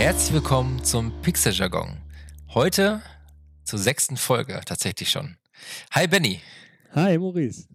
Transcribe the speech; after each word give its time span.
Herzlich 0.00 0.32
willkommen 0.32 0.82
zum 0.82 1.12
Pixel-Jargon. 1.20 2.00
Heute 2.54 3.02
zur 3.64 3.78
sechsten 3.78 4.16
Folge 4.16 4.58
tatsächlich 4.64 5.10
schon. 5.10 5.36
Hi 5.90 6.06
Benny. 6.08 6.40
Hi 6.94 7.18
Maurice. 7.18 7.68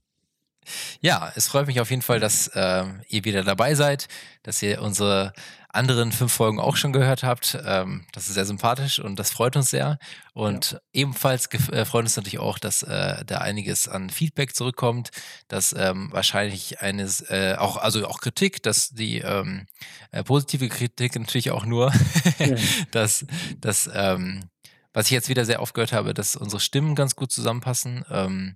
Ja, 1.01 1.31
es 1.35 1.47
freut 1.47 1.67
mich 1.67 1.79
auf 1.79 1.91
jeden 1.91 2.01
Fall, 2.01 2.19
dass 2.19 2.47
äh, 2.47 2.83
ihr 3.09 3.25
wieder 3.25 3.43
dabei 3.43 3.75
seid, 3.75 4.07
dass 4.41 4.59
ihr 4.63 4.81
unsere 4.81 5.33
anderen 5.75 6.11
fünf 6.11 6.33
Folgen 6.33 6.59
auch 6.59 6.75
schon 6.75 6.93
gehört 6.93 7.23
habt. 7.23 7.57
Ähm, 7.65 8.05
das 8.13 8.27
ist 8.27 8.33
sehr 8.33 8.45
sympathisch 8.45 8.99
und 8.99 9.17
das 9.17 9.31
freut 9.31 9.55
uns 9.55 9.69
sehr. 9.69 9.99
Und 10.33 10.71
ja. 10.71 10.79
ebenfalls 10.93 11.47
äh, 11.71 11.85
freut 11.85 12.03
uns 12.03 12.15
natürlich 12.17 12.39
auch, 12.39 12.57
dass 12.57 12.83
äh, 12.83 13.23
da 13.25 13.37
einiges 13.39 13.87
an 13.87 14.09
Feedback 14.09 14.55
zurückkommt, 14.55 15.11
dass 15.47 15.73
ähm, 15.77 16.09
wahrscheinlich 16.11 16.81
eines, 16.81 17.21
äh, 17.29 17.55
auch, 17.57 17.77
also 17.77 18.07
auch 18.07 18.19
Kritik, 18.19 18.63
dass 18.63 18.89
die 18.89 19.19
ähm, 19.19 19.67
äh, 20.11 20.23
positive 20.23 20.69
Kritik 20.69 21.15
natürlich 21.15 21.51
auch 21.51 21.65
nur, 21.65 21.91
ja. 22.39 22.55
dass, 22.91 23.25
dass 23.61 23.89
ähm, 23.93 24.49
was 24.93 25.07
ich 25.07 25.11
jetzt 25.11 25.29
wieder 25.29 25.43
sehr 25.43 25.61
oft 25.61 25.73
gehört 25.73 25.91
habe, 25.91 26.13
dass 26.13 26.37
unsere 26.37 26.61
Stimmen 26.61 26.95
ganz 26.95 27.17
gut 27.17 27.31
zusammenpassen. 27.31 28.05
Ähm, 28.09 28.55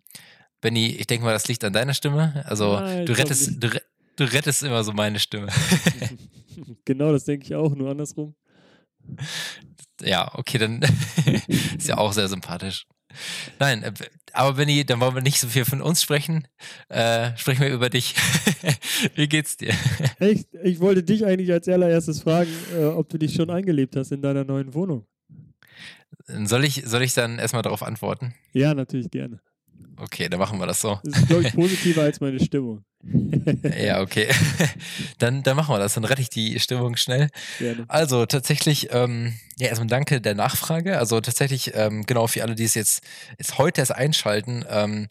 Benny, 0.62 0.88
ich 0.88 1.08
denke 1.08 1.26
mal, 1.26 1.34
das 1.34 1.48
liegt 1.48 1.64
an 1.64 1.74
deiner 1.74 1.94
Stimme. 1.94 2.44
Also 2.48 2.80
Nein, 2.80 3.06
du 3.06 3.14
rettest, 3.14 3.62
du, 3.62 3.70
du, 4.16 4.24
rettest 4.24 4.64
immer 4.64 4.84
so 4.84 4.94
meine 4.94 5.20
Stimme. 5.20 5.48
genau, 6.86 7.12
das 7.12 7.26
denke 7.26 7.46
ich 7.46 7.56
auch, 7.56 7.76
nur 7.76 7.90
andersrum. 7.90 8.36
Ja, 10.02 10.34
okay, 10.36 10.58
dann 10.58 10.82
ist 11.78 11.88
ja 11.88 11.98
auch 11.98 12.14
sehr 12.14 12.28
sympathisch. 12.28 12.86
Nein, 13.60 13.84
äh, 13.84 13.92
aber 14.34 14.54
Benny, 14.54 14.86
dann 14.86 15.00
wollen 15.00 15.16
wir 15.16 15.22
nicht 15.22 15.40
so 15.40 15.48
viel 15.48 15.66
von 15.66 15.82
uns 15.82 16.02
sprechen. 16.02 16.48
Äh, 16.90 17.36
sprechen 17.38 17.62
wir 17.62 17.74
über 17.74 17.90
dich. 17.90 18.16
Wie 19.16 19.28
geht's 19.28 19.58
dir? 19.58 19.74
Ich, 20.20 20.46
ich 20.64 20.80
wollte 20.80 21.04
dich 21.04 21.26
eigentlich 21.26 21.52
als 21.52 21.68
allererstes 21.68 22.22
fragen, 22.22 22.52
äh, 22.78 22.86
ob 22.86 23.10
du 23.10 23.18
dich 23.18 23.34
schon 23.34 23.50
eingelebt 23.50 23.96
hast 23.96 24.12
in 24.12 24.22
deiner 24.22 24.44
neuen 24.44 24.74
Wohnung. 24.74 25.08
Soll 26.28 26.64
ich, 26.64 26.84
soll 26.86 27.02
ich 27.02 27.14
dann 27.14 27.40
erstmal 27.40 27.64
darauf 27.64 27.82
antworten? 27.82 28.36
Ja, 28.54 28.76
natürlich 28.76 29.10
gerne. 29.10 29.42
Okay, 30.02 30.30
dann 30.30 30.40
machen 30.40 30.60
wir 30.60 30.66
das 30.68 30.80
so. 30.80 31.00
Das 31.04 31.20
ist, 31.20 31.28
glaube 31.28 31.44
ich, 31.44 31.54
positiver 31.56 32.04
als 32.04 32.20
meine 32.22 32.40
Stimmung. 32.40 32.84
ja, 33.82 34.02
okay. 34.02 34.28
Dann, 35.20 35.42
dann 35.44 35.56
machen 35.56 35.74
wir 35.74 35.80
das. 35.80 35.94
Dann 35.94 36.04
rette 36.04 36.22
ich 36.22 36.30
die 36.30 36.60
Stimmung 36.60 36.98
schnell. 36.98 37.30
Gerne. 37.58 37.86
Also 37.88 38.26
tatsächlich, 38.26 38.90
ähm, 38.92 39.34
ja, 39.58 39.68
erstmal 39.68 39.88
danke 39.88 40.20
der 40.20 40.36
Nachfrage. 40.36 40.98
Also 40.98 41.22
tatsächlich, 41.22 41.72
ähm, 41.76 42.06
genau 42.06 42.28
für 42.28 42.44
alle, 42.44 42.56
die 42.56 42.66
es 42.66 42.76
jetzt, 42.76 43.02
jetzt 43.38 43.58
heute 43.58 43.82
erst 43.82 43.96
einschalten. 43.96 44.66
Ähm, 44.70 45.08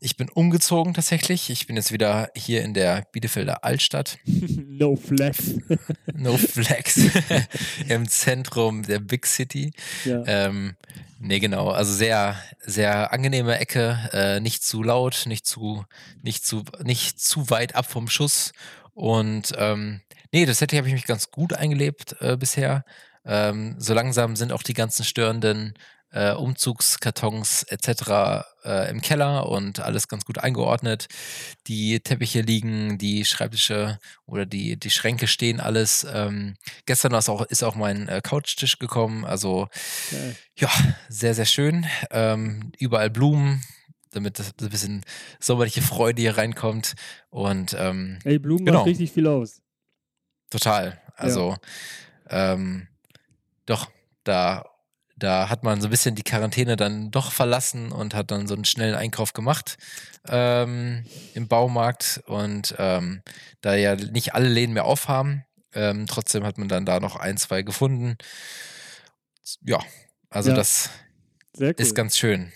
ich 0.00 0.16
bin 0.16 0.30
umgezogen 0.30 0.94
tatsächlich. 0.94 1.50
Ich 1.50 1.66
bin 1.66 1.76
jetzt 1.76 1.92
wieder 1.92 2.30
hier 2.34 2.62
in 2.62 2.72
der 2.72 3.06
Bielefelder 3.12 3.64
Altstadt. 3.64 4.18
no 4.26 4.96
flex. 4.96 5.54
no 6.14 6.38
flex. 6.38 7.00
Im 7.88 8.08
Zentrum 8.08 8.82
der 8.82 8.98
Big 8.98 9.26
City. 9.26 9.72
Ja. 10.04 10.22
Ähm, 10.26 10.74
Nee, 11.18 11.38
genau. 11.38 11.70
Also 11.70 11.94
sehr, 11.94 12.36
sehr 12.64 13.12
angenehme 13.12 13.58
Ecke, 13.58 13.98
äh, 14.12 14.25
nicht 14.40 14.62
zu 14.62 14.82
laut, 14.82 15.24
nicht 15.26 15.46
zu, 15.46 15.84
nicht 16.22 16.44
zu, 16.44 16.64
nicht 16.82 17.20
zu 17.20 17.50
weit 17.50 17.74
ab 17.74 17.90
vom 17.90 18.08
Schuss. 18.08 18.52
Und 18.94 19.52
ähm, 19.58 20.00
nee, 20.32 20.46
das 20.46 20.60
hätte 20.60 20.76
habe 20.76 20.88
ich 20.88 20.94
mich 20.94 21.04
ganz 21.04 21.30
gut 21.30 21.52
eingelebt 21.52 22.16
äh, 22.20 22.36
bisher. 22.36 22.84
Ähm, 23.24 23.76
so 23.78 23.94
langsam 23.94 24.36
sind 24.36 24.52
auch 24.52 24.62
die 24.62 24.74
ganzen 24.74 25.04
störenden 25.04 25.74
äh, 26.12 26.32
Umzugskartons 26.32 27.64
etc. 27.64 28.44
Äh, 28.64 28.90
im 28.90 29.00
Keller 29.02 29.48
und 29.48 29.80
alles 29.80 30.08
ganz 30.08 30.24
gut 30.24 30.38
eingeordnet. 30.38 31.08
Die 31.66 32.00
Teppiche 32.00 32.40
liegen, 32.40 32.96
die 32.98 33.24
Schreibtische 33.24 33.98
oder 34.24 34.46
die, 34.46 34.78
die 34.78 34.90
Schränke 34.90 35.26
stehen 35.26 35.60
alles. 35.60 36.06
Ähm, 36.10 36.56
gestern 36.86 37.12
ist 37.14 37.28
auch, 37.28 37.42
ist 37.42 37.62
auch 37.62 37.74
mein 37.74 38.08
äh, 38.08 38.20
Couchtisch 38.22 38.78
gekommen. 38.78 39.24
Also 39.24 39.68
okay. 40.08 40.36
ja, 40.56 40.70
sehr, 41.08 41.34
sehr 41.34 41.44
schön. 41.44 41.86
Ähm, 42.10 42.72
überall 42.78 43.10
Blumen, 43.10 43.62
damit 44.16 44.38
das 44.38 44.52
ein 44.60 44.68
bisschen 44.68 45.04
sommerliche 45.38 45.82
Freude 45.82 46.22
hier 46.22 46.36
reinkommt. 46.36 46.94
Und 47.30 47.76
ähm, 47.78 48.18
Ey, 48.24 48.38
Blumen 48.38 48.64
genau. 48.64 48.78
macht 48.78 48.88
richtig 48.88 49.12
viel 49.12 49.26
aus. 49.26 49.60
Total. 50.50 51.00
Also 51.14 51.56
ja. 52.30 52.52
ähm, 52.54 52.88
doch, 53.66 53.90
da 54.24 54.64
da 55.18 55.48
hat 55.48 55.64
man 55.64 55.80
so 55.80 55.88
ein 55.88 55.90
bisschen 55.90 56.14
die 56.14 56.22
Quarantäne 56.22 56.76
dann 56.76 57.10
doch 57.10 57.32
verlassen 57.32 57.90
und 57.90 58.14
hat 58.14 58.30
dann 58.30 58.46
so 58.46 58.54
einen 58.54 58.66
schnellen 58.66 58.94
Einkauf 58.94 59.32
gemacht 59.32 59.78
ähm, 60.28 61.06
im 61.34 61.48
Baumarkt. 61.48 62.22
Und 62.26 62.74
ähm, 62.78 63.22
da 63.62 63.74
ja 63.74 63.96
nicht 63.96 64.34
alle 64.34 64.48
Läden 64.48 64.74
mehr 64.74 64.84
aufhaben, 64.84 65.44
ähm, 65.72 66.06
trotzdem 66.06 66.44
hat 66.44 66.58
man 66.58 66.68
dann 66.68 66.84
da 66.84 67.00
noch 67.00 67.16
ein, 67.16 67.38
zwei 67.38 67.62
gefunden. 67.62 68.18
Ja, 69.62 69.78
also 70.28 70.50
ja. 70.50 70.56
das 70.56 70.90
cool. 71.58 71.74
ist 71.78 71.94
ganz 71.94 72.18
schön. 72.18 72.52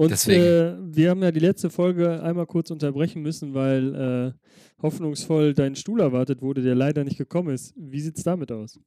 Und 0.00 0.28
äh, 0.28 0.76
wir 0.80 1.10
haben 1.10 1.22
ja 1.22 1.30
die 1.30 1.40
letzte 1.40 1.68
Folge 1.68 2.22
einmal 2.22 2.46
kurz 2.46 2.70
unterbrechen 2.70 3.20
müssen, 3.20 3.52
weil 3.52 4.32
äh, 4.32 4.82
hoffnungsvoll 4.82 5.52
dein 5.52 5.76
Stuhl 5.76 6.00
erwartet 6.00 6.40
wurde, 6.40 6.62
der 6.62 6.74
leider 6.74 7.04
nicht 7.04 7.18
gekommen 7.18 7.54
ist. 7.54 7.74
Wie 7.76 8.00
sieht 8.00 8.16
es 8.16 8.24
damit 8.24 8.50
aus? 8.50 8.80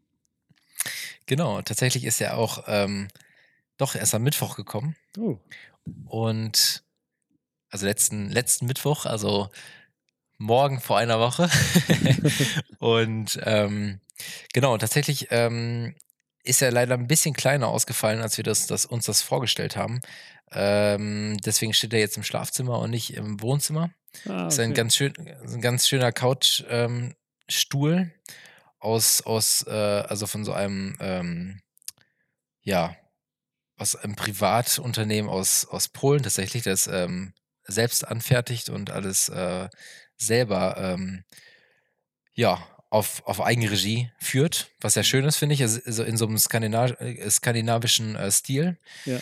Genau, 1.27 1.61
tatsächlich 1.61 2.03
ist 2.05 2.19
er 2.19 2.35
auch 2.35 2.63
ähm, 2.65 3.09
doch 3.77 3.93
erst 3.93 4.15
am 4.15 4.23
Mittwoch 4.23 4.55
gekommen. 4.55 4.95
Oh. 5.19 5.37
Und 6.05 6.83
also 7.69 7.85
letzten, 7.85 8.31
letzten 8.31 8.65
Mittwoch, 8.65 9.05
also 9.05 9.49
morgen 10.39 10.79
vor 10.79 10.97
einer 10.97 11.19
Woche. 11.19 11.47
und 12.79 13.39
ähm, 13.43 13.99
genau, 14.51 14.79
tatsächlich 14.79 15.27
ähm, 15.29 15.93
ist 16.43 16.61
er 16.61 16.71
leider 16.71 16.95
ein 16.95 17.07
bisschen 17.07 17.33
kleiner 17.33 17.67
ausgefallen, 17.67 18.21
als 18.21 18.37
wir 18.37 18.43
das, 18.43 18.67
das 18.67 18.85
uns 18.85 19.05
das 19.05 19.21
vorgestellt 19.21 19.75
haben. 19.75 20.01
Ähm, 20.51 21.37
deswegen 21.43 21.73
steht 21.73 21.93
er 21.93 21.99
jetzt 21.99 22.17
im 22.17 22.23
Schlafzimmer 22.23 22.79
und 22.79 22.91
nicht 22.91 23.13
im 23.15 23.41
Wohnzimmer. 23.41 23.91
Ah, 24.27 24.45
okay. 24.45 24.47
Ist 24.47 24.59
ein 24.59 24.73
ganz 24.73 24.95
schön, 24.95 25.13
ein 25.17 25.61
ganz 25.61 25.87
schöner 25.87 26.11
Couchstuhl. 26.11 27.91
Ähm, 27.93 28.11
aus, 28.83 29.21
aus 29.21 29.65
äh, 29.65 29.71
also 29.71 30.27
von 30.27 30.43
so 30.43 30.51
einem, 30.51 30.97
ähm, 30.99 31.61
ja, 32.61 32.95
aus 33.77 33.95
einem 33.95 34.15
Privatunternehmen 34.15 35.31
aus, 35.31 35.65
aus 35.65 35.87
Polen 35.87 36.21
tatsächlich, 36.21 36.63
das 36.63 36.87
ähm, 36.87 37.33
selbst 37.63 38.05
anfertigt 38.05 38.69
und 38.69 38.91
alles 38.91 39.29
äh, 39.29 39.69
selber, 40.17 40.75
ähm, 40.77 41.23
ja, 42.33 42.67
auf, 42.93 43.23
auf 43.25 43.41
Eigenregie 43.41 44.11
führt, 44.19 44.69
was 44.79 44.93
sehr 44.93 45.03
schön 45.03 45.25
ist, 45.25 45.37
finde 45.37 45.55
ich, 45.55 45.61
also 45.61 46.03
in 46.03 46.17
so 46.17 46.25
einem 46.25 46.37
Skandinav 46.37 46.99
äh, 46.99 47.29
skandinavischen 47.29 48.15
äh, 48.15 48.31
Stil. 48.31 48.77
Ja. 49.05 49.19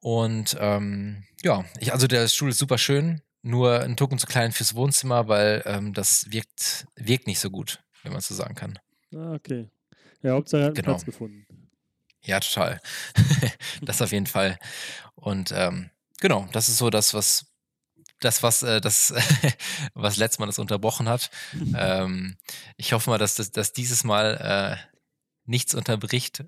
Und 0.00 0.56
ähm, 0.60 1.24
ja, 1.42 1.64
ich, 1.78 1.92
also 1.92 2.06
der 2.06 2.28
Stuhl 2.28 2.50
ist 2.50 2.58
super 2.58 2.78
schön, 2.78 3.22
nur 3.42 3.80
ein 3.80 3.96
Token 3.96 4.18
zu 4.18 4.26
klein 4.26 4.52
fürs 4.52 4.74
Wohnzimmer, 4.74 5.28
weil 5.28 5.62
ähm, 5.66 5.92
das 5.92 6.26
wirkt, 6.30 6.86
wirkt 6.96 7.26
nicht 7.26 7.40
so 7.40 7.50
gut 7.50 7.82
wenn 8.02 8.12
man 8.12 8.20
so 8.20 8.34
sagen 8.34 8.54
kann. 8.54 8.78
Ah, 9.14 9.34
okay. 9.34 9.68
Ja, 10.22 10.32
Hauptsache 10.32 10.62
er 10.62 10.66
hat 10.68 10.74
genau. 10.74 10.90
Platz 10.90 11.04
gefunden. 11.04 11.46
Ja, 12.24 12.38
total. 12.40 12.80
das 13.82 14.02
auf 14.02 14.12
jeden 14.12 14.26
Fall. 14.26 14.58
Und 15.14 15.52
ähm, 15.54 15.90
genau, 16.20 16.48
das 16.52 16.68
ist 16.68 16.78
so 16.78 16.90
das, 16.90 17.14
was 17.14 17.46
das, 18.24 18.42
was 18.42 18.62
äh, 18.62 18.80
das, 18.80 19.14
was 19.94 20.16
letztes 20.16 20.38
Mal 20.38 20.46
das 20.46 20.58
unterbrochen 20.58 21.08
hat. 21.08 21.30
ähm, 21.76 22.36
ich 22.76 22.92
hoffe 22.92 23.10
mal, 23.10 23.18
dass, 23.18 23.34
das, 23.34 23.50
dass 23.50 23.72
dieses 23.72 24.04
Mal 24.04 24.78
äh, 24.80 24.92
nichts 25.44 25.74
unterbricht. 25.74 26.44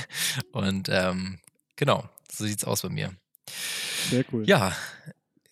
Und 0.52 0.88
ähm, 0.90 1.38
genau, 1.76 2.08
so 2.30 2.44
sieht 2.46 2.58
es 2.58 2.64
aus 2.64 2.82
bei 2.82 2.88
mir. 2.88 3.14
Sehr 4.10 4.24
cool. 4.32 4.46
Ja, 4.46 4.74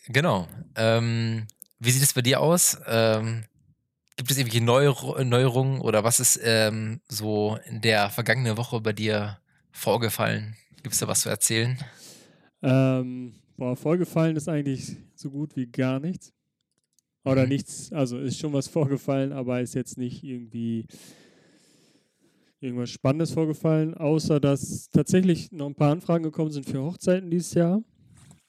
genau. 0.06 0.48
Ähm, 0.76 1.46
wie 1.78 1.90
sieht 1.90 2.02
es 2.02 2.12
bei 2.12 2.22
dir 2.22 2.40
aus? 2.40 2.78
Ähm, 2.86 3.44
Gibt 4.16 4.30
es 4.30 4.38
irgendwelche 4.38 4.64
Neu 4.64 4.94
Neuerungen 5.24 5.80
oder 5.80 6.04
was 6.04 6.20
ist 6.20 6.38
ähm, 6.42 7.00
so 7.08 7.58
in 7.66 7.80
der 7.80 8.10
vergangenen 8.10 8.56
Woche 8.56 8.80
bei 8.80 8.92
dir 8.92 9.40
vorgefallen? 9.72 10.56
Gibt 10.82 10.94
es 10.94 11.00
da 11.00 11.08
was 11.08 11.22
zu 11.22 11.30
erzählen? 11.30 11.78
Ähm, 12.62 13.34
boah, 13.56 13.76
vorgefallen 13.76 14.36
ist 14.36 14.48
eigentlich 14.48 14.96
so 15.14 15.30
gut 15.30 15.56
wie 15.56 15.66
gar 15.66 16.00
nichts. 16.00 16.32
Oder 17.24 17.44
mhm. 17.44 17.48
nichts, 17.48 17.92
also 17.92 18.18
ist 18.18 18.38
schon 18.38 18.52
was 18.52 18.68
vorgefallen, 18.68 19.32
aber 19.32 19.60
ist 19.60 19.74
jetzt 19.74 19.98
nicht 19.98 20.22
irgendwie 20.22 20.86
irgendwas 22.60 22.90
Spannendes 22.90 23.32
vorgefallen, 23.32 23.94
außer 23.94 24.40
dass 24.40 24.88
tatsächlich 24.90 25.52
noch 25.52 25.66
ein 25.66 25.74
paar 25.74 25.92
Anfragen 25.92 26.24
gekommen 26.24 26.50
sind 26.50 26.64
für 26.64 26.82
Hochzeiten 26.82 27.30
dieses 27.30 27.54
Jahr. 27.54 27.82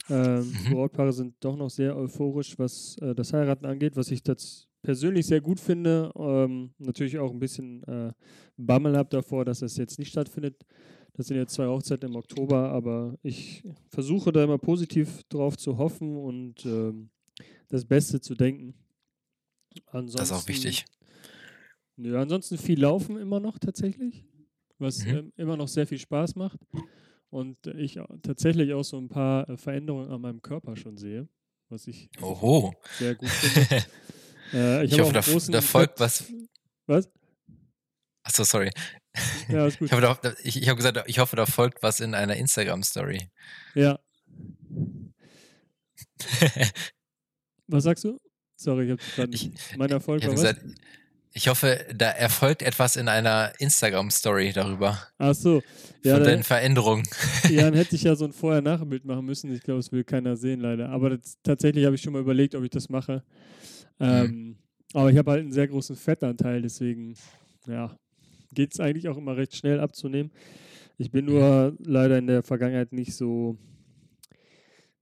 Ähm, 0.10 0.40
mhm. 0.40 0.72
Brautpaare 0.72 1.14
sind 1.14 1.36
doch 1.40 1.58
noch 1.58 1.70
sehr 1.70 1.98
euphorisch, 1.98 2.58
was 2.58 2.98
äh, 3.00 3.16
das 3.16 3.34
Heiraten 3.34 3.66
angeht, 3.66 3.96
was 3.96 4.12
ich 4.12 4.22
das 4.24 4.68
persönlich 4.84 5.26
sehr 5.26 5.42
gut 5.42 5.60
finde. 5.60 6.12
Ähm, 6.16 6.72
natürlich 6.78 7.18
auch 7.18 7.32
ein 7.32 7.40
bisschen 7.40 7.84
äh, 7.84 8.12
Bammel 8.56 8.96
habe 8.96 9.10
davor, 9.10 9.44
dass 9.44 9.60
das 9.60 9.78
jetzt 9.78 9.98
nicht 10.00 10.12
stattfindet. 10.12 10.64
Das 11.18 11.28
sind 11.28 11.38
jetzt 11.38 11.54
zwei 11.54 11.68
Hochzeiten 11.68 12.10
im 12.10 12.16
Oktober, 12.16 12.72
aber 12.72 13.18
ich 13.24 13.64
versuche 13.90 14.32
da 14.34 14.44
immer 14.44 14.58
positiv 14.58 15.24
drauf 15.30 15.58
zu 15.58 15.78
hoffen 15.78 16.18
und 16.18 16.66
ähm, 16.66 17.10
das 17.70 17.86
Beste 17.86 18.20
zu 18.20 18.36
denken. 18.36 18.74
Ansonsten, 19.88 20.18
das 20.18 20.32
ist 20.32 20.44
auch 20.44 20.48
wichtig. 20.48 20.86
Ja, 21.98 22.22
ansonsten 22.22 22.58
viel 22.58 22.82
laufen 22.82 23.18
immer 23.18 23.40
noch 23.40 23.58
tatsächlich. 23.58 24.26
was 24.78 25.06
mhm. 25.06 25.32
äh, 25.38 25.42
immer 25.42 25.56
noch 25.56 25.68
sehr 25.68 25.88
viel 25.88 26.00
Spaß 26.00 26.36
macht. 26.36 26.60
Und 27.30 27.66
ich 27.68 28.00
tatsächlich 28.22 28.74
auch 28.74 28.84
so 28.84 28.98
ein 28.98 29.10
paar 29.10 29.50
äh, 29.50 29.58
Veränderungen 29.58 30.10
an 30.10 30.22
meinem 30.22 30.42
Körper 30.42 30.76
schon 30.76 30.98
sehe, 30.98 31.28
was 31.70 31.88
ich 31.88 32.10
Oho. 32.22 32.74
sehr 32.98 33.16
gut 33.16 33.30
finde. 33.30 33.86
äh, 34.54 34.86
ich, 34.86 34.94
ich 34.94 35.00
hoffe, 35.00 35.14
da, 35.14 35.22
da 35.22 35.62
folgt 35.62 36.00
was. 36.00 36.32
Was? 36.88 37.10
Achso, 38.24 38.44
sorry. 38.44 38.70
Ja, 39.50 39.68
ist 39.68 39.80
gut. 39.80 39.88
Ich 39.88 39.94
habe, 39.94 40.20
da, 40.22 40.34
ich, 40.44 40.62
ich 40.62 40.68
habe 40.68 40.78
gesagt, 40.78 41.04
ich 41.08 41.20
hoffe, 41.20 41.36
da 41.36 41.46
folgt 41.46 41.84
was 41.84 42.00
in 42.00 42.16
einer 42.16 42.36
Instagram-Story. 42.36 43.30
Ja. 43.74 44.00
was 47.68 47.84
sagst 47.84 48.04
du? 48.04 48.20
Sorry, 48.56 48.86
ich 48.86 48.92
habe 48.92 49.02
gerade 49.16 49.32
nicht. 49.32 49.78
Mein 49.78 49.90
Erfolg 49.90 50.22
war 50.24 50.30
was? 50.30 50.42
Gesagt, 50.42 50.62
ich 51.38 51.50
hoffe, 51.50 51.86
da 51.94 52.12
erfolgt 52.12 52.62
etwas 52.62 52.96
in 52.96 53.10
einer 53.10 53.52
Instagram-Story 53.60 54.54
darüber. 54.54 54.98
Ach 55.18 55.36
so. 55.36 55.62
Ja, 56.02 56.16
von 56.16 56.24
deinen 56.24 56.44
Veränderungen. 56.44 57.06
Ja, 57.50 57.64
dann 57.64 57.74
hätte 57.76 57.96
ich 57.96 58.04
ja 58.04 58.16
so 58.16 58.24
ein 58.24 58.32
Vorher-Nachher-Bild 58.32 59.04
machen 59.04 59.26
müssen. 59.26 59.54
Ich 59.54 59.62
glaube, 59.62 59.82
es 59.82 59.92
will 59.92 60.06
keiner 60.06 60.38
sehen, 60.38 60.62
leider. 60.62 60.90
Aber 60.90 61.10
das, 61.10 61.38
tatsächlich 61.44 61.84
habe 61.86 61.96
ich 61.96 62.02
schon 62.02 62.14
mal 62.14 62.22
überlegt, 62.22 62.56
ob 62.56 62.64
ich 62.64 62.70
das 62.70 62.88
mache. 62.88 63.22
Mhm. 64.00 64.06
Ähm, 64.06 64.26
mhm. 64.26 64.58
Aber 64.94 65.12
ich 65.12 65.18
habe 65.18 65.32
halt 65.32 65.42
einen 65.42 65.52
sehr 65.52 65.68
großen 65.68 65.98
Fettanteil, 65.98 66.62
deswegen, 66.62 67.16
ja, 67.68 67.98
geht 68.56 68.74
es 68.74 68.80
eigentlich 68.80 69.08
auch 69.08 69.18
immer 69.18 69.38
recht 69.38 69.56
schnell 69.56 69.80
abzunehmen. 69.80 70.32
Ich 70.98 71.12
bin 71.12 71.26
nur 71.26 71.76
leider 71.80 72.18
in 72.18 72.28
der 72.28 72.42
Vergangenheit 72.42 72.94
nicht 72.94 73.14
so, 73.14 73.58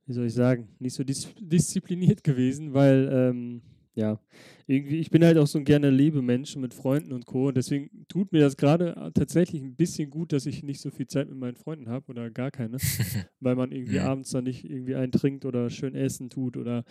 wie 0.05 0.13
soll 0.13 0.25
ich 0.25 0.33
sagen, 0.33 0.67
nicht 0.79 0.95
so 0.95 1.03
dis 1.03 1.29
diszipliniert 1.39 2.23
gewesen, 2.23 2.73
weil 2.73 3.09
ähm, 3.11 3.61
ja, 3.95 4.19
irgendwie, 4.65 4.97
ich 4.97 5.11
bin 5.11 5.23
halt 5.23 5.37
auch 5.37 5.45
so 5.45 5.59
ein 5.59 5.65
gerne 5.65 5.91
Lebemensch 5.91 6.55
mit 6.55 6.73
Freunden 6.73 7.13
und 7.13 7.27
Co. 7.27 7.49
Und 7.49 7.57
deswegen 7.57 8.05
tut 8.07 8.31
mir 8.31 8.41
das 8.41 8.57
gerade 8.57 9.11
tatsächlich 9.13 9.61
ein 9.61 9.75
bisschen 9.75 10.09
gut, 10.09 10.33
dass 10.33 10.47
ich 10.47 10.63
nicht 10.63 10.81
so 10.81 10.89
viel 10.89 11.05
Zeit 11.05 11.29
mit 11.29 11.37
meinen 11.37 11.55
Freunden 11.55 11.89
habe 11.89 12.07
oder 12.09 12.31
gar 12.31 12.49
keine, 12.49 12.77
weil 13.39 13.55
man 13.55 13.71
irgendwie 13.71 13.97
ja. 13.97 14.05
abends 14.05 14.31
dann 14.31 14.45
nicht 14.45 14.63
irgendwie 14.67 14.95
eintrinkt 14.95 15.45
oder 15.45 15.69
schön 15.69 15.93
essen 15.93 16.29
tut 16.29 16.57
oder 16.57 16.83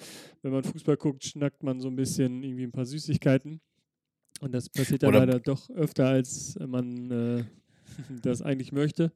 wenn 0.42 0.52
man 0.52 0.62
Fußball 0.62 0.96
guckt, 0.96 1.24
schnackt 1.24 1.64
man 1.64 1.80
so 1.80 1.88
ein 1.88 1.96
bisschen 1.96 2.44
irgendwie 2.44 2.64
ein 2.64 2.72
paar 2.72 2.86
Süßigkeiten. 2.86 3.60
Und 4.42 4.50
das 4.50 4.68
passiert 4.68 5.04
dann 5.04 5.14
leider 5.14 5.38
doch 5.38 5.70
öfter, 5.70 6.08
als 6.08 6.58
man 6.58 7.10
äh, 7.12 7.44
das 8.22 8.42
eigentlich 8.42 8.72
möchte. 8.72 9.12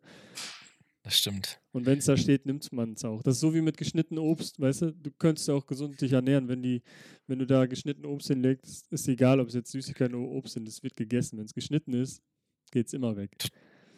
Das 1.02 1.18
stimmt. 1.18 1.60
Und 1.72 1.84
wenn 1.84 1.98
es 1.98 2.04
da 2.04 2.16
steht, 2.16 2.46
nimmt 2.46 2.72
man 2.72 2.92
es 2.92 3.04
auch. 3.04 3.24
Das 3.24 3.34
ist 3.34 3.40
so 3.40 3.52
wie 3.52 3.60
mit 3.60 3.76
geschnittenem 3.76 4.22
Obst, 4.22 4.60
weißt 4.60 4.82
du? 4.82 4.92
Du 4.92 5.10
könntest 5.10 5.50
auch 5.50 5.66
gesund 5.66 6.00
dich 6.00 6.12
ernähren, 6.12 6.46
wenn 6.46 6.62
die, 6.62 6.80
wenn 7.26 7.40
du 7.40 7.46
da 7.46 7.66
geschnitten 7.66 8.06
Obst 8.06 8.28
hinlegst, 8.28 8.86
ist 8.92 9.08
egal, 9.08 9.40
ob 9.40 9.48
es 9.48 9.54
jetzt 9.54 9.72
Süßigkeiten 9.72 10.14
oder 10.14 10.30
Obst 10.30 10.54
sind, 10.54 10.68
es 10.68 10.80
wird 10.84 10.96
gegessen. 10.96 11.38
Wenn 11.38 11.46
es 11.46 11.54
geschnitten 11.54 11.92
ist, 11.92 12.22
geht 12.70 12.86
es 12.86 12.92
immer 12.92 13.16
weg. 13.16 13.36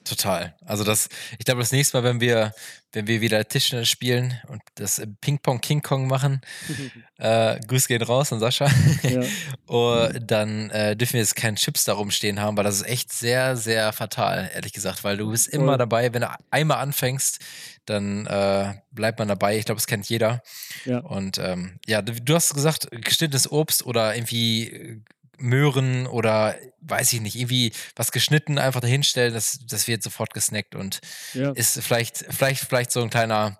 Total. 0.09 0.55
Also 0.65 0.85
das, 0.85 1.09
ich 1.39 1.45
glaube, 1.45 1.61
das 1.61 1.73
nächste 1.73 1.97
Mal, 1.97 2.05
wenn 2.05 2.21
wir, 2.21 2.55
wenn 2.93 3.07
wir 3.07 3.21
wieder 3.21 3.47
Tischtennis 3.47 3.89
spielen 3.89 4.41
und 4.49 4.63
das 4.77 5.03
Ping-Pong 5.21 5.61
King 5.61 5.83
Kong 5.83 6.07
machen, 6.07 6.41
äh, 7.19 7.61
Grüß 7.61 7.89
gehen 7.89 8.03
raus 8.03 8.33
an 8.33 8.41
Sascha. 8.41 8.71
Ja. 9.03 9.23
und 9.67 10.31
dann 10.31 10.71
äh, 10.71 10.97
dürfen 10.97 11.15
wir 11.15 11.21
jetzt 11.21 11.37
keinen 11.37 11.57
Chips 11.57 11.85
da 11.85 11.93
rumstehen 11.93 12.41
haben, 12.41 12.57
weil 12.57 12.65
das 12.65 12.77
ist 12.77 12.87
echt 12.87 13.13
sehr, 13.13 13.57
sehr 13.57 13.93
fatal, 13.93 14.51
ehrlich 14.55 14.73
gesagt, 14.73 15.05
weil 15.05 15.19
du 15.19 15.31
bist 15.31 15.49
immer 15.49 15.77
dabei, 15.77 16.15
wenn 16.15 16.23
du 16.23 16.31
einmal 16.51 16.79
anfängst, 16.79 17.41
dann 17.85 18.27
äh, 18.27 18.75
bleibt 18.91 19.19
man 19.19 19.29
dabei. 19.29 19.59
Ich 19.59 19.65
glaube, 19.65 19.79
das 19.79 19.87
kennt 19.87 20.09
jeder. 20.09 20.43
Ja. 20.85 20.99
Und 20.99 21.39
ähm, 21.39 21.79
ja, 21.87 22.03
du 22.03 22.35
hast 22.35 22.55
gesagt, 22.55 22.89
geschnittenes 22.91 23.51
Obst 23.51 23.85
oder 23.85 24.15
irgendwie 24.15 25.03
Möhren 25.39 26.07
oder 26.07 26.55
weiß 26.81 27.13
ich 27.13 27.21
nicht, 27.21 27.37
irgendwie 27.37 27.73
was 27.97 28.13
geschnitten 28.13 28.59
einfach 28.59 28.81
dahinstellen, 28.81 29.35
das, 29.35 29.61
das 29.67 29.89
wird 29.89 30.03
sofort 30.03 30.35
gesnackt 30.35 30.75
und 30.75 31.01
ja. 31.35 31.51
ist 31.53 31.81
vielleicht, 31.81 32.25
vielleicht, 32.31 32.65
vielleicht 32.65 32.93
so 32.93 33.03
ein 33.03 33.11
kleiner, 33.11 33.59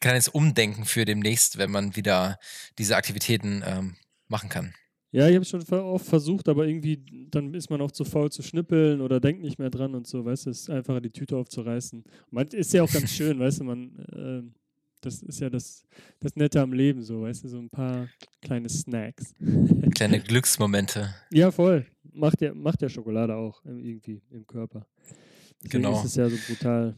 kleines 0.00 0.28
Umdenken 0.28 0.84
für 0.84 1.04
demnächst, 1.04 1.58
wenn 1.58 1.70
man 1.70 1.96
wieder 1.96 2.38
diese 2.78 2.96
Aktivitäten 2.96 3.62
ähm, 3.66 3.96
machen 4.28 4.48
kann. 4.48 4.74
Ja, 5.14 5.28
ich 5.28 5.34
habe 5.34 5.42
es 5.42 5.50
schon 5.50 5.62
oft 5.80 6.06
versucht, 6.06 6.48
aber 6.48 6.66
irgendwie 6.66 7.28
dann 7.30 7.52
ist 7.52 7.68
man 7.68 7.82
auch 7.82 7.92
zu 7.92 8.04
faul 8.04 8.32
zu 8.32 8.42
schnippeln 8.42 9.02
oder 9.02 9.20
denkt 9.20 9.42
nicht 9.42 9.58
mehr 9.58 9.68
dran 9.68 9.94
und 9.94 10.06
so, 10.06 10.24
weißt 10.24 10.46
du, 10.46 10.50
es 10.50 10.62
ist 10.62 10.70
einfacher 10.70 11.02
die 11.02 11.10
Tüte 11.10 11.36
aufzureißen. 11.36 12.02
Man 12.30 12.46
ist 12.48 12.72
ja 12.72 12.82
auch 12.82 12.90
ganz 12.90 13.10
schön, 13.14 13.38
weißt 13.38 13.60
du, 13.60 13.64
man 13.64 13.98
äh, 14.10 14.61
das 15.02 15.22
ist 15.22 15.40
ja 15.40 15.50
das, 15.50 15.84
das 16.20 16.36
Nette 16.36 16.60
am 16.60 16.72
Leben, 16.72 17.02
so, 17.02 17.22
weißt 17.22 17.44
du, 17.44 17.48
so 17.48 17.58
ein 17.58 17.68
paar 17.68 18.08
kleine 18.40 18.68
Snacks. 18.68 19.34
Kleine 19.94 20.20
Glücksmomente. 20.20 21.14
Ja, 21.30 21.50
voll. 21.50 21.86
Macht 22.14 22.40
ja, 22.40 22.54
macht 22.54 22.80
ja 22.80 22.88
Schokolade 22.88 23.36
auch 23.36 23.62
irgendwie 23.64 24.22
im 24.30 24.46
Körper. 24.46 24.86
Deswegen 25.62 25.82
genau. 25.82 25.98
ist 25.98 26.06
es 26.06 26.14
ja 26.14 26.28
so 26.28 26.36
brutal. 26.48 26.96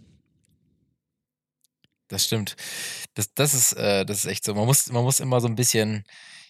Das 2.08 2.24
stimmt. 2.24 2.56
Das, 3.14 3.32
das, 3.34 3.54
ist, 3.54 3.72
äh, 3.72 4.04
das 4.04 4.18
ist 4.18 4.30
echt 4.30 4.44
so. 4.44 4.54
Man 4.54 4.66
muss, 4.66 4.90
man 4.90 5.02
muss 5.02 5.20
immer 5.20 5.40
so 5.40 5.48
ein 5.48 5.56
bisschen, 5.56 6.04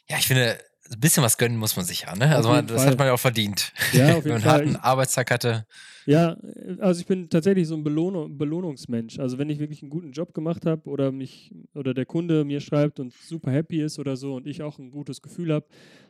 ja, 0.09 0.19
ich 0.19 0.27
finde, 0.27 0.59
ein 0.93 1.01
bisschen 1.01 1.23
was 1.23 1.39
gönnen 1.39 1.57
muss 1.57 1.77
man 1.77 1.85
sich 1.85 2.03
ja, 2.03 2.15
ne? 2.15 2.35
Also 2.35 2.51
man, 2.51 2.67
das 2.67 2.87
hat 2.87 2.99
man 2.99 3.07
ja 3.07 3.15
auch 3.15 3.21
verdient. 3.21 3.73
Ja, 3.93 4.17
auf 4.17 4.25
jeden 4.25 4.25
Wenn 4.25 4.33
man 4.33 4.41
Fall. 4.43 4.63
einen 4.63 4.77
Arbeitstag 4.77 5.31
hatte. 5.31 5.67
Ja, 6.07 6.37
also 6.79 7.01
ich 7.01 7.07
bin 7.07 7.31
tatsächlich 7.31 7.67
so 7.67 7.75
ein 7.75 7.83
Belohn 7.83 8.37
Belohnungsmensch. 8.37 9.19
Also 9.19 9.39
wenn 9.39 9.49
ich 9.49 9.59
wirklich 9.59 9.83
einen 9.83 9.91
guten 9.91 10.13
Job 10.13 10.35
gemacht 10.35 10.67
habe 10.67 10.89
oder 10.91 11.11
mich 11.11 11.55
oder 11.75 11.95
der 11.95 12.05
Kunde 12.05 12.45
mir 12.45 12.61
schreibt 12.61 13.01
und 13.01 13.13
super 13.15 13.51
happy 13.51 13.81
ist 13.81 13.99
oder 13.99 14.17
so 14.17 14.35
und 14.35 14.47
ich 14.47 14.63
auch 14.63 14.79
ein 14.79 14.91
gutes 14.91 15.23
Gefühl 15.23 15.53
habe, 15.53 15.67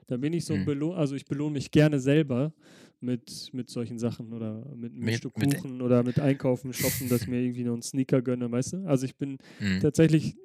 dann 0.09 0.21
bin 0.21 0.33
ich 0.33 0.45
so 0.45 0.55
ein 0.55 0.61
hm. 0.61 0.67
Belohn, 0.67 0.97
also 0.97 1.15
ich 1.15 1.25
belohne 1.25 1.53
mich 1.53 1.71
gerne 1.71 2.01
selber 2.01 2.53
mit, 3.01 3.51
mit 3.53 3.71
solchen 3.71 3.99
Sachen 3.99 4.33
oder 4.33 4.65
mit, 4.75 4.95
mit, 4.95 5.05
mit 5.05 5.15
Stück 5.17 5.35
Kuchen 5.35 5.77
mit 5.77 5.83
oder 5.83 6.03
mit 6.03 6.19
Einkaufen, 6.19 6.73
Shoppen, 6.73 7.09
dass 7.09 7.23
ich 7.23 7.29
mir 7.29 7.41
irgendwie 7.41 7.65
noch 7.65 7.75
einen 7.75 7.83
Sneaker 7.83 8.23
gönne, 8.23 8.51
weißt 8.51 8.73
du? 8.73 8.87
Also 8.87 9.07
ich 9.07 9.17
bin 9.17 9.39
mhm. 9.61 9.81
tatsächlich 9.81 10.37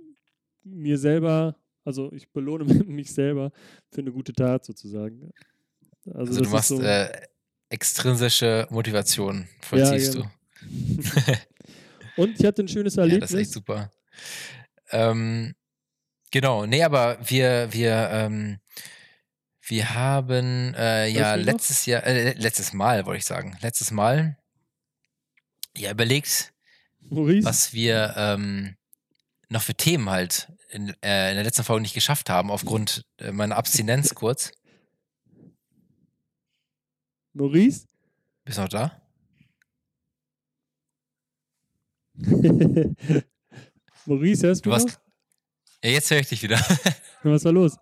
mir 0.63 0.97
selber 0.97 1.55
also 1.89 2.11
ich 2.13 2.31
belohne 2.31 2.65
mich 2.85 3.11
selber 3.11 3.51
für 3.91 4.01
eine 4.01 4.11
gute 4.11 4.31
Tat 4.31 4.63
sozusagen. 4.63 5.31
Also, 6.05 6.19
also 6.19 6.41
du 6.41 6.49
machst 6.49 6.69
so 6.69 6.81
äh, 6.81 7.11
extrinsische 7.69 8.67
Motivation, 8.69 9.47
vollziehst 9.61 10.15
ja, 10.15 10.21
genau. 10.21 10.31
du. 10.61 11.41
Und 12.21 12.39
ich 12.39 12.45
hatte 12.45 12.63
ein 12.63 12.67
schönes 12.67 12.97
Erlebnis. 12.97 13.19
Ja, 13.21 13.21
das 13.21 13.31
ist 13.31 13.39
echt 13.39 13.51
super. 13.51 13.91
Ähm, 14.91 15.55
genau, 16.31 16.65
nee, 16.65 16.83
aber 16.83 17.17
wir, 17.23 17.69
wir, 17.71 18.09
ähm, 18.11 18.59
wir 19.61 19.93
haben 19.95 20.73
äh, 20.75 21.07
ja 21.07 21.35
letztes 21.35 21.85
Jahr, 21.85 22.05
äh, 22.05 22.33
letztes 22.33 22.73
Mal 22.73 23.05
wollte 23.05 23.19
ich 23.19 23.25
sagen, 23.25 23.57
letztes 23.61 23.91
Mal 23.91 24.37
ja 25.75 25.91
überlegt, 25.91 26.53
Maurice? 26.99 27.45
was 27.45 27.73
wir 27.73 28.13
ähm, 28.17 28.75
noch 29.47 29.61
für 29.61 29.75
Themen 29.75 30.09
halt 30.09 30.51
in, 30.69 30.89
äh, 31.01 31.31
in 31.31 31.35
der 31.35 31.43
letzten 31.43 31.63
Folge 31.63 31.81
nicht 31.81 31.93
geschafft 31.93 32.29
haben, 32.29 32.51
aufgrund 32.51 33.05
äh, 33.17 33.31
meiner 33.31 33.57
Abstinenz 33.57 34.13
kurz. 34.15 34.51
Maurice? 37.33 37.87
Bist 38.45 38.57
du 38.57 38.61
noch 38.61 38.69
da? 38.69 39.01
Maurice, 44.05 44.47
hörst 44.47 44.65
du, 44.65 44.69
du 44.69 44.75
warst, 44.75 44.99
Ja, 45.83 45.91
jetzt 45.91 46.11
höre 46.11 46.19
ich 46.19 46.27
dich 46.27 46.43
wieder. 46.43 46.57
Was 47.23 47.45
war 47.45 47.51
los? 47.51 47.77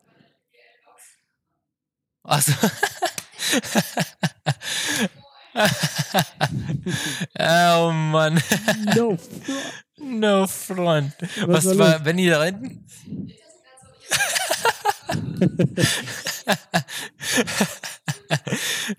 Achso. 2.23 2.51
oh 7.39 7.91
Mann. 7.91 8.41
No 8.95 9.17
No 10.19 10.47
front. 10.47 11.13
Was, 11.45 11.65
Was 11.65 11.77
war, 11.77 12.05
wenn 12.05 12.17
die 12.17 12.27
da 12.27 12.43
hinten? 12.43 12.85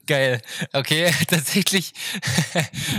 Geil. 0.06 0.40
Okay, 0.72 1.12
tatsächlich. 1.28 1.92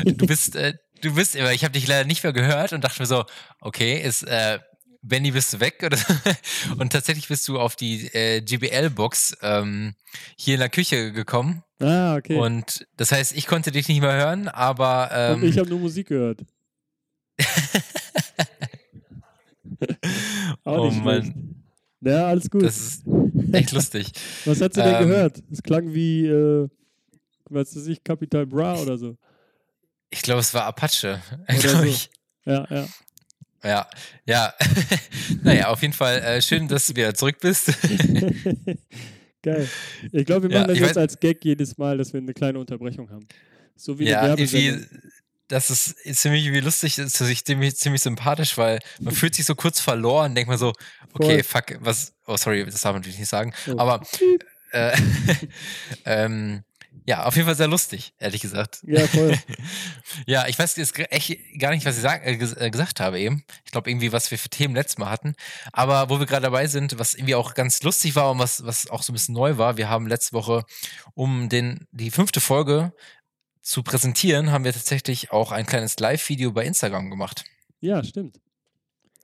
du 0.06 0.26
bist, 0.28 0.56
äh, 0.56 0.74
du 1.02 1.16
bist, 1.16 1.38
aber 1.38 1.54
ich 1.54 1.64
habe 1.64 1.74
dich 1.74 1.88
leider 1.88 2.06
nicht 2.06 2.24
mehr 2.24 2.34
gehört 2.34 2.74
und 2.74 2.84
dachte 2.84 3.02
mir 3.02 3.08
so, 3.08 3.26
okay, 3.62 4.02
ist 4.02 4.24
äh, 4.24 4.60
Benny 5.02 5.32
bist 5.32 5.54
du 5.54 5.60
weg 5.60 5.82
oder 5.84 5.98
und 6.78 6.92
tatsächlich 6.92 7.28
bist 7.30 7.48
du 7.48 7.60
auf 7.60 7.76
die 7.76 8.08
äh, 8.14 8.42
GBL-Box 8.42 9.38
ähm, 9.42 9.96
hier 10.36 10.56
in 10.56 10.60
der 10.60 10.70
Küche 10.70 11.12
gekommen. 11.12 11.64
Ah, 11.80 12.16
okay. 12.18 12.36
Und 12.38 12.86
das 12.98 13.12
heißt, 13.12 13.36
ich 13.36 13.48
konnte 13.48 13.72
dich 13.72 13.88
nicht 13.88 14.02
mehr 14.02 14.14
hören, 14.14 14.50
aber 14.50 15.10
ähm, 15.14 15.44
und 15.44 15.50
ich 15.50 15.58
habe 15.58 15.70
nur 15.70 15.80
Musik 15.80 16.08
gehört. 16.08 16.40
oh 20.66 20.90
Mann. 20.92 21.56
Ja, 22.02 22.28
alles 22.28 22.50
gut. 22.50 22.64
Das 22.64 22.78
ist 22.78 23.04
echt 23.52 23.72
lustig. 23.72 24.12
Was 24.46 24.62
hast 24.62 24.78
du 24.78 24.82
denn 24.82 24.96
ähm, 24.96 25.08
gehört? 25.08 25.44
Es 25.52 25.62
klang 25.62 25.94
wie, 25.94 26.26
äh, 26.26 26.68
was 27.50 27.76
weiß 27.76 27.88
ich, 27.88 28.04
Capital 28.04 28.46
Bra 28.46 28.80
oder 28.80 28.98
so. 28.98 29.18
Ich 30.10 30.22
glaube, 30.22 30.40
es 30.42 30.54
war 30.54 30.66
Apache, 30.66 31.22
glaube 31.60 31.90
ich. 31.90 32.10
Ja, 32.46 32.66
ja. 32.70 32.88
Ja, 33.62 33.90
ja. 34.26 34.54
naja, 35.44 35.68
auf 35.68 35.82
jeden 35.82 35.94
Fall 35.94 36.20
äh, 36.20 36.42
schön, 36.42 36.68
dass 36.70 36.88
du 36.88 36.96
wieder 36.96 37.14
zurück 37.14 37.38
bist. 37.42 37.74
Geil. 39.42 39.68
Ich 40.14 40.26
glaube, 40.26 40.50
wir 40.50 40.58
machen 40.58 40.70
ja, 40.70 40.76
das 40.76 40.80
jetzt 40.80 40.98
als 40.98 41.20
Gag 41.20 41.44
jedes 41.44 41.78
Mal, 41.78 41.98
dass 41.98 42.14
wir 42.14 42.22
eine 42.22 42.34
kleine 42.34 42.58
Unterbrechung 42.60 43.10
haben. 43.10 43.28
So 43.76 44.00
wie 44.00 44.08
ja, 44.08 44.28
irgendwie, 44.28 44.86
das 45.50 45.70
ist 45.70 46.22
ziemlich 46.22 46.52
wie 46.52 46.60
lustig, 46.60 46.96
das 46.96 47.20
ist 47.20 47.46
ziemlich, 47.46 47.76
ziemlich 47.76 48.02
sympathisch, 48.02 48.58
weil 48.58 48.80
man 49.00 49.14
fühlt 49.14 49.36
sich 49.36 49.46
so 49.46 49.56
kurz 49.56 49.82
verloren, 49.82 50.36
denkt 50.36 50.48
man 50.48 50.58
so, 50.58 50.74
okay, 51.14 51.44
fuck, 51.44 51.76
was, 51.80 52.14
oh 52.28 52.38
sorry, 52.38 52.64
das 52.64 52.82
darf 52.82 52.94
man 52.94 53.02
natürlich 53.02 53.20
nicht 53.20 53.30
sagen, 53.30 53.54
oh. 53.68 53.78
aber 53.78 54.02
äh, 54.72 54.96
ähm, 56.06 56.64
ja, 57.06 57.24
auf 57.24 57.36
jeden 57.36 57.48
Fall 57.48 57.56
sehr 57.56 57.68
lustig, 57.68 58.14
ehrlich 58.20 58.42
gesagt. 58.42 58.84
Ja, 58.86 59.08
voll. 59.08 59.36
ja, 60.28 60.48
ich 60.48 60.60
weiß 60.60 60.76
jetzt 60.76 60.98
echt 61.12 61.36
gar 61.58 61.72
nicht, 61.72 61.84
was 61.84 61.96
ich 61.96 62.04
sag, 62.04 62.24
äh, 62.24 62.34
äh, 62.34 62.70
gesagt 62.70 63.00
habe 63.00 63.20
eben. 63.20 63.44
Ich 63.66 63.72
glaube 63.72 63.90
irgendwie, 63.90 64.12
was 64.12 64.30
wir 64.30 64.38
für 64.38 64.50
Themen 64.50 64.76
letztes 64.76 65.00
Mal 65.00 65.10
hatten. 65.10 65.34
Aber 65.74 66.12
wo 66.12 66.20
wir 66.20 66.28
gerade 66.28 66.44
dabei 66.44 66.68
sind, 66.68 67.00
was 67.00 67.16
irgendwie 67.16 67.34
auch 67.34 67.56
ganz 67.56 67.82
lustig 67.82 68.16
war 68.16 68.30
und 68.30 68.38
was, 68.38 68.64
was 68.64 68.88
auch 68.92 69.02
so 69.02 69.12
ein 69.12 69.16
bisschen 69.16 69.34
neu 69.34 69.58
war, 69.58 69.78
wir 69.78 69.90
haben 69.90 70.06
letzte 70.06 70.34
Woche, 70.34 70.66
um 71.16 71.50
den, 71.50 71.88
die 71.92 72.12
fünfte 72.12 72.42
Folge 72.42 72.94
zu 73.70 73.84
präsentieren, 73.84 74.52
haben 74.52 74.64
wir 74.64 74.74
tatsächlich 74.74 75.32
auch 75.32 75.52
ein 75.52 75.68
kleines 75.68 76.00
Live-Video 76.00 76.52
bei 76.52 76.66
Instagram 76.66 77.12
gemacht. 77.12 77.44
Ja, 77.82 78.04
stimmt. 78.04 78.40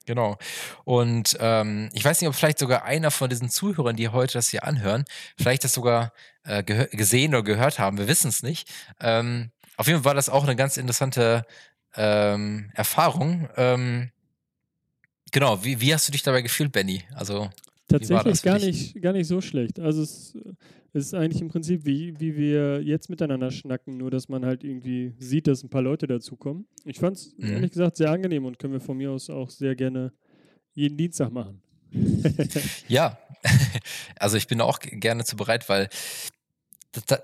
Genau. 0.05 0.37
Und 0.83 1.35
ähm, 1.39 1.89
ich 1.93 2.05
weiß 2.05 2.21
nicht, 2.21 2.29
ob 2.29 2.35
vielleicht 2.35 2.59
sogar 2.59 2.85
einer 2.85 3.09
von 3.09 3.27
diesen 3.27 3.49
Zuhörern, 3.49 3.95
die 3.95 4.09
heute 4.09 4.33
das 4.33 4.49
hier 4.49 4.63
anhören, 4.63 5.05
vielleicht 5.35 5.63
das 5.63 5.73
sogar 5.73 6.13
äh, 6.43 6.63
gesehen 6.63 7.33
oder 7.33 7.41
gehört 7.41 7.79
haben. 7.79 7.97
Wir 7.97 8.07
wissen 8.07 8.27
es 8.27 8.43
nicht. 8.43 8.71
Ähm, 8.99 9.49
auf 9.77 9.87
jeden 9.87 10.01
Fall 10.01 10.05
war 10.05 10.13
das 10.13 10.29
auch 10.29 10.43
eine 10.43 10.55
ganz 10.55 10.77
interessante 10.77 11.43
ähm, 11.95 12.69
Erfahrung. 12.75 13.49
Ähm, 13.57 14.11
genau. 15.31 15.63
Wie, 15.63 15.81
wie 15.81 15.91
hast 15.91 16.07
du 16.07 16.11
dich 16.11 16.21
dabei 16.21 16.43
gefühlt, 16.43 16.71
Benny? 16.71 17.03
Also 17.15 17.49
tatsächlich 17.87 18.43
gar 18.43 18.59
nicht, 18.59 19.01
gar 19.01 19.13
nicht 19.13 19.27
so 19.27 19.41
schlecht. 19.41 19.79
Also 19.79 20.03
es, 20.03 20.35
es, 20.35 20.84
ist 20.95 21.13
eigentlich 21.13 21.41
im 21.41 21.49
Prinzip 21.49 21.85
wie, 21.85 22.19
wie 22.19 22.35
wir 22.37 22.81
jetzt 22.81 23.09
miteinander 23.09 23.51
schnacken, 23.51 23.97
nur 23.97 24.11
dass 24.11 24.29
man 24.29 24.45
halt 24.45 24.63
irgendwie 24.63 25.13
sieht, 25.19 25.47
dass 25.47 25.63
ein 25.63 25.69
paar 25.69 25.81
Leute 25.81 26.07
dazukommen. 26.07 26.67
Ich 26.85 26.99
fand 26.99 27.17
es 27.17 27.35
mhm. 27.37 27.51
ehrlich 27.51 27.71
gesagt 27.71 27.97
sehr 27.97 28.11
angenehm 28.11 28.45
und 28.45 28.59
können 28.59 28.73
wir 28.73 28.79
von 28.79 28.97
mir 28.97 29.11
aus 29.11 29.29
auch 29.29 29.49
sehr 29.49 29.75
gerne 29.75 30.13
jeden 30.73 30.97
Dienstag 30.97 31.31
machen. 31.31 31.61
ja, 32.87 33.17
also 34.19 34.37
ich 34.37 34.47
bin 34.47 34.61
auch 34.61 34.79
gerne 34.79 35.25
zu 35.25 35.35
bereit, 35.35 35.67
weil 35.69 35.89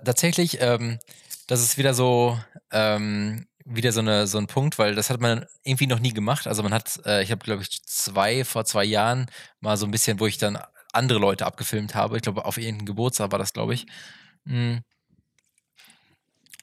tatsächlich, 0.04 0.58
ähm, 0.62 1.00
das 1.48 1.62
ist 1.62 1.78
wieder 1.78 1.94
so, 1.94 2.38
ähm, 2.72 3.46
wieder 3.66 3.92
so, 3.92 4.00
eine, 4.02 4.28
so 4.28 4.38
ein 4.38 4.48
Punkt, 4.48 4.80
weil 4.80 4.96
das 4.96 5.10
hat 5.10 5.22
man 5.22 5.46
irgendwie 5.64 5.88
noch 5.88 6.00
nie 6.00 6.14
gemacht. 6.14 6.48
Also 6.48 6.64
man 6.64 6.74
hat, 6.74 7.00
äh, 7.06 7.24
ich 7.24 7.32
habe 7.32 7.44
glaube 7.44 7.62
ich 7.62 7.84
zwei, 7.86 8.44
vor 8.44 8.66
zwei 8.66 8.84
Jahren 8.84 9.28
mal 9.60 9.78
so 9.78 9.86
ein 9.86 9.92
bisschen, 9.92 10.20
wo 10.20 10.28
ich 10.28 10.38
dann 10.38 10.58
andere 10.94 11.20
Leute 11.20 11.46
abgefilmt 11.46 11.96
habe. 11.96 12.18
Ich 12.18 12.24
glaube, 12.24 12.46
auf 12.46 12.58
irgendeinem 12.58 12.86
Geburtstag 12.86 13.32
war 13.32 13.40
das, 13.40 13.54
glaube 13.54 13.74
ich. 13.74 13.86
Mhm. 14.46 14.82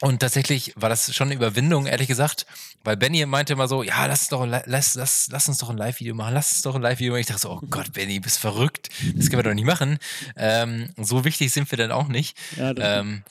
Und 0.00 0.20
tatsächlich 0.20 0.73
war 0.76 0.88
das 0.88 1.12
schon 1.12 1.28
eine 1.28 1.35
Überwindung, 1.35 1.87
ehrlich 1.87 2.06
gesagt, 2.06 2.47
weil 2.85 2.97
Benny 2.97 3.26
meinte 3.26 3.54
immer 3.54 3.66
so, 3.66 3.82
ja, 3.82 4.06
lass, 4.06 4.28
doch, 4.28 4.47
lass, 4.47 4.94
lass, 4.94 5.28
lass 5.32 5.49
uns 5.49 5.58
doch 5.58 5.70
ein 5.70 5.76
Live-Video 5.76 6.14
machen, 6.14 6.35
lass 6.35 6.52
uns 6.52 6.62
doch 6.62 6.76
ein 6.76 6.82
Live-Video 6.82 7.12
machen. 7.12 7.20
Ich 7.20 7.26
dachte 7.26 7.40
so, 7.40 7.50
oh 7.50 7.61
Gott, 7.68 7.92
Benny, 7.94 8.20
bist 8.20 8.38
verrückt, 8.38 8.90
das 9.16 9.28
können 9.28 9.40
wir 9.40 9.50
doch 9.50 9.54
nicht 9.54 9.64
machen. 9.64 9.99
Ähm, 10.37 10.92
so 10.97 11.25
wichtig 11.25 11.52
sind 11.52 11.68
wir 11.73 11.78
dann 11.78 11.90
auch 11.90 12.06
nicht. 12.06 12.38
Ja, 12.56 12.73
ähm, 12.76 13.25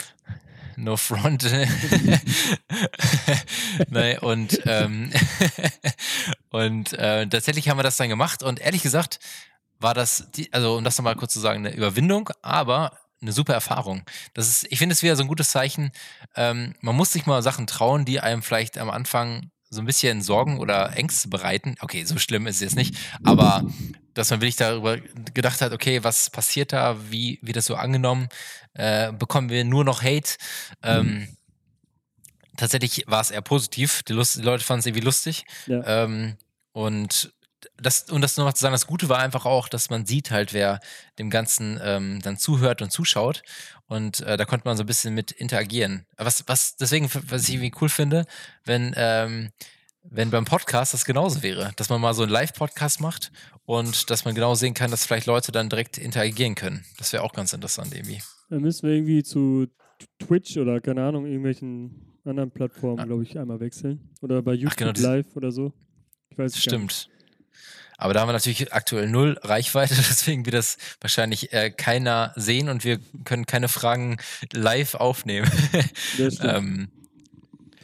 no 0.75 0.97
front. 0.97 1.49
Nein, 3.89 4.19
und 4.19 4.59
ähm, 4.65 5.11
und 6.49 6.91
äh, 6.93 7.27
tatsächlich 7.27 7.69
haben 7.69 7.79
wir 7.79 7.83
das 7.83 7.95
dann 7.95 8.09
gemacht 8.09 8.43
und 8.43 8.59
ehrlich 8.59 8.83
gesagt 8.83 9.19
war 9.79 9.93
das, 9.93 10.27
die, 10.35 10.51
also 10.53 10.77
um 10.77 10.83
das 10.83 10.97
nochmal 10.97 11.15
kurz 11.15 11.33
zu 11.33 11.39
sagen, 11.39 11.65
eine 11.65 11.75
Überwindung, 11.75 12.29
aber 12.41 12.97
eine 13.21 13.31
super 13.31 13.53
Erfahrung. 13.53 14.03
Das 14.33 14.47
ist, 14.47 14.67
ich 14.71 14.79
finde 14.79 14.93
es 14.93 15.03
wieder 15.03 15.15
so 15.15 15.23
ein 15.23 15.27
gutes 15.27 15.49
Zeichen. 15.49 15.91
Ähm, 16.35 16.75
man 16.81 16.95
muss 16.95 17.13
sich 17.13 17.25
mal 17.25 17.41
Sachen 17.41 17.67
trauen, 17.67 18.05
die 18.05 18.19
einem 18.19 18.43
vielleicht 18.43 18.77
am 18.77 18.89
Anfang 18.89 19.51
so 19.69 19.81
ein 19.81 19.85
bisschen 19.85 20.21
Sorgen 20.21 20.59
oder 20.59 20.95
Ängste 20.95 21.27
bereiten. 21.27 21.75
Okay, 21.81 22.05
so 22.05 22.17
schlimm 22.17 22.47
ist 22.47 22.57
es 22.57 22.61
jetzt 22.61 22.75
nicht, 22.75 22.95
aber 23.23 23.63
dass 24.13 24.29
man 24.29 24.39
wirklich 24.39 24.55
darüber 24.55 24.97
gedacht 25.33 25.61
hat, 25.61 25.73
okay, 25.73 26.03
was 26.03 26.29
passiert 26.29 26.73
da, 26.73 26.97
wie 27.11 27.39
wird 27.41 27.57
das 27.57 27.65
so 27.65 27.75
angenommen, 27.75 28.29
äh, 28.73 29.11
bekommen 29.11 29.49
wir 29.49 29.63
nur 29.65 29.83
noch 29.83 30.01
Hate. 30.03 30.35
Ähm, 30.83 31.35
tatsächlich 32.55 33.03
war 33.07 33.21
es 33.21 33.31
eher 33.31 33.41
positiv. 33.41 34.03
Die, 34.03 34.13
Lust, 34.13 34.37
die 34.37 34.41
Leute 34.41 34.63
fanden 34.63 34.79
es 34.79 34.85
irgendwie 34.85 35.05
lustig. 35.05 35.45
Ja. 35.67 36.03
Ähm, 36.03 36.37
und 36.71 37.33
das, 37.77 38.09
und 38.09 38.21
das 38.21 38.37
nur 38.37 38.45
noch 38.45 38.53
zu 38.53 38.61
sagen, 38.61 38.73
das 38.73 38.87
Gute 38.87 39.09
war 39.09 39.19
einfach 39.19 39.45
auch, 39.45 39.67
dass 39.67 39.89
man 39.89 40.05
sieht 40.05 40.31
halt, 40.31 40.53
wer 40.53 40.79
dem 41.19 41.29
Ganzen 41.29 41.79
ähm, 41.83 42.19
dann 42.21 42.37
zuhört 42.37 42.81
und 42.81 42.91
zuschaut. 42.91 43.41
Und 43.87 44.21
äh, 44.21 44.37
da 44.37 44.45
konnte 44.45 44.67
man 44.67 44.77
so 44.77 44.83
ein 44.83 44.87
bisschen 44.87 45.13
mit 45.13 45.31
interagieren. 45.31 46.05
Was, 46.17 46.43
was 46.47 46.75
deswegen, 46.75 47.09
was 47.29 47.47
ich 47.47 47.55
irgendwie 47.55 47.73
cool 47.81 47.89
finde, 47.89 48.25
wenn, 48.65 48.93
ähm, 48.95 49.51
wenn 50.03 50.29
beim 50.29 50.45
Podcast 50.45 50.93
das 50.93 51.05
genauso 51.05 51.43
wäre, 51.43 51.71
dass 51.75 51.89
man 51.89 52.01
mal 52.01 52.13
so 52.13 52.23
einen 52.23 52.31
Live-Podcast 52.31 53.01
macht 53.01 53.31
und 53.65 54.09
dass 54.09 54.25
man 54.25 54.35
genau 54.35 54.55
sehen 54.55 54.73
kann, 54.73 54.91
dass 54.91 55.05
vielleicht 55.05 55.27
Leute 55.27 55.51
dann 55.51 55.69
direkt 55.69 55.97
interagieren 55.97 56.55
können. 56.55 56.85
Das 56.97 57.13
wäre 57.13 57.23
auch 57.23 57.33
ganz 57.33 57.53
interessant 57.53 57.93
irgendwie. 57.93 58.21
Dann 58.49 58.61
müssen 58.61 58.87
wir 58.87 58.95
irgendwie 58.95 59.23
zu 59.23 59.67
Twitch 60.19 60.57
oder 60.57 60.79
keine 60.79 61.03
Ahnung, 61.03 61.25
irgendwelchen 61.25 62.19
anderen 62.25 62.51
Plattformen, 62.51 62.99
ah. 62.99 63.05
glaube 63.05 63.23
ich, 63.23 63.37
einmal 63.37 63.59
wechseln. 63.59 64.09
Oder 64.21 64.41
bei 64.41 64.53
YouTube 64.53 64.73
Ach, 64.73 64.93
genau, 64.93 65.07
Live 65.09 65.35
oder 65.35 65.51
so. 65.51 65.73
Ich 66.29 66.37
weiß 66.37 66.57
Stimmt. 66.57 67.09
Aber 67.97 68.13
da 68.13 68.21
haben 68.21 68.29
wir 68.29 68.33
natürlich 68.33 68.71
aktuell 68.73 69.09
null 69.09 69.37
Reichweite, 69.41 69.95
deswegen 69.95 70.45
wird 70.45 70.55
das 70.55 70.77
wahrscheinlich 71.01 71.51
äh, 71.51 71.71
keiner 71.71 72.31
sehen 72.35 72.69
und 72.69 72.83
wir 72.83 72.99
können 73.25 73.45
keine 73.45 73.67
Fragen 73.67 74.17
live 74.53 74.93
aufnehmen. 74.95 75.49
ähm, 76.41 76.89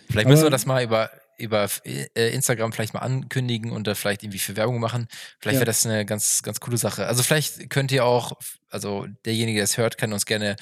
vielleicht 0.10 0.28
müssen 0.28 0.44
wir 0.44 0.52
das 0.52 0.68
mal 0.68 0.84
über, 0.84 1.10
über 1.38 1.68
äh, 1.84 2.34
Instagram 2.34 2.74
vielleicht 2.74 2.94
mal 2.94 3.00
ankündigen 3.00 3.72
und 3.72 3.88
da 3.88 3.96
vielleicht 3.96 4.24
irgendwie 4.24 4.40
für 4.40 4.56
Werbung 4.56 4.80
machen. 4.80 5.08
Vielleicht 5.40 5.56
ja. 5.56 5.62
wäre 5.62 5.66
das 5.66 5.86
eine 5.86 6.06
ganz, 6.06 6.44
ganz 6.44 6.60
coole 6.60 6.78
Sache. 6.78 7.08
Also 7.08 7.24
vielleicht 7.24 7.72
könnt 7.72 7.92
ihr 7.92 8.06
auch, 8.06 8.34
also 8.74 9.08
derjenige, 9.26 9.58
der 9.58 9.66
es 9.66 9.78
hört, 9.78 9.98
kann 9.98 10.14
uns 10.14 10.26
gerne 10.26 10.56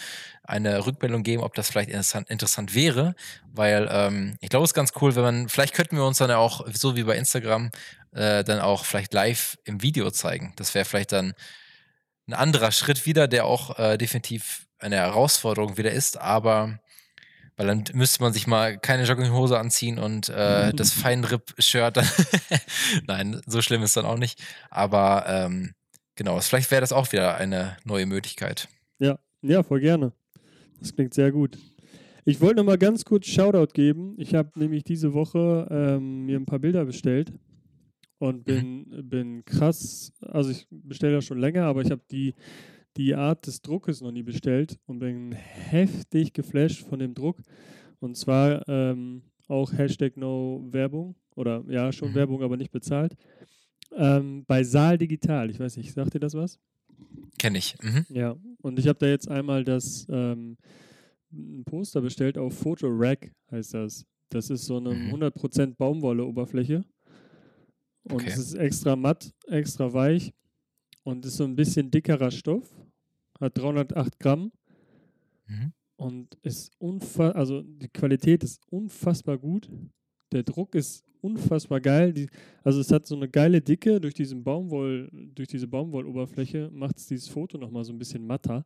eine 0.44 0.86
Rückmeldung 0.86 1.24
geben, 1.24 1.44
ob 1.44 1.54
das 1.54 1.70
vielleicht 1.70 1.90
interessant, 1.90 2.30
interessant 2.30 2.76
wäre, 2.76 3.16
weil 3.52 3.88
ähm, 3.92 4.38
ich 4.42 4.50
glaube, 4.50 4.66
es 4.66 4.72
ist 4.72 4.76
ganz 4.76 4.92
cool, 5.02 5.16
wenn 5.16 5.24
man, 5.24 5.50
vielleicht 5.50 5.74
könnten 5.74 5.96
wir 5.96 6.06
uns 6.06 6.18
dann 6.18 6.32
auch, 6.32 6.68
so 6.74 6.96
wie 6.96 7.04
bei 7.04 7.16
Instagram, 7.18 7.72
äh, 8.12 8.44
dann 8.44 8.60
auch 8.60 8.86
vielleicht 8.86 9.14
live 9.14 9.58
im 9.64 9.82
Video 9.82 10.12
zeigen. 10.12 10.54
Das 10.58 10.76
wäre 10.76 10.86
vielleicht 10.86 11.14
dann 11.14 11.34
ein 12.28 12.34
anderer 12.34 12.72
Schritt 12.72 13.06
wieder, 13.06 13.28
der 13.28 13.46
auch 13.46 13.80
äh, 13.80 13.98
definitiv 13.98 14.68
eine 14.80 14.98
Herausforderung 14.98 15.78
wieder 15.78 15.92
ist, 15.92 16.18
aber 16.18 16.80
weil 17.58 17.68
dann 17.68 17.84
müsste 17.94 18.24
man 18.24 18.34
sich 18.34 18.48
mal 18.48 18.80
keine 18.80 19.04
Jogginghose 19.04 19.60
anziehen 19.60 20.00
und 20.00 20.30
äh, 20.30 20.74
das 20.74 20.94
Feinripp-Shirt. 20.94 22.00
Nein, 23.08 23.42
so 23.46 23.62
schlimm 23.62 23.84
ist 23.84 23.96
dann 23.96 24.06
auch 24.06 24.18
nicht. 24.18 24.42
Aber 24.70 25.26
ähm, 25.28 25.76
genau, 26.16 26.40
vielleicht 26.40 26.72
wäre 26.72 26.82
das 26.82 26.94
auch 26.94 27.12
wieder 27.12 27.36
eine 27.36 27.78
neue 27.84 28.06
Möglichkeit. 28.06 28.68
Ja, 29.00 29.20
ja, 29.42 29.64
voll 29.64 29.80
gerne. 29.80 30.14
Das 30.80 30.96
klingt 30.96 31.14
sehr 31.14 31.32
gut. 31.32 31.58
Ich 32.24 32.40
wollte 32.40 32.58
noch 32.58 32.66
mal 32.66 32.78
ganz 32.78 33.04
kurz 33.04 33.26
Shoutout 33.26 33.74
geben. 33.74 34.16
Ich 34.18 34.36
habe 34.36 34.52
nämlich 34.60 34.84
diese 34.84 35.14
Woche 35.14 35.68
ähm, 35.72 36.26
mir 36.26 36.40
ein 36.40 36.46
paar 36.46 36.60
Bilder 36.60 36.86
bestellt 36.86 37.34
und 38.20 38.40
mhm. 38.40 38.44
bin, 38.44 38.88
mhm. 38.90 39.10
bin 39.10 39.46
krass, 39.46 40.14
also 40.22 40.52
ich 40.52 40.68
bestelle 40.70 41.14
ja 41.14 41.22
schon 41.22 41.40
länger, 41.40 41.64
aber 41.66 41.82
ich 41.82 41.90
habe 41.90 42.04
die, 42.12 42.36
die 42.96 43.16
Art 43.16 43.48
des 43.48 43.62
Druckes 43.62 44.02
noch 44.02 44.12
nie 44.12 44.22
bestellt 44.22 44.78
und 44.86 45.00
bin 45.00 45.32
heftig 45.32 46.34
geflasht 46.34 46.88
von 46.88 47.00
dem 47.00 47.16
Druck. 47.16 47.38
Und 48.00 48.18
zwar 48.18 48.68
ähm, 48.68 49.24
auch 49.48 49.74
Hashtag 49.74 50.18
No 50.18 50.64
Werbung 50.72 51.16
oder 51.36 51.64
ja, 51.68 51.92
schon 51.92 52.12
mhm. 52.12 52.16
Werbung, 52.16 52.44
aber 52.44 52.58
nicht 52.58 52.72
bezahlt. 52.72 53.16
Ähm, 53.94 54.46
bei 54.46 54.64
Saal 54.64 54.98
Digital, 54.98 55.50
ich 55.50 55.60
weiß 55.60 55.78
nicht, 55.78 55.94
sagt 55.94 56.14
ihr 56.14 56.20
das 56.20 56.34
was? 56.34 56.60
Kenne 57.38 57.58
ich. 57.58 57.76
Mhm. 57.82 58.06
Ja, 58.10 58.36
und 58.62 58.80
ich 58.80 58.88
habe 58.88 59.00
da 59.00 59.08
jetzt 59.08 59.30
einmal 59.30 59.64
das 59.64 60.06
ähm, 60.10 60.58
ein 61.32 61.64
Poster 61.66 62.02
bestellt 62.02 62.38
auf 62.38 62.58
Photo 62.58 62.88
Rack, 62.90 63.32
heißt 63.52 63.74
das. 63.74 64.06
Das 64.30 64.50
ist 64.50 64.66
so 64.66 64.78
eine 64.78 64.94
mhm. 64.94 65.16
100% 65.16 65.76
Baumwolle-Oberfläche. 65.76 66.86
Und 68.04 68.14
okay. 68.14 68.30
es 68.30 68.38
ist 68.38 68.54
extra 68.56 68.96
matt, 68.96 69.34
extra 69.48 69.92
weich 69.94 70.34
und 71.04 71.26
ist 71.26 71.38
so 71.38 71.44
ein 71.44 71.56
bisschen 71.56 71.92
dickerer 71.92 72.32
Stoff. 72.32 72.70
Hat 73.40 73.58
308 73.58 74.20
Gramm. 74.20 74.52
Mhm. 75.48 75.74
Und 75.98 76.36
ist 76.42 76.72
unfassbar, 76.80 77.36
also 77.36 77.62
die 77.62 77.90
Qualität 77.90 78.44
ist 78.44 78.62
unfassbar 78.72 79.38
gut. 79.38 79.70
Der 80.32 80.44
Druck 80.44 80.76
ist 80.76 81.04
unfassbar 81.22 81.80
geil. 81.80 82.14
Die, 82.14 82.28
also 82.64 82.80
es 82.80 82.92
hat 82.92 83.06
so 83.06 83.16
eine 83.16 83.30
geile 83.30 83.62
Dicke 83.62 84.02
durch 84.02 84.14
diesen 84.14 84.44
Baumwoll, 84.44 85.10
durch 85.12 85.48
diese 85.48 85.68
Baumwolloberfläche 85.68 86.70
macht 86.74 86.98
es 86.98 87.08
dieses 87.08 87.28
Foto 87.28 87.58
nochmal 87.58 87.84
so 87.84 87.94
ein 87.94 88.00
bisschen 88.00 88.26
matter. 88.26 88.66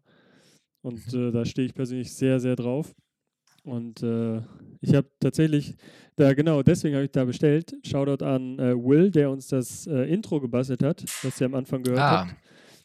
Und 0.82 1.02
äh, 1.14 1.32
da 1.32 1.46
stehe 1.46 1.68
ich 1.68 1.74
persönlich 1.74 2.14
sehr, 2.14 2.40
sehr 2.40 2.56
drauf. 2.56 2.96
Und 3.64 4.04
äh, 4.04 4.42
ich 4.80 4.94
habe 4.94 5.10
tatsächlich, 5.20 5.76
da 6.16 6.34
genau 6.34 6.62
deswegen 6.62 6.96
habe 6.96 7.06
ich 7.06 7.12
da 7.12 7.26
bestellt. 7.26 7.76
Shoutout 7.84 8.24
an 8.24 8.60
äh, 8.60 8.76
Will, 8.76 9.10
der 9.10 9.32
uns 9.32 9.48
das 9.48 9.88
äh, 9.88 10.04
Intro 10.04 10.40
gebastelt 10.40 10.84
hat, 10.84 11.04
was 11.24 11.42
ihr 11.42 11.46
am 11.46 11.56
Anfang 11.56 11.82
gehört 11.82 12.00
ah. 12.00 12.28
habt. 12.28 12.36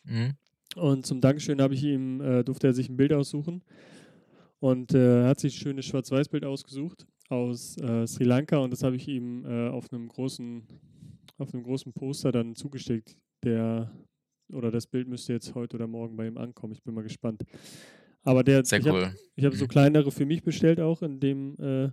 Mhm. 0.05 0.33
Und 0.77 1.05
zum 1.05 1.21
Dankeschön 1.21 1.61
habe 1.61 1.75
ich 1.75 1.85
ihm, 1.85 2.21
äh, 2.23 2.43
durfte 2.43 2.69
er 2.69 2.73
sich 2.73 2.89
ein 2.89 2.97
Bild 2.97 3.13
aussuchen. 3.13 3.63
Und 4.59 4.95
äh, 4.95 5.25
hat 5.25 5.41
sich 5.41 5.55
ein 5.57 5.61
schönes 5.61 5.87
Schwarz-Weiß-Bild 5.87 6.45
ausgesucht. 6.45 7.07
Aus 7.31 7.77
äh, 7.79 8.07
Sri 8.07 8.25
Lanka 8.25 8.59
und 8.59 8.73
das 8.73 8.83
habe 8.83 8.97
ich 8.97 9.09
ihm 9.09 9.45
äh, 9.45 9.69
auf 9.69 9.93
einem 9.93 10.09
großen 10.09 10.63
auf 11.39 11.55
einem 11.55 11.63
großen 11.63 11.93
Poster 11.93 12.33
dann 12.33 12.55
zugeschickt. 12.55 13.17
Der 13.45 13.91
oder 14.53 14.71
das 14.71 14.87
Bild 14.87 15.09
müsste 15.09 15.33
jetzt 15.33 15.55
heute 15.55 15.77
oder 15.77 15.87
morgen 15.87 16.17
bei 16.17 16.27
ihm 16.27 16.37
ankommen. 16.37 16.75
Ich 16.75 16.83
bin 16.83 16.93
mal 16.93 17.03
gespannt. 17.03 17.45
Aber 18.23 18.45
der, 18.45 18.65
Sehr 18.65 18.81
ich 18.81 18.87
cool. 18.87 19.07
habe 19.07 19.47
hab 19.47 19.55
so 19.55 19.65
mhm. 19.65 19.69
kleinere 19.69 20.11
für 20.11 20.27
mich 20.27 20.43
bestellt 20.43 20.81
auch 20.81 21.01
in 21.03 21.21
dem 21.21 21.57
äh, 21.59 21.91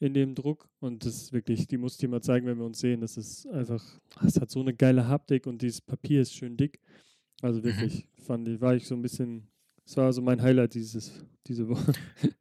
in 0.00 0.14
dem 0.14 0.34
Druck 0.34 0.66
und 0.80 1.04
das 1.04 1.14
ist 1.14 1.32
wirklich, 1.32 1.68
die 1.68 1.76
muss 1.76 1.92
ich 1.92 1.98
dir 1.98 2.08
mal 2.08 2.22
zeigen, 2.22 2.46
wenn 2.46 2.56
wir 2.56 2.64
uns 2.64 2.80
sehen. 2.80 3.02
Das 3.02 3.18
ist 3.18 3.46
einfach, 3.48 4.00
es 4.24 4.40
hat 4.40 4.50
so 4.50 4.60
eine 4.60 4.72
geile 4.72 5.06
Haptik 5.06 5.46
und 5.46 5.60
dieses 5.60 5.82
Papier 5.82 6.22
ist 6.22 6.34
schön 6.34 6.56
dick. 6.56 6.80
Also 7.42 7.60
mhm. 7.60 7.64
wirklich, 7.64 8.06
mhm. 8.16 8.22
fand 8.22 8.48
ich, 8.48 8.60
war 8.60 8.74
ich 8.74 8.86
so 8.86 8.94
ein 8.94 9.02
bisschen, 9.02 9.46
es 9.84 9.96
war 9.98 10.10
so 10.12 10.22
mein 10.22 10.40
Highlight 10.40 10.74
dieses, 10.74 11.12
diese 11.46 11.68
Woche. 11.68 11.92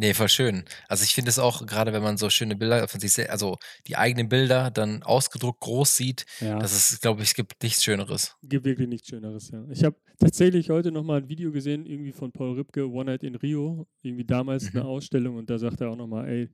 Nee, 0.00 0.14
voll 0.14 0.28
schön. 0.28 0.64
Also 0.86 1.02
ich 1.02 1.12
finde 1.12 1.28
es 1.28 1.40
auch, 1.40 1.66
gerade 1.66 1.92
wenn 1.92 2.02
man 2.04 2.16
so 2.16 2.30
schöne 2.30 2.54
Bilder 2.54 2.86
von 2.86 3.00
sich, 3.00 3.28
also 3.28 3.58
die 3.88 3.96
eigenen 3.96 4.28
Bilder 4.28 4.70
dann 4.70 5.02
ausgedruckt 5.02 5.58
groß 5.58 5.96
sieht, 5.96 6.24
ja. 6.40 6.56
das 6.60 6.72
ist, 6.72 7.02
glaube 7.02 7.22
ich, 7.22 7.30
es 7.30 7.34
gibt 7.34 7.60
nichts 7.64 7.82
Schöneres. 7.82 8.36
Gibt 8.44 8.64
wirklich 8.64 8.88
nichts 8.88 9.08
Schöneres, 9.08 9.50
ja. 9.50 9.66
Ich 9.70 9.82
habe 9.82 9.96
tatsächlich 10.20 10.70
heute 10.70 10.92
nochmal 10.92 11.22
ein 11.22 11.28
Video 11.28 11.50
gesehen, 11.50 11.84
irgendwie 11.84 12.12
von 12.12 12.30
Paul 12.30 12.54
Ripke, 12.54 12.88
One 12.88 13.06
Night 13.06 13.24
in 13.24 13.34
Rio, 13.34 13.88
irgendwie 14.02 14.24
damals 14.24 14.72
mhm. 14.72 14.80
eine 14.80 14.88
Ausstellung 14.88 15.34
und 15.34 15.50
da 15.50 15.58
sagt 15.58 15.80
er 15.80 15.90
auch 15.90 15.96
nochmal, 15.96 16.28
ey, 16.28 16.48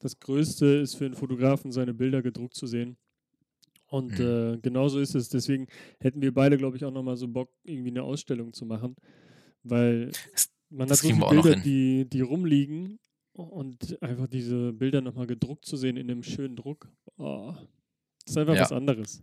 das 0.00 0.18
Größte 0.18 0.66
ist 0.66 0.96
für 0.96 1.04
einen 1.04 1.14
Fotografen, 1.14 1.70
seine 1.70 1.94
Bilder 1.94 2.20
gedruckt 2.20 2.54
zu 2.54 2.66
sehen. 2.66 2.96
Und 3.86 4.18
mhm. 4.18 4.54
äh, 4.54 4.58
genauso 4.58 4.98
ist 4.98 5.14
es. 5.14 5.28
Deswegen 5.28 5.68
hätten 6.00 6.20
wir 6.20 6.34
beide, 6.34 6.58
glaube 6.58 6.76
ich, 6.76 6.84
auch 6.84 6.90
nochmal 6.92 7.16
so 7.16 7.28
Bock, 7.28 7.50
irgendwie 7.62 7.90
eine 7.90 8.02
Ausstellung 8.02 8.52
zu 8.52 8.66
machen. 8.66 8.96
Weil 9.62 10.10
man 10.70 10.88
das 10.88 10.98
hat 10.98 11.08
so 11.08 11.14
viele 11.14 11.28
Bilder, 11.28 11.56
die, 11.56 12.08
die 12.08 12.20
rumliegen 12.20 12.98
und 13.32 14.02
einfach 14.02 14.26
diese 14.26 14.72
Bilder 14.72 15.00
nochmal 15.00 15.26
gedruckt 15.26 15.64
zu 15.64 15.76
sehen 15.76 15.96
in 15.96 16.10
einem 16.10 16.22
schönen 16.22 16.56
Druck, 16.56 16.88
oh, 17.16 17.54
das 18.24 18.30
ist 18.30 18.38
einfach 18.38 18.54
ja. 18.54 18.62
was 18.62 18.72
anderes. 18.72 19.22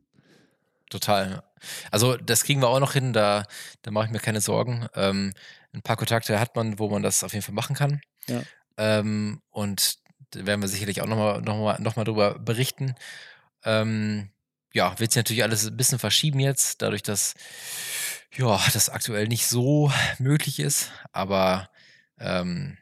Total. 0.90 1.44
Also 1.92 2.16
das 2.16 2.44
kriegen 2.44 2.62
wir 2.62 2.70
auch 2.70 2.80
noch 2.80 2.94
hin, 2.94 3.12
da, 3.12 3.46
da 3.82 3.92
mache 3.92 4.06
ich 4.06 4.12
mir 4.12 4.20
keine 4.20 4.42
Sorgen. 4.42 4.88
Ähm, 4.94 5.34
ein 5.74 5.82
paar 5.82 5.98
Kontakte 5.98 6.40
hat 6.40 6.56
man, 6.56 6.80
wo 6.80 6.90
man 6.90 7.02
das 7.02 7.24
auf 7.24 7.34
jeden 7.34 7.44
Fall 7.44 7.56
machen 7.56 7.76
kann. 7.76 8.02
Ja. 8.28 8.44
Ähm, 8.78 9.42
und 9.50 9.98
da 10.32 10.46
werden 10.46 10.62
wir 10.62 10.68
sicherlich 10.68 11.02
auch 11.02 11.08
nochmal 11.08 11.42
noch 11.42 11.58
mal, 11.58 11.82
noch 11.82 11.96
mal 11.96 12.04
drüber 12.04 12.40
berichten. 12.40 12.96
Ähm, 13.64 14.30
ja, 14.76 15.00
wird 15.00 15.12
sich 15.12 15.20
natürlich 15.20 15.44
alles 15.44 15.66
ein 15.66 15.78
bisschen 15.78 16.00
verschieben 16.00 16.40
jetzt, 16.40 16.82
dadurch, 16.82 17.02
dass 17.02 17.34
ja, 18.36 18.60
das 18.74 18.90
aktuell 18.90 19.28
nicht 19.28 19.48
so 19.48 19.90
möglich 20.20 20.60
ist, 20.60 20.92
aber 21.14 21.70
ähm, 22.20 22.78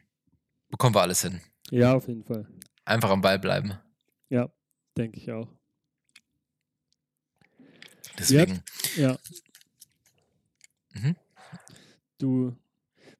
bekommen 0.68 0.94
wir 0.96 1.02
alles 1.02 1.22
hin. 1.22 1.40
Ja, 1.70 1.94
auf 1.94 2.08
jeden 2.08 2.24
Fall. 2.24 2.46
Einfach 2.84 3.10
am 3.10 3.20
Ball 3.20 3.38
bleiben. 3.38 3.74
Ja, 4.28 4.50
denke 4.96 5.18
ich 5.18 5.30
auch. 5.30 5.48
Deswegen. 8.18 8.62
Ja. 8.96 9.16
Mhm. 10.94 11.16
Du, 12.18 12.56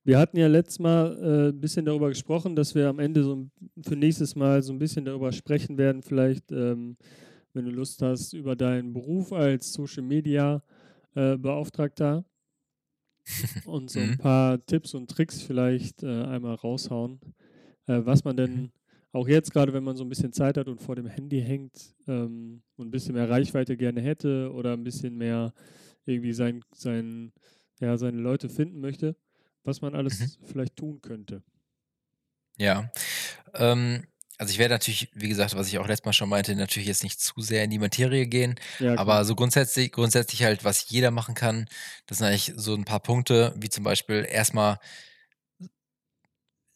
wir 0.02 0.18
hatten 0.18 0.36
ja 0.36 0.48
letztes 0.48 0.80
Mal 0.80 1.16
äh, 1.22 1.48
ein 1.50 1.60
bisschen 1.60 1.84
darüber 1.84 2.08
gesprochen, 2.08 2.56
dass 2.56 2.74
wir 2.74 2.88
am 2.88 2.98
Ende 2.98 3.22
so 3.22 3.48
für 3.86 3.94
nächstes 3.94 4.34
Mal 4.34 4.62
so 4.64 4.72
ein 4.72 4.80
bisschen 4.80 5.04
darüber 5.04 5.32
sprechen 5.32 5.78
werden, 5.78 6.02
vielleicht, 6.02 6.50
ähm, 6.50 6.96
wenn 7.54 7.64
du 7.64 7.70
Lust 7.70 8.02
hast, 8.02 8.32
über 8.32 8.56
deinen 8.56 8.92
Beruf 8.92 9.32
als 9.32 9.72
Social 9.72 10.02
Media 10.02 10.62
äh, 11.14 11.36
Beauftragter 11.36 12.24
und 13.64 13.90
so 13.90 14.00
ein 14.00 14.10
mhm. 14.10 14.18
paar 14.18 14.64
Tipps 14.66 14.94
und 14.94 15.10
Tricks 15.10 15.42
vielleicht 15.42 16.02
äh, 16.02 16.24
einmal 16.24 16.56
raushauen, 16.56 17.20
äh, 17.86 18.00
was 18.04 18.24
man 18.24 18.36
denn 18.36 18.54
mhm. 18.54 18.72
auch 19.12 19.28
jetzt 19.28 19.52
gerade, 19.52 19.72
wenn 19.72 19.84
man 19.84 19.96
so 19.96 20.04
ein 20.04 20.08
bisschen 20.08 20.32
Zeit 20.32 20.58
hat 20.58 20.68
und 20.68 20.82
vor 20.82 20.96
dem 20.96 21.06
Handy 21.06 21.40
hängt 21.40 21.94
ähm, 22.06 22.62
und 22.76 22.88
ein 22.88 22.90
bisschen 22.90 23.14
mehr 23.14 23.30
Reichweite 23.30 23.76
gerne 23.76 24.00
hätte 24.00 24.52
oder 24.52 24.72
ein 24.72 24.84
bisschen 24.84 25.16
mehr 25.16 25.54
irgendwie 26.04 26.32
sein, 26.32 26.62
sein, 26.74 27.32
ja, 27.80 27.96
seine 27.96 28.20
Leute 28.20 28.48
finden 28.48 28.80
möchte, 28.80 29.16
was 29.62 29.80
man 29.80 29.94
alles 29.94 30.20
mhm. 30.20 30.46
vielleicht 30.46 30.76
tun 30.76 31.00
könnte. 31.00 31.42
Ja, 32.58 32.90
ähm, 33.54 34.04
also 34.38 34.50
ich 34.50 34.58
werde 34.58 34.74
natürlich, 34.74 35.10
wie 35.14 35.28
gesagt, 35.28 35.54
was 35.56 35.68
ich 35.68 35.78
auch 35.78 35.86
letztes 35.86 36.06
Mal 36.06 36.12
schon 36.12 36.28
meinte, 36.28 36.54
natürlich 36.56 36.88
jetzt 36.88 37.04
nicht 37.04 37.20
zu 37.20 37.40
sehr 37.40 37.64
in 37.64 37.70
die 37.70 37.78
Materie 37.78 38.26
gehen, 38.26 38.56
ja, 38.78 38.98
aber 38.98 39.24
so 39.24 39.34
grundsätzlich, 39.34 39.92
grundsätzlich 39.92 40.42
halt, 40.42 40.64
was 40.64 40.88
jeder 40.88 41.10
machen 41.10 41.34
kann, 41.34 41.66
das 42.06 42.18
sind 42.18 42.26
eigentlich 42.26 42.52
so 42.56 42.74
ein 42.74 42.84
paar 42.84 43.00
Punkte, 43.00 43.54
wie 43.56 43.68
zum 43.68 43.84
Beispiel 43.84 44.26
erstmal 44.28 44.78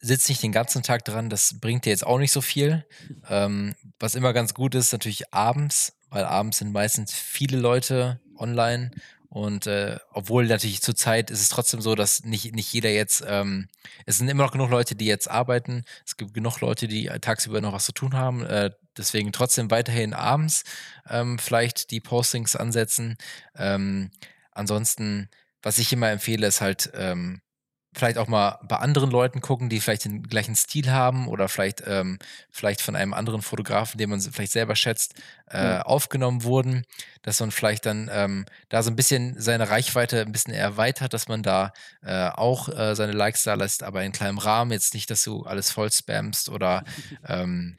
sitzt 0.00 0.28
nicht 0.28 0.42
den 0.42 0.52
ganzen 0.52 0.82
Tag 0.82 1.04
dran, 1.04 1.28
das 1.28 1.58
bringt 1.60 1.84
dir 1.84 1.90
jetzt 1.90 2.06
auch 2.06 2.18
nicht 2.18 2.30
so 2.30 2.40
viel. 2.40 2.86
Ähm, 3.28 3.74
was 3.98 4.14
immer 4.14 4.32
ganz 4.32 4.54
gut 4.54 4.76
ist, 4.76 4.92
natürlich 4.92 5.34
abends, 5.34 5.94
weil 6.08 6.24
abends 6.24 6.58
sind 6.58 6.72
meistens 6.72 7.12
viele 7.12 7.58
Leute 7.58 8.20
online 8.36 8.92
und 9.30 9.66
äh, 9.66 9.98
obwohl 10.10 10.46
natürlich 10.46 10.80
zur 10.80 10.96
Zeit 10.96 11.30
ist 11.30 11.42
es 11.42 11.50
trotzdem 11.50 11.82
so, 11.82 11.94
dass 11.94 12.24
nicht, 12.24 12.54
nicht 12.54 12.72
jeder 12.72 12.90
jetzt, 12.90 13.22
ähm, 13.26 13.68
es 14.06 14.18
sind 14.18 14.28
immer 14.28 14.44
noch 14.44 14.52
genug 14.52 14.70
Leute, 14.70 14.96
die 14.96 15.04
jetzt 15.04 15.30
arbeiten. 15.30 15.84
Es 16.06 16.16
gibt 16.16 16.32
genug 16.32 16.60
Leute, 16.60 16.88
die 16.88 17.06
tagsüber 17.20 17.60
noch 17.60 17.74
was 17.74 17.84
zu 17.84 17.92
tun 17.92 18.14
haben. 18.14 18.44
Äh, 18.46 18.70
deswegen 18.96 19.32
trotzdem 19.32 19.70
weiterhin 19.70 20.14
abends 20.14 20.64
ähm, 21.08 21.38
vielleicht 21.38 21.90
die 21.90 22.00
Postings 22.00 22.56
ansetzen. 22.56 23.18
Ähm, 23.54 24.10
ansonsten, 24.52 25.28
was 25.62 25.78
ich 25.78 25.92
immer 25.92 26.10
empfehle, 26.10 26.46
ist 26.46 26.62
halt 26.62 26.90
ähm, 26.94 27.42
vielleicht 27.98 28.18
auch 28.18 28.28
mal 28.28 28.58
bei 28.62 28.76
anderen 28.76 29.10
Leuten 29.10 29.40
gucken, 29.40 29.68
die 29.68 29.80
vielleicht 29.80 30.04
den 30.04 30.22
gleichen 30.22 30.56
Stil 30.56 30.90
haben 30.90 31.28
oder 31.28 31.48
vielleicht, 31.48 31.82
ähm, 31.86 32.18
vielleicht 32.50 32.80
von 32.80 32.96
einem 32.96 33.12
anderen 33.12 33.42
Fotografen, 33.42 33.98
den 33.98 34.10
man 34.10 34.20
vielleicht 34.20 34.52
selber 34.52 34.76
schätzt, 34.76 35.14
äh, 35.50 35.62
ja. 35.62 35.82
aufgenommen 35.82 36.44
wurden, 36.44 36.84
dass 37.22 37.40
man 37.40 37.50
vielleicht 37.50 37.86
dann 37.86 38.10
ähm, 38.12 38.46
da 38.68 38.82
so 38.82 38.90
ein 38.90 38.96
bisschen 38.96 39.40
seine 39.40 39.70
Reichweite 39.70 40.22
ein 40.22 40.32
bisschen 40.32 40.54
erweitert, 40.54 41.12
dass 41.12 41.28
man 41.28 41.42
da 41.42 41.72
äh, 42.02 42.28
auch 42.28 42.68
äh, 42.68 42.94
seine 42.94 43.12
Likes 43.12 43.42
da 43.42 43.54
lässt, 43.54 43.82
aber 43.82 44.02
in 44.04 44.12
kleinem 44.12 44.38
Rahmen, 44.38 44.72
jetzt 44.72 44.94
nicht, 44.94 45.10
dass 45.10 45.22
du 45.22 45.42
alles 45.42 45.70
voll 45.70 45.90
spammst 45.92 46.48
oder 46.48 46.84
ähm, 47.26 47.76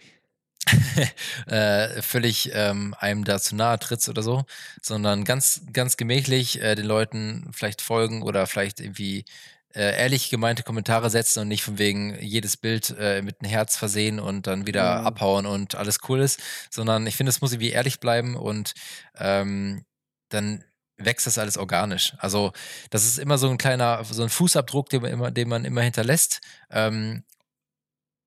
äh, 1.47 2.01
völlig 2.01 2.51
ähm, 2.53 2.95
einem 2.99 3.23
da 3.23 3.39
zu 3.39 3.55
nahe 3.55 3.79
trittst 3.79 4.09
oder 4.09 4.21
so, 4.21 4.45
sondern 4.81 5.23
ganz, 5.23 5.61
ganz 5.73 5.97
gemächlich 5.97 6.61
äh, 6.61 6.75
den 6.75 6.85
Leuten 6.85 7.49
vielleicht 7.51 7.81
folgen 7.81 8.21
oder 8.21 8.45
vielleicht 8.47 8.79
irgendwie 8.79 9.25
äh, 9.73 9.97
ehrlich 9.97 10.29
gemeinte 10.29 10.63
Kommentare 10.63 11.09
setzen 11.09 11.41
und 11.41 11.47
nicht 11.47 11.63
von 11.63 11.77
wegen 11.77 12.19
jedes 12.19 12.57
Bild 12.57 12.95
äh, 12.99 13.21
mit 13.21 13.41
einem 13.41 13.49
Herz 13.49 13.77
versehen 13.77 14.19
und 14.19 14.47
dann 14.47 14.65
wieder 14.65 14.83
ja. 14.83 15.03
abhauen 15.03 15.45
und 15.45 15.75
alles 15.75 15.99
cool 16.07 16.21
ist, 16.21 16.39
sondern 16.69 17.05
ich 17.07 17.15
finde, 17.15 17.29
es 17.29 17.41
muss 17.41 17.51
irgendwie 17.51 17.71
ehrlich 17.71 17.99
bleiben 17.99 18.35
und 18.35 18.73
ähm, 19.17 19.85
dann 20.29 20.63
wächst 20.97 21.27
das 21.27 21.37
alles 21.37 21.57
organisch. 21.57 22.13
Also 22.17 22.51
das 22.89 23.05
ist 23.05 23.19
immer 23.19 23.37
so 23.37 23.49
ein 23.49 23.57
kleiner, 23.57 24.03
so 24.03 24.23
ein 24.23 24.29
Fußabdruck, 24.29 24.89
den 24.89 25.01
man 25.01 25.11
immer, 25.11 25.31
den 25.31 25.47
man 25.47 25.65
immer 25.65 25.81
hinterlässt. 25.81 26.41
Ähm, 26.69 27.23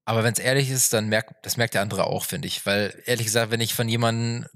aber 0.04 0.24
wenn 0.24 0.32
es 0.32 0.38
ehrlich 0.38 0.70
ist, 0.70 0.92
dann 0.92 1.08
merkt, 1.08 1.34
das 1.44 1.56
merkt 1.56 1.74
der 1.74 1.82
andere 1.82 2.04
auch, 2.04 2.24
finde 2.24 2.48
ich. 2.48 2.66
Weil 2.66 3.00
ehrlich 3.06 3.26
gesagt, 3.26 3.50
wenn 3.50 3.60
ich 3.60 3.74
von 3.74 3.88
jemandem 3.88 4.46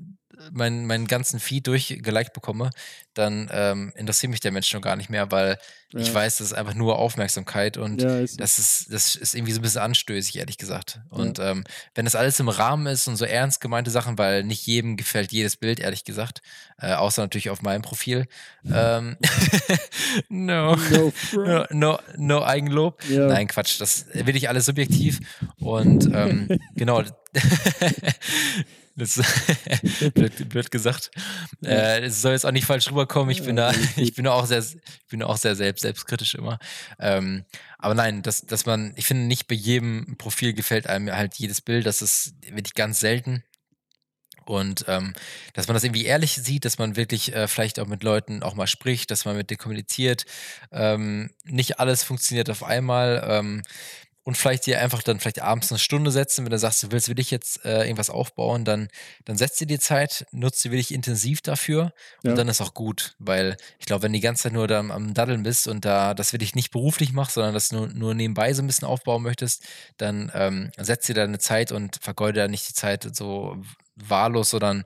meinen, 0.53 0.87
meinen 0.87 1.07
ganzen 1.07 1.41
Feed 1.41 1.67
durchgeliked 1.67 2.33
bekomme, 2.33 2.71
dann 3.15 3.49
ähm, 3.53 3.93
interessiert 3.97 4.31
mich 4.31 4.41
der 4.41 4.53
Mensch 4.53 4.69
schon 4.69 4.83
gar 4.83 4.97
nicht 4.97 5.09
mehr, 5.09 5.31
weil 5.31 5.59
ja. 5.93 6.01
ich 6.01 6.13
weiß, 6.13 6.39
das 6.39 6.49
ist 6.49 6.53
einfach 6.53 6.75
nur 6.75 6.99
Aufmerksamkeit 6.99 7.77
und 7.77 8.03
ja, 8.03 8.19
ist 8.19 8.41
das, 8.41 8.59
ist, 8.59 8.93
das 8.93 9.17
ist 9.17 9.35
irgendwie 9.35 9.53
so 9.53 9.61
ein 9.61 9.63
bisschen 9.63 9.81
anstößig, 9.81 10.39
ehrlich 10.39 10.59
gesagt. 10.59 11.01
Und 11.09 11.39
ja. 11.39 11.53
ähm, 11.53 11.65
wenn 11.95 12.05
das 12.05 12.15
alles 12.15 12.39
im 12.41 12.49
Rahmen 12.49 12.87
ist 12.87 13.07
und 13.09 13.17
so 13.17 13.25
ernst 13.25 13.61
gemeinte 13.61 13.91
Sachen, 13.91 14.19
weil 14.19 14.45
nicht 14.45 14.67
jedem 14.67 14.97
gefällt 14.97 15.33
jedes 15.33 15.57
Bild, 15.57 15.81
ehrlich 15.81 16.05
gesagt, 16.05 16.43
äh, 16.79 16.93
außer 16.93 17.23
natürlich 17.23 17.51
auf 17.51 17.63
meinem 17.63 17.83
Profil. 17.83 18.27
Ähm, 18.71 19.17
no. 20.29 20.77
No, 20.77 21.13
no, 21.33 21.67
no, 21.71 21.99
no 22.17 22.45
Eigenlob. 22.45 23.03
Nein, 23.09 23.47
Quatsch, 23.47 23.81
das 23.81 24.07
will 24.13 24.37
ich 24.37 24.49
alles 24.49 24.67
subjektiv. 24.67 25.21
Und 25.59 26.07
ähm, 26.13 26.49
genau. 26.75 27.03
Das 28.97 29.21
blöd, 30.15 30.49
blöd 30.49 30.71
gesagt. 30.71 31.11
Äh, 31.63 32.01
es 32.01 32.23
soll 32.23 32.33
jetzt 32.33 32.47
auch 32.47 32.53
nicht 32.53 32.67
falsch 32.67 32.91
rüberkommen. 32.91 33.31
Ich 33.31 33.43
bin 33.43 33.57
da, 33.57 33.73
ich 33.97 34.15
bin 34.15 34.27
auch 34.27 34.47
sehr, 34.47 34.61
ich 34.61 35.07
bin 35.09 35.23
auch 35.23 35.37
sehr 35.37 35.55
selbst, 35.55 35.83
selbstkritisch 35.83 36.35
immer. 36.35 36.59
Ähm, 36.99 37.45
aber 37.79 37.95
nein, 37.95 38.23
dass, 38.23 38.47
dass 38.47 38.67
man, 38.67 38.93
ich 38.97 39.07
finde, 39.07 39.25
nicht 39.25 39.47
bei 39.49 39.55
jedem 39.55 40.17
Profil 40.17 40.55
gefällt 40.55 40.87
einem 40.87 41.15
halt 41.15 41.35
jedes 41.35 41.61
Bild. 41.61 41.87
Das 41.87 42.01
ist 42.03 42.35
wirklich 42.51 42.75
ganz 42.75 43.01
selten. 43.01 43.45
Und 44.47 44.85
ähm, 44.87 45.13
dass 45.55 45.67
man 45.67 45.75
das 45.75 45.83
irgendwie 45.83 46.05
ehrlich 46.05 46.37
sieht, 46.37 46.65
dass 46.65 46.79
man 46.79 46.95
wirklich 46.95 47.35
äh, 47.35 47.49
vielleicht 47.49 47.81
auch 47.81 47.87
mit 47.89 48.05
Leuten 48.05 48.45
auch 48.45 48.55
mal 48.55 48.69
spricht, 48.69 49.11
dass 49.11 49.25
man 49.25 49.37
mit 49.37 49.51
denen 49.51 49.59
kommuniziert. 49.59 50.25
Ähm, 50.71 51.31
nicht 51.45 51.81
alles 51.81 52.05
funktioniert 52.05 52.49
auf 52.49 52.63
einmal. 52.63 53.25
Ähm, 53.29 53.63
und 54.27 54.37
vielleicht 54.37 54.67
dir 54.67 54.81
einfach 54.81 55.05
dann 55.05 55.21
vielleicht 55.21 55.41
abends 55.41 55.71
eine 55.71 55.79
Stunde 55.79 56.11
setzen, 56.11 56.45
wenn 56.45 56.51
du 56.51 56.59
sagst, 56.59 56.83
du 56.83 56.91
willst 56.91 57.07
wirklich 57.07 57.31
jetzt 57.31 57.65
äh, 57.65 57.85
irgendwas 57.85 58.11
aufbauen, 58.11 58.65
dann, 58.65 58.89
dann 59.25 59.37
setzt 59.37 59.61
dir 59.61 59.69
die 59.69 59.79
Zeit, 59.79 60.27
nutzt 60.33 60.63
sie 60.63 60.73
wirklich 60.73 60.93
intensiv 60.93 61.43
dafür 61.43 61.93
und 62.25 62.31
ja. 62.31 62.35
dann 62.35 62.49
ist 62.49 62.61
auch 62.61 62.75
gut, 62.75 63.15
weil 63.21 63.57
ich 63.79 63.87
glaube, 63.87 64.03
wenn 64.03 64.13
du 64.13 64.19
die 64.19 64.25
ganze 64.25 64.43
Zeit 64.43 64.53
nur 64.53 64.67
da 64.67 64.81
am 64.81 65.15
Daddeln 65.15 65.45
bist 65.45 65.69
und 65.69 65.85
da 65.85 66.13
das 66.13 66.33
wirklich 66.33 66.57
nicht 66.57 66.73
beruflich 66.73 67.13
machst, 67.13 67.35
sondern 67.35 67.55
das 67.55 67.71
nur, 67.71 67.87
nur 67.87 68.15
nebenbei 68.15 68.53
so 68.53 68.63
ein 68.63 68.67
bisschen 68.67 68.89
aufbauen 68.89 69.23
möchtest, 69.23 69.63
dann 69.97 70.33
ähm, 70.35 70.73
setzt 70.77 71.09
dir 71.09 71.15
deine 71.15 71.39
Zeit 71.39 71.71
und 71.71 72.01
vergeude 72.03 72.41
da 72.41 72.49
nicht 72.49 72.69
die 72.69 72.75
Zeit 72.75 73.09
so 73.15 73.57
wahllos, 73.95 74.51
sondern 74.51 74.83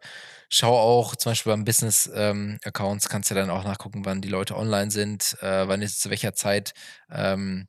schau 0.51 0.79
auch 0.79 1.17
zum 1.17 1.31
Beispiel 1.31 1.53
beim 1.53 1.65
Business-Accounts, 1.65 3.07
ähm, 3.07 3.11
kannst 3.11 3.31
du 3.31 3.35
dann 3.35 3.49
auch 3.49 3.65
nachgucken, 3.65 4.05
wann 4.05 4.21
die 4.21 4.29
Leute 4.29 4.55
online 4.55 4.91
sind, 4.91 5.39
äh, 5.41 5.67
wann 5.67 5.81
ist 5.81 6.03
zu 6.03 6.11
welcher 6.11 6.35
Zeit 6.35 6.75
ähm, 7.11 7.69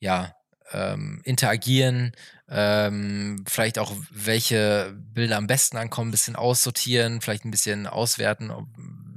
ja, 0.00 0.34
ähm, 0.72 1.20
interagieren, 1.24 2.12
ähm, 2.48 3.44
vielleicht 3.48 3.78
auch 3.78 3.92
welche 4.10 4.94
Bilder 5.14 5.36
am 5.36 5.46
besten 5.46 5.76
ankommen, 5.76 6.08
ein 6.08 6.12
bisschen 6.12 6.36
aussortieren, 6.36 7.20
vielleicht 7.20 7.44
ein 7.44 7.50
bisschen 7.50 7.86
auswerten, 7.86 8.50
ob, 8.50 8.66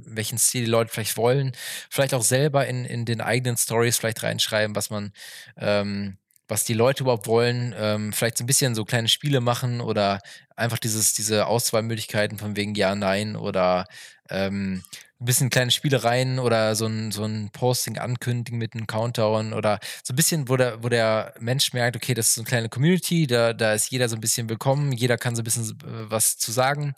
welchen 0.06 0.38
Stil 0.38 0.64
die 0.64 0.70
Leute 0.70 0.92
vielleicht 0.92 1.16
wollen, 1.16 1.52
vielleicht 1.90 2.14
auch 2.14 2.22
selber 2.22 2.66
in, 2.66 2.84
in 2.84 3.04
den 3.04 3.20
eigenen 3.20 3.56
Stories 3.56 3.98
vielleicht 3.98 4.22
reinschreiben, 4.22 4.74
was 4.74 4.90
man 4.90 5.12
ähm, 5.58 6.18
was 6.48 6.64
die 6.64 6.74
Leute 6.74 7.02
überhaupt 7.02 7.26
wollen, 7.26 7.74
ähm, 7.76 8.12
vielleicht 8.12 8.38
so 8.38 8.44
ein 8.44 8.46
bisschen 8.46 8.74
so 8.74 8.84
kleine 8.84 9.08
Spiele 9.08 9.40
machen 9.40 9.80
oder 9.80 10.20
einfach 10.54 10.78
dieses, 10.78 11.12
diese 11.12 11.46
Auswahlmöglichkeiten 11.46 12.38
von 12.38 12.56
wegen 12.56 12.74
Ja, 12.74 12.94
Nein 12.94 13.36
oder 13.36 13.86
ähm, 14.30 14.82
ein 15.18 15.24
bisschen 15.24 15.50
kleine 15.50 15.70
Spielereien 15.70 16.38
oder 16.38 16.74
so 16.76 16.86
ein, 16.86 17.10
so 17.10 17.24
ein 17.24 17.50
Posting 17.50 17.98
ankündigen 17.98 18.58
mit 18.58 18.74
einem 18.74 18.86
Countdown 18.86 19.54
oder 19.54 19.80
so 20.02 20.12
ein 20.12 20.16
bisschen, 20.16 20.48
wo 20.48 20.56
der, 20.56 20.82
wo 20.82 20.88
der 20.88 21.34
Mensch 21.40 21.72
merkt, 21.72 21.96
okay, 21.96 22.12
das 22.12 22.28
ist 22.28 22.34
so 22.34 22.42
eine 22.42 22.48
kleine 22.48 22.68
Community, 22.68 23.26
da, 23.26 23.54
da 23.54 23.72
ist 23.72 23.90
jeder 23.90 24.08
so 24.08 24.16
ein 24.16 24.20
bisschen 24.20 24.48
willkommen, 24.48 24.92
jeder 24.92 25.16
kann 25.16 25.34
so 25.34 25.40
ein 25.40 25.44
bisschen 25.44 25.70
äh, 25.70 26.10
was 26.10 26.36
zu 26.36 26.52
sagen. 26.52 26.94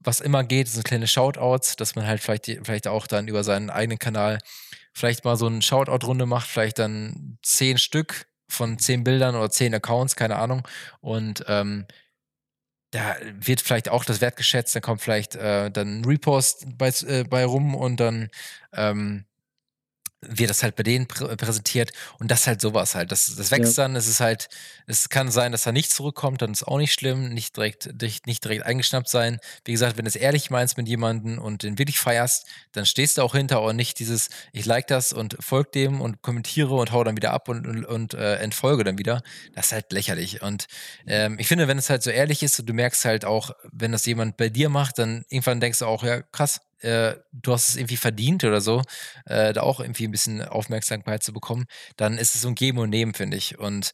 Was 0.00 0.20
immer 0.20 0.44
geht, 0.44 0.68
sind 0.68 0.84
kleine 0.84 1.06
Shoutouts, 1.06 1.76
dass 1.76 1.94
man 1.94 2.06
halt 2.06 2.20
vielleicht, 2.20 2.46
vielleicht 2.62 2.86
auch 2.86 3.06
dann 3.06 3.26
über 3.26 3.42
seinen 3.42 3.70
eigenen 3.70 3.98
Kanal 3.98 4.38
vielleicht 4.92 5.24
mal 5.24 5.36
so 5.36 5.46
eine 5.46 5.62
Shoutout-Runde 5.62 6.26
macht, 6.26 6.46
vielleicht 6.46 6.78
dann 6.78 7.38
zehn 7.42 7.78
Stück 7.78 8.26
von 8.48 8.78
zehn 8.78 9.02
Bildern 9.02 9.34
oder 9.34 9.50
zehn 9.50 9.74
Accounts, 9.74 10.14
keine 10.14 10.36
Ahnung. 10.36 10.68
Und 11.00 11.44
ähm, 11.48 11.86
da 12.94 13.16
wird 13.40 13.60
vielleicht 13.60 13.88
auch 13.88 14.04
das 14.04 14.20
wertgeschätzt, 14.20 14.74
da 14.76 14.80
kommt 14.80 15.02
vielleicht 15.02 15.34
äh, 15.34 15.70
dann 15.70 16.04
Repost 16.04 16.78
bei, 16.78 16.92
äh, 17.06 17.24
bei 17.24 17.44
rum 17.44 17.74
und 17.74 17.98
dann 17.98 18.28
ähm, 18.72 19.24
wird 20.28 20.50
das 20.50 20.62
halt 20.62 20.76
bei 20.76 20.82
denen 20.82 21.06
prä 21.06 21.36
präsentiert 21.36 21.92
und 22.18 22.30
das 22.30 22.46
halt 22.46 22.60
sowas 22.60 22.94
halt. 22.94 23.12
Das, 23.12 23.34
das 23.36 23.50
wächst 23.50 23.76
ja. 23.76 23.84
dann, 23.84 23.96
es 23.96 24.06
ist 24.06 24.20
halt, 24.20 24.48
es 24.86 25.08
kann 25.08 25.30
sein, 25.30 25.52
dass 25.52 25.62
da 25.62 25.72
nichts 25.72 25.94
zurückkommt, 25.94 26.42
dann 26.42 26.52
ist 26.52 26.66
auch 26.66 26.78
nicht 26.78 26.92
schlimm, 26.92 27.30
nicht 27.30 27.56
direkt, 27.56 27.90
nicht 28.26 28.44
direkt 28.44 28.64
eingeschnappt 28.64 29.08
sein. 29.08 29.38
Wie 29.64 29.72
gesagt, 29.72 29.96
wenn 29.96 30.04
du 30.04 30.08
es 30.08 30.16
ehrlich 30.16 30.50
meinst 30.50 30.76
mit 30.76 30.88
jemandem 30.88 31.38
und 31.38 31.62
den 31.62 31.78
wirklich 31.78 31.98
feierst, 31.98 32.46
dann 32.72 32.86
stehst 32.86 33.18
du 33.18 33.22
auch 33.22 33.34
hinter 33.34 33.62
und 33.62 33.76
nicht 33.76 33.98
dieses, 33.98 34.28
ich 34.52 34.66
like 34.66 34.86
das 34.86 35.12
und 35.12 35.36
folge 35.40 35.70
dem 35.74 36.00
und 36.00 36.22
kommentiere 36.22 36.74
und 36.74 36.92
hau 36.92 37.04
dann 37.04 37.16
wieder 37.16 37.32
ab 37.32 37.48
und, 37.48 37.66
und, 37.66 37.84
und 37.84 38.14
äh, 38.14 38.36
entfolge 38.36 38.84
dann 38.84 38.98
wieder. 38.98 39.22
Das 39.54 39.66
ist 39.66 39.72
halt 39.72 39.92
lächerlich. 39.92 40.42
Und 40.42 40.66
ähm, 41.06 41.38
ich 41.38 41.48
finde, 41.48 41.68
wenn 41.68 41.78
es 41.78 41.90
halt 41.90 42.02
so 42.02 42.10
ehrlich 42.10 42.42
ist 42.42 42.58
und 42.60 42.66
du 42.68 42.74
merkst 42.74 43.04
halt 43.04 43.24
auch, 43.24 43.50
wenn 43.72 43.92
das 43.92 44.06
jemand 44.06 44.36
bei 44.36 44.48
dir 44.48 44.68
macht, 44.68 44.98
dann 44.98 45.24
irgendwann 45.28 45.60
denkst 45.60 45.80
du 45.80 45.86
auch, 45.86 46.02
ja, 46.02 46.22
krass, 46.22 46.60
äh, 46.80 47.14
du 47.32 47.52
hast 47.52 47.68
es 47.68 47.76
irgendwie 47.76 47.96
verdient 47.96 48.44
oder 48.44 48.60
so, 48.60 48.82
äh, 49.26 49.52
da 49.52 49.62
auch 49.62 49.80
irgendwie 49.80 50.06
ein 50.06 50.10
bisschen 50.10 50.42
Aufmerksamkeit 50.42 51.22
zu 51.22 51.32
bekommen, 51.32 51.66
dann 51.96 52.18
ist 52.18 52.34
es 52.34 52.42
so 52.42 52.48
ein 52.48 52.54
Geben 52.54 52.78
und 52.78 52.90
Nehmen, 52.90 53.14
finde 53.14 53.36
ich. 53.36 53.58
Und 53.58 53.92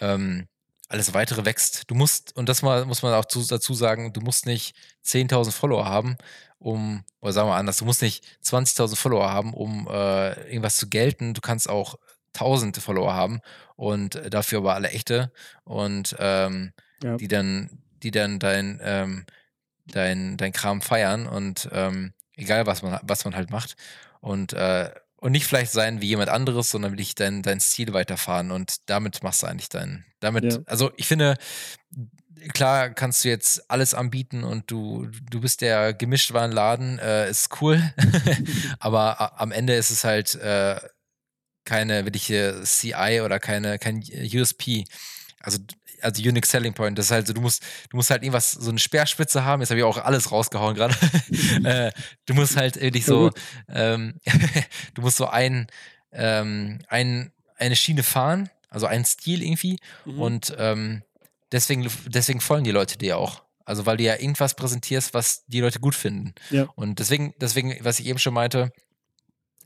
ähm, 0.00 0.46
alles 0.88 1.14
weitere 1.14 1.44
wächst. 1.44 1.90
Du 1.90 1.94
musst, 1.94 2.36
und 2.36 2.48
das 2.48 2.62
mal, 2.62 2.84
muss 2.84 3.02
man 3.02 3.14
auch 3.14 3.24
zu, 3.24 3.44
dazu 3.46 3.74
sagen, 3.74 4.12
du 4.12 4.20
musst 4.20 4.46
nicht 4.46 4.76
10.000 5.04 5.52
Follower 5.52 5.86
haben, 5.86 6.16
um, 6.58 7.04
oder 7.20 7.32
sagen 7.32 7.48
wir 7.48 7.56
anders, 7.56 7.78
du 7.78 7.84
musst 7.84 8.02
nicht 8.02 8.24
20.000 8.42 8.96
Follower 8.96 9.30
haben, 9.30 9.52
um 9.52 9.86
äh, 9.88 10.48
irgendwas 10.48 10.76
zu 10.76 10.88
gelten. 10.88 11.34
Du 11.34 11.40
kannst 11.40 11.68
auch 11.68 11.96
1000 12.34 12.78
Follower 12.78 13.14
haben 13.14 13.40
und 13.76 14.20
dafür 14.30 14.58
aber 14.58 14.74
alle 14.74 14.90
echte 14.90 15.32
und 15.64 16.16
ähm, 16.18 16.72
ja. 17.02 17.16
die 17.16 17.28
dann, 17.28 17.82
die 18.02 18.10
dann 18.10 18.38
dein, 18.38 18.80
ähm, 18.82 19.26
dein, 19.86 20.36
dein 20.36 20.52
Kram 20.52 20.80
feiern 20.80 21.26
und 21.26 21.68
ähm, 21.72 22.12
egal 22.36 22.66
was 22.66 22.82
man, 22.82 22.98
was 23.02 23.24
man 23.24 23.34
halt 23.34 23.50
macht. 23.50 23.76
Und, 24.20 24.52
äh, 24.52 24.90
und 25.16 25.32
nicht 25.32 25.46
vielleicht 25.46 25.72
sein 25.72 26.00
wie 26.00 26.08
jemand 26.08 26.28
anderes, 26.28 26.70
sondern 26.70 26.92
wirklich 26.92 27.14
dein, 27.14 27.42
dein 27.42 27.60
Stil 27.60 27.92
weiterfahren 27.92 28.50
und 28.50 28.88
damit 28.90 29.22
machst 29.22 29.42
du 29.42 29.46
eigentlich 29.46 29.68
dein, 29.68 30.04
damit, 30.20 30.44
ja. 30.44 30.58
also 30.66 30.92
ich 30.96 31.06
finde, 31.06 31.36
klar 32.52 32.90
kannst 32.90 33.24
du 33.24 33.28
jetzt 33.28 33.70
alles 33.70 33.94
anbieten 33.94 34.44
und 34.44 34.70
du, 34.70 35.08
du 35.30 35.40
bist 35.40 35.60
der 35.60 35.94
Gemischtwarenladen, 35.94 36.98
äh, 36.98 37.30
ist 37.30 37.60
cool, 37.60 37.82
aber 38.78 39.40
am 39.40 39.52
Ende 39.52 39.74
ist 39.74 39.90
es 39.90 40.04
halt 40.04 40.34
äh, 40.36 40.78
keine 41.64 42.04
wirkliche 42.04 42.62
CI 42.64 43.22
oder 43.24 43.38
keine, 43.38 43.78
kein 43.78 44.02
USP. 44.02 44.84
Also 45.40 45.58
also 46.04 46.22
Unique 46.22 46.46
Selling 46.46 46.74
Point. 46.74 46.98
Das 46.98 47.06
ist 47.06 47.10
halt 47.10 47.26
so, 47.26 47.32
du 47.32 47.40
musst, 47.40 47.62
du 47.90 47.96
musst 47.96 48.10
halt 48.10 48.22
irgendwas, 48.22 48.52
so 48.52 48.70
eine 48.70 48.78
Speerspitze 48.78 49.44
haben. 49.44 49.60
Jetzt 49.60 49.70
habe 49.70 49.78
ich 49.78 49.84
auch 49.84 49.98
alles 49.98 50.30
rausgehauen 50.30 50.74
gerade. 50.74 50.94
äh, 51.64 51.92
du 52.26 52.34
musst 52.34 52.56
halt 52.56 52.80
wirklich 52.80 53.04
so, 53.04 53.30
ähm, 53.68 54.20
du 54.94 55.02
musst 55.02 55.16
so 55.16 55.26
ein, 55.26 55.66
ähm, 56.12 56.80
ein, 56.88 57.32
eine 57.56 57.76
Schiene 57.76 58.02
fahren, 58.02 58.50
also 58.68 58.86
einen 58.86 59.04
Stil 59.04 59.42
irgendwie. 59.42 59.78
Mhm. 60.04 60.20
Und 60.20 60.54
ähm, 60.58 61.02
deswegen, 61.52 61.88
deswegen 62.06 62.40
folgen 62.40 62.64
die 62.64 62.70
Leute 62.70 62.98
dir 62.98 63.18
auch. 63.18 63.42
Also 63.64 63.86
weil 63.86 63.96
du 63.96 64.04
ja 64.04 64.16
irgendwas 64.16 64.54
präsentierst, 64.54 65.14
was 65.14 65.46
die 65.46 65.60
Leute 65.60 65.80
gut 65.80 65.94
finden. 65.94 66.34
Ja. 66.50 66.64
Und 66.74 66.98
deswegen, 66.98 67.34
deswegen, 67.40 67.74
was 67.80 67.98
ich 67.98 68.06
eben 68.06 68.18
schon 68.18 68.34
meinte, 68.34 68.72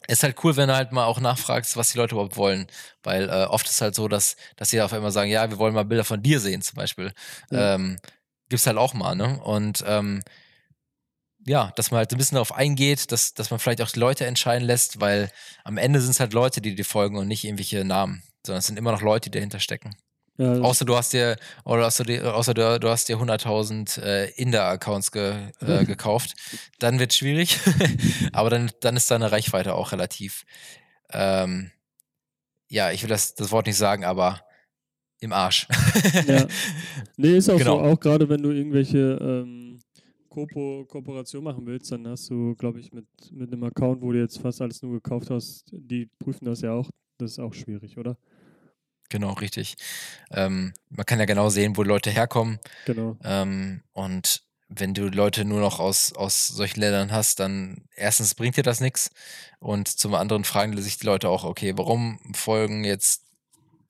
ist 0.09 0.23
halt 0.23 0.43
cool, 0.43 0.57
wenn 0.57 0.69
du 0.69 0.75
halt 0.75 0.91
mal 0.91 1.05
auch 1.05 1.21
nachfragst, 1.21 1.77
was 1.77 1.93
die 1.93 1.99
Leute 1.99 2.15
überhaupt 2.15 2.37
wollen. 2.37 2.67
Weil 3.03 3.29
äh, 3.29 3.45
oft 3.45 3.69
ist 3.69 3.81
halt 3.81 3.95
so, 3.95 4.09
dass, 4.09 4.37
dass 4.57 4.71
sie 4.71 4.81
auf 4.81 4.93
einmal 4.93 5.13
sagen, 5.13 5.31
ja, 5.31 5.49
wir 5.51 5.59
wollen 5.59 5.75
mal 5.75 5.85
Bilder 5.85 6.05
von 6.05 6.23
dir 6.23 6.41
sehen, 6.41 6.63
zum 6.63 6.77
Beispiel. 6.77 7.13
Ja. 7.51 7.75
Ähm, 7.75 7.99
gibt's 8.49 8.67
halt 8.67 8.79
auch 8.79 8.95
mal, 8.95 9.15
ne? 9.15 9.41
Und 9.43 9.85
ähm, 9.87 10.23
ja, 11.47 11.73
dass 11.77 11.91
man 11.91 11.99
halt 11.99 12.11
ein 12.13 12.19
bisschen 12.19 12.37
darauf 12.37 12.55
eingeht, 12.55 13.13
dass, 13.13 13.35
dass 13.35 13.51
man 13.51 13.61
vielleicht 13.61 13.83
auch 13.83 13.91
die 13.91 14.01
Leute 14.01 14.27
entscheiden 14.27 14.67
lässt, 14.67 15.01
weil 15.01 15.31
am 15.65 15.77
Ende 15.77 16.01
sind 16.01 16.11
es 16.11 16.21
halt 16.21 16.33
Leute, 16.33 16.61
die 16.61 16.75
dir 16.75 16.85
folgen 16.85 17.17
und 17.17 17.29
nicht 17.29 17.45
irgendwelche 17.45 17.85
Namen, 17.85 18.23
sondern 18.45 18.61
es 18.61 18.67
sind 18.67 18.79
immer 18.79 18.93
noch 18.93 19.03
Leute, 19.03 19.31
die 19.31 19.39
dahinter 19.39 19.61
stecken. 19.61 19.95
Ja, 20.39 20.61
außer 20.61 20.85
du 20.85 20.97
hast 20.97 21.13
dir, 21.13 21.37
oder 21.65 21.87
außer, 21.89 22.05
die, 22.05 22.21
außer 22.21 22.55
du, 22.55 22.79
du 22.79 22.89
hast 22.89 23.09
dir 23.09 23.19
100.000 23.19 24.01
äh, 24.01 24.31
Inder-Accounts 24.37 25.11
ge, 25.11 25.35
äh, 25.61 25.85
gekauft, 25.85 26.35
dann 26.79 27.01
wird 27.01 27.11
es 27.11 27.19
schwierig. 27.19 27.59
Aber 28.33 28.49
dann, 28.49 28.71
dann 28.81 28.97
ist 28.97 29.11
deine 29.11 29.33
Reichweite 29.33 29.75
auch 29.75 29.91
relativ, 29.91 30.47
ähm, 31.11 31.73
ja, 32.69 32.93
ich 32.93 33.03
will 33.03 33.09
das, 33.09 33.35
das 33.35 33.51
Wort 33.51 33.67
nicht 33.67 33.79
sagen, 33.79 34.05
aber 34.05 34.43
im 35.21 35.33
Arsch. 35.33 35.67
ja. 36.27 36.47
Nee, 37.17 37.39
ist 37.39 37.49
auch 37.49 37.59
genau. 37.59 37.79
so, 37.79 37.85
auch 37.85 37.99
gerade 37.99 38.29
wenn 38.29 38.43
du 38.43 38.51
irgendwelche 38.51 39.19
ähm, 39.21 39.81
Ko 40.29 40.85
Kooperation 40.85 41.43
machen 41.43 41.67
willst, 41.67 41.91
dann 41.91 42.07
hast 42.07 42.31
du, 42.31 42.55
glaube 42.55 42.79
ich, 42.79 42.93
mit, 42.93 43.07
mit 43.33 43.53
einem 43.53 43.65
Account, 43.65 44.03
wo 44.03 44.13
du 44.13 44.21
jetzt 44.21 44.39
fast 44.39 44.61
alles 44.61 44.83
nur 44.83 44.93
gekauft 44.93 45.31
hast, 45.31 45.65
die 45.73 46.09
prüfen 46.19 46.45
das 46.45 46.61
ja 46.61 46.73
auch. 46.73 46.91
Das 47.17 47.33
ist 47.33 47.39
auch 47.41 47.55
schwierig, 47.55 47.99
oder? 47.99 48.17
Genau, 49.09 49.33
richtig. 49.33 49.77
Ähm, 50.31 50.75
man 50.91 51.07
kann 51.07 51.19
ja 51.19 51.25
genau 51.25 51.49
sehen, 51.49 51.77
wo 51.77 51.83
Leute 51.83 52.11
herkommen. 52.11 52.59
Genau. 52.85 53.17
Ähm, 53.25 53.83
und 53.93 54.43
wenn 54.69 54.93
du 54.93 55.09
Leute 55.09 55.45
nur 55.45 55.61
noch 55.61 55.81
aus, 55.81 56.13
aus 56.13 56.47
solchen 56.47 56.81
Ländern 56.81 57.11
hast, 57.11 57.41
dann 57.41 57.85
erstens 57.95 58.35
bringt 58.35 58.57
dir 58.57 58.63
das 58.63 58.81
nichts. 58.81 59.11
Und 59.61 59.89
zum 59.89 60.15
anderen 60.15 60.45
fragen 60.45 60.77
sich 60.81 60.99
die 60.99 61.07
Leute 61.07 61.31
auch, 61.31 61.45
okay, 61.45 61.73
warum 61.77 62.21
folgen 62.35 62.85
jetzt 62.85 63.23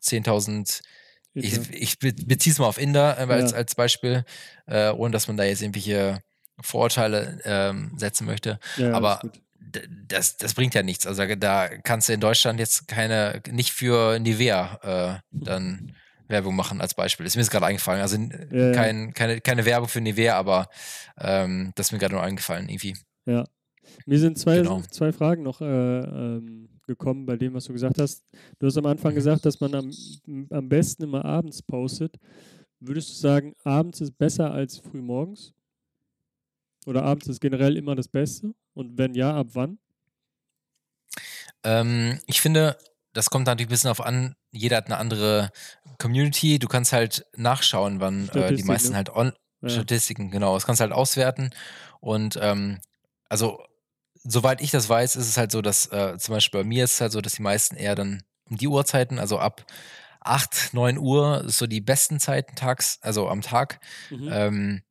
10.000 0.03 0.83
ich, 1.35 1.71
ich 1.73 1.99
beziehe 1.99 2.53
es 2.53 2.59
mal 2.59 2.67
auf 2.67 2.79
Inder 2.79 3.19
äh, 3.19 3.33
als, 3.33 3.53
ja. 3.53 3.59
als 3.59 3.75
Beispiel, 3.75 4.25
äh, 4.67 4.91
ohne 4.91 5.13
dass 5.13 5.29
man 5.29 5.37
da 5.37 5.45
jetzt 5.45 5.63
irgendwelche 5.63 6.21
Vorurteile 6.61 7.39
ähm, 7.45 7.93
setzen 7.97 8.27
möchte. 8.27 8.59
Ja, 8.77 8.93
Aber 8.93 9.21
das, 10.09 10.37
das 10.37 10.55
bringt 10.55 10.75
ja 10.75 10.83
nichts. 10.83 11.07
Also 11.07 11.25
da 11.37 11.69
kannst 11.69 12.09
du 12.09 12.13
in 12.13 12.21
Deutschland 12.21 12.59
jetzt 12.59 12.89
keine, 12.89 13.43
nicht 13.51 13.73
für 13.73 14.19
Nivea 14.19 15.21
äh, 15.21 15.21
dann 15.31 15.93
Werbung 16.29 16.55
machen 16.55 16.81
als 16.81 16.95
Beispiel. 16.95 17.25
Das 17.25 17.33
ist 17.33 17.37
mir 17.37 17.43
jetzt 17.43 17.51
gerade 17.51 17.67
eingefallen. 17.67 18.03
Also 18.03 18.17
ja, 18.17 18.73
kein, 18.73 19.15
Keine, 19.15 19.41
keine 19.41 19.65
Werbung 19.65 19.89
für 19.89 20.01
Nivea, 20.01 20.37
aber 20.37 20.69
ähm, 21.19 21.73
das 21.75 21.87
ist 21.87 21.93
mir 21.93 21.99
gerade 21.99 22.15
nur 22.15 22.23
eingefallen 22.23 22.69
irgendwie. 22.69 22.97
Ja. 23.27 23.45
Mir 24.07 24.19
sind 24.19 24.39
zwei, 24.39 24.59
genau. 24.59 24.83
zwei 24.91 25.13
Fragen 25.13 25.43
noch 25.43 25.61
äh, 25.61 25.65
ähm, 25.65 26.69
gekommen 26.87 27.27
bei 27.27 27.37
dem, 27.37 27.55
was 27.55 27.65
du 27.65 27.73
gesagt 27.73 27.99
hast. 27.99 28.25
Du 28.59 28.67
hast 28.67 28.77
am 28.77 28.87
Anfang 28.87 29.13
mhm. 29.13 29.17
gesagt, 29.17 29.47
dass 29.47 29.61
man 29.61 29.75
am, 29.75 29.91
am 30.51 30.69
besten 30.69 31.05
immer 31.05 31.25
abends 31.25 31.63
postet. 31.63 32.17
Würdest 32.81 33.11
du 33.11 33.15
sagen, 33.15 33.55
abends 33.65 34.01
ist 34.01 34.17
besser 34.17 34.53
als 34.53 34.79
früh 34.79 35.01
morgens? 35.01 35.53
Oder 36.87 37.03
abends 37.03 37.29
ist 37.29 37.41
generell 37.41 37.77
immer 37.77 37.95
das 37.95 38.09
Beste? 38.09 38.55
Und 38.79 38.97
wenn 38.97 39.15
ja, 39.15 39.35
ab 39.35 39.49
wann? 39.55 39.81
Ähm, 41.65 42.21
ich 42.27 42.41
finde, 42.41 42.79
das 43.13 43.29
kommt 43.29 43.47
natürlich 43.47 43.67
ein 43.67 43.71
bisschen 43.71 43.91
auf 43.91 44.01
an, 44.01 44.37
jeder 44.53 44.77
hat 44.77 44.87
eine 44.87 44.99
andere 44.99 45.51
Community. 45.99 46.61
Du 46.61 46.69
kannst 46.69 46.93
halt 46.93 47.27
nachschauen, 47.35 47.99
wann 47.99 48.29
äh, 48.29 48.55
die 48.55 48.63
meisten 48.63 48.91
ne? 48.91 48.99
halt 48.99 49.11
on 49.11 49.33
ja. 49.63 49.71
Statistiken, 49.71 50.31
genau, 50.31 50.55
das 50.55 50.65
kannst 50.65 50.79
du 50.79 50.83
halt 50.83 50.93
auswerten. 50.93 51.51
Und 51.99 52.39
ähm, 52.41 52.79
also, 53.29 53.61
soweit 54.15 54.61
ich 54.61 54.71
das 54.71 54.89
weiß, 54.89 55.17
ist 55.17 55.29
es 55.29 55.37
halt 55.37 55.51
so, 55.51 55.61
dass 55.61 55.87
äh, 55.87 56.17
zum 56.17 56.37
Beispiel 56.37 56.61
bei 56.61 56.69
mir 56.69 56.85
ist 56.85 56.93
es 56.93 57.01
halt 57.01 57.11
so, 57.11 57.21
dass 57.21 57.33
die 57.33 57.43
meisten 57.43 57.75
eher 57.75 57.97
dann 57.97 58.23
um 58.49 58.59
die 58.59 58.69
Uhrzeiten, 58.69 59.19
also 59.19 59.41
ab 59.41 59.67
8, 60.21 60.71
9 60.73 60.99
Uhr, 60.99 61.43
ist 61.47 61.59
so 61.59 61.67
die 61.67 61.81
besten 61.81 62.21
Zeiten 62.21 62.55
tags, 62.55 63.01
also 63.03 63.29
am 63.29 63.43
Tag. 63.43 63.81
Mhm. 64.11 64.29
Ähm, 64.31 64.83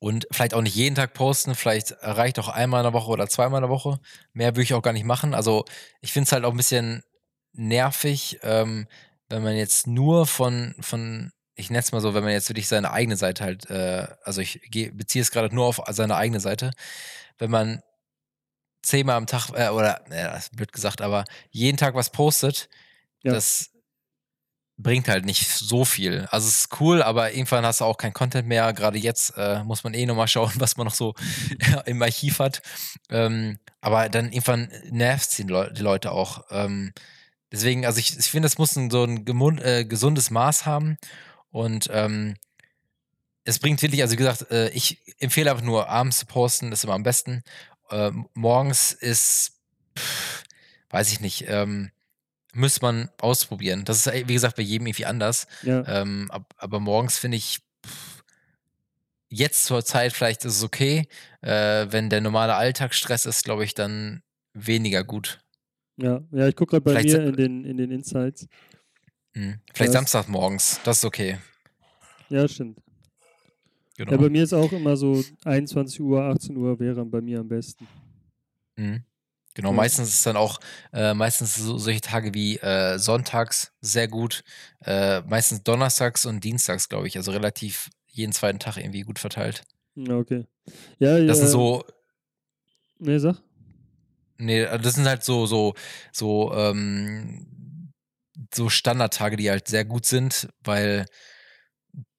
und 0.00 0.26
vielleicht 0.30 0.54
auch 0.54 0.62
nicht 0.62 0.74
jeden 0.74 0.96
Tag 0.96 1.12
posten, 1.12 1.54
vielleicht 1.54 1.94
reicht 2.00 2.38
auch 2.38 2.48
einmal 2.48 2.80
in 2.80 2.84
der 2.84 2.94
Woche 2.94 3.10
oder 3.10 3.28
zweimal 3.28 3.58
in 3.58 3.68
der 3.68 3.70
Woche. 3.70 4.00
Mehr 4.32 4.54
würde 4.56 4.62
ich 4.62 4.74
auch 4.74 4.82
gar 4.82 4.94
nicht 4.94 5.04
machen. 5.04 5.34
Also 5.34 5.66
ich 6.00 6.12
finde 6.12 6.24
es 6.24 6.32
halt 6.32 6.44
auch 6.44 6.52
ein 6.52 6.56
bisschen 6.56 7.04
nervig, 7.52 8.40
ähm, 8.42 8.88
wenn 9.28 9.42
man 9.42 9.56
jetzt 9.56 9.86
nur 9.86 10.26
von, 10.26 10.74
von 10.80 11.32
ich 11.54 11.68
nenne 11.68 11.80
es 11.80 11.92
mal 11.92 12.00
so, 12.00 12.14
wenn 12.14 12.24
man 12.24 12.32
jetzt 12.32 12.48
wirklich 12.48 12.66
seine 12.66 12.90
eigene 12.92 13.16
Seite 13.16 13.44
halt, 13.44 13.68
äh, 13.68 14.08
also 14.24 14.40
ich 14.40 14.60
beziehe 14.94 15.22
es 15.22 15.30
gerade 15.30 15.54
nur 15.54 15.66
auf 15.66 15.82
seine 15.90 16.16
eigene 16.16 16.40
Seite, 16.40 16.70
wenn 17.38 17.50
man 17.50 17.82
zehnmal 18.82 19.16
am 19.16 19.26
Tag, 19.26 19.50
äh, 19.50 19.68
oder, 19.68 20.06
ist 20.34 20.56
blöd 20.56 20.72
gesagt, 20.72 21.02
aber 21.02 21.24
jeden 21.50 21.76
Tag 21.76 21.94
was 21.94 22.10
postet, 22.10 22.70
ja. 23.22 23.34
das 23.34 23.69
bringt 24.82 25.08
halt 25.08 25.24
nicht 25.24 25.48
so 25.48 25.84
viel. 25.84 26.26
Also 26.30 26.48
es 26.48 26.60
ist 26.60 26.80
cool, 26.80 27.02
aber 27.02 27.32
irgendwann 27.32 27.64
hast 27.64 27.80
du 27.80 27.84
auch 27.84 27.96
kein 27.96 28.12
Content 28.12 28.48
mehr. 28.48 28.72
Gerade 28.72 28.98
jetzt 28.98 29.34
äh, 29.36 29.62
muss 29.64 29.84
man 29.84 29.94
eh 29.94 30.06
nochmal 30.06 30.28
schauen, 30.28 30.52
was 30.56 30.76
man 30.76 30.86
noch 30.86 30.94
so 30.94 31.14
im 31.86 32.02
Archiv 32.02 32.38
hat. 32.38 32.62
Ähm, 33.08 33.58
aber 33.80 34.08
dann 34.08 34.32
irgendwann 34.32 34.70
nervt 34.90 35.30
es 35.30 35.36
die, 35.36 35.42
Le 35.44 35.72
die, 35.72 35.82
Leute 35.82 36.12
auch. 36.12 36.44
Ähm, 36.50 36.92
deswegen, 37.52 37.86
also 37.86 37.98
ich, 37.98 38.18
ich 38.18 38.26
finde, 38.26 38.46
das 38.46 38.58
muss 38.58 38.76
ein, 38.76 38.90
so 38.90 39.04
ein 39.04 39.58
äh, 39.58 39.84
gesundes 39.84 40.30
Maß 40.30 40.66
haben. 40.66 40.96
Und 41.50 41.88
ähm, 41.92 42.36
es 43.44 43.58
bringt 43.58 43.82
wirklich, 43.82 44.02
also 44.02 44.12
wie 44.12 44.16
gesagt, 44.16 44.50
äh, 44.50 44.68
ich 44.70 45.00
empfehle 45.18 45.50
einfach 45.50 45.64
nur 45.64 45.88
abends 45.88 46.18
zu 46.18 46.26
posten, 46.26 46.70
das 46.70 46.80
ist 46.80 46.84
immer 46.84 46.94
am 46.94 47.02
besten. 47.02 47.42
Äh, 47.90 48.12
morgens 48.34 48.92
ist, 48.92 49.52
pff, 49.98 50.44
weiß 50.90 51.12
ich 51.12 51.20
nicht, 51.20 51.46
ähm, 51.48 51.90
müsste 52.54 52.82
man 52.82 53.10
ausprobieren. 53.20 53.84
Das 53.84 53.98
ist, 53.98 54.06
äh, 54.06 54.24
wie 54.26 54.34
gesagt, 54.34 54.56
bei 54.56 54.62
jedem 54.62 54.86
irgendwie 54.86 55.06
anders. 55.06 55.46
Ja. 55.62 55.86
Ähm, 55.86 56.30
ab, 56.30 56.52
aber 56.56 56.80
morgens 56.80 57.18
finde 57.18 57.36
ich, 57.36 57.60
pff, 57.86 58.24
jetzt 59.28 59.64
zur 59.64 59.84
Zeit 59.84 60.12
vielleicht 60.12 60.44
ist 60.44 60.56
es 60.56 60.62
okay. 60.62 61.06
Äh, 61.40 61.86
wenn 61.90 62.10
der 62.10 62.20
normale 62.20 62.54
Alltagsstress 62.54 63.26
ist, 63.26 63.44
glaube 63.44 63.64
ich, 63.64 63.74
dann 63.74 64.22
weniger 64.52 65.04
gut. 65.04 65.40
Ja, 65.96 66.22
ja 66.32 66.48
ich 66.48 66.56
gucke 66.56 66.72
gerade 66.72 66.82
bei 66.82 66.92
vielleicht 66.92 67.16
mir 67.16 67.26
in 67.26 67.36
den, 67.36 67.64
in 67.64 67.76
den 67.76 67.90
Insights. 67.90 68.46
Mh. 69.34 69.58
Vielleicht 69.72 69.92
Samstagmorgens, 69.92 70.80
das 70.84 70.98
ist 70.98 71.04
okay. 71.04 71.38
Ja, 72.28 72.46
stimmt. 72.48 72.78
Genau. 73.96 74.12
Ja, 74.12 74.16
bei 74.16 74.30
mir 74.30 74.42
ist 74.42 74.54
auch 74.54 74.72
immer 74.72 74.96
so 74.96 75.22
21 75.44 76.00
Uhr, 76.00 76.22
18 76.22 76.56
Uhr 76.56 76.78
wäre 76.80 77.04
bei 77.04 77.20
mir 77.20 77.40
am 77.40 77.48
besten. 77.48 77.86
Mhm. 78.76 79.04
Genau, 79.60 79.72
mhm. 79.72 79.76
meistens 79.76 80.08
ist 80.08 80.24
dann 80.24 80.38
auch, 80.38 80.58
äh, 80.90 81.12
meistens 81.12 81.54
so, 81.54 81.76
solche 81.76 82.00
Tage 82.00 82.32
wie 82.32 82.56
äh, 82.56 82.98
sonntags 82.98 83.72
sehr 83.82 84.08
gut, 84.08 84.42
äh, 84.86 85.20
meistens 85.20 85.62
donnerstags 85.62 86.24
und 86.24 86.42
dienstags, 86.42 86.88
glaube 86.88 87.08
ich, 87.08 87.18
also 87.18 87.30
relativ 87.30 87.90
jeden 88.06 88.32
zweiten 88.32 88.58
Tag 88.58 88.78
irgendwie 88.78 89.02
gut 89.02 89.18
verteilt. 89.18 89.64
Okay. 89.98 90.46
Ja, 90.98 91.18
ja. 91.18 91.26
Das 91.26 91.40
sind 91.40 91.48
so. 91.48 91.84
Nee, 93.00 93.18
sag. 93.18 93.36
Nee, 94.38 94.64
also 94.64 94.82
das 94.82 94.94
sind 94.94 95.06
halt 95.06 95.24
so, 95.24 95.44
so, 95.44 95.74
so, 96.10 96.54
ähm, 96.54 97.92
so 98.54 98.70
Standardtage, 98.70 99.36
die 99.36 99.50
halt 99.50 99.68
sehr 99.68 99.84
gut 99.84 100.06
sind, 100.06 100.48
weil 100.64 101.04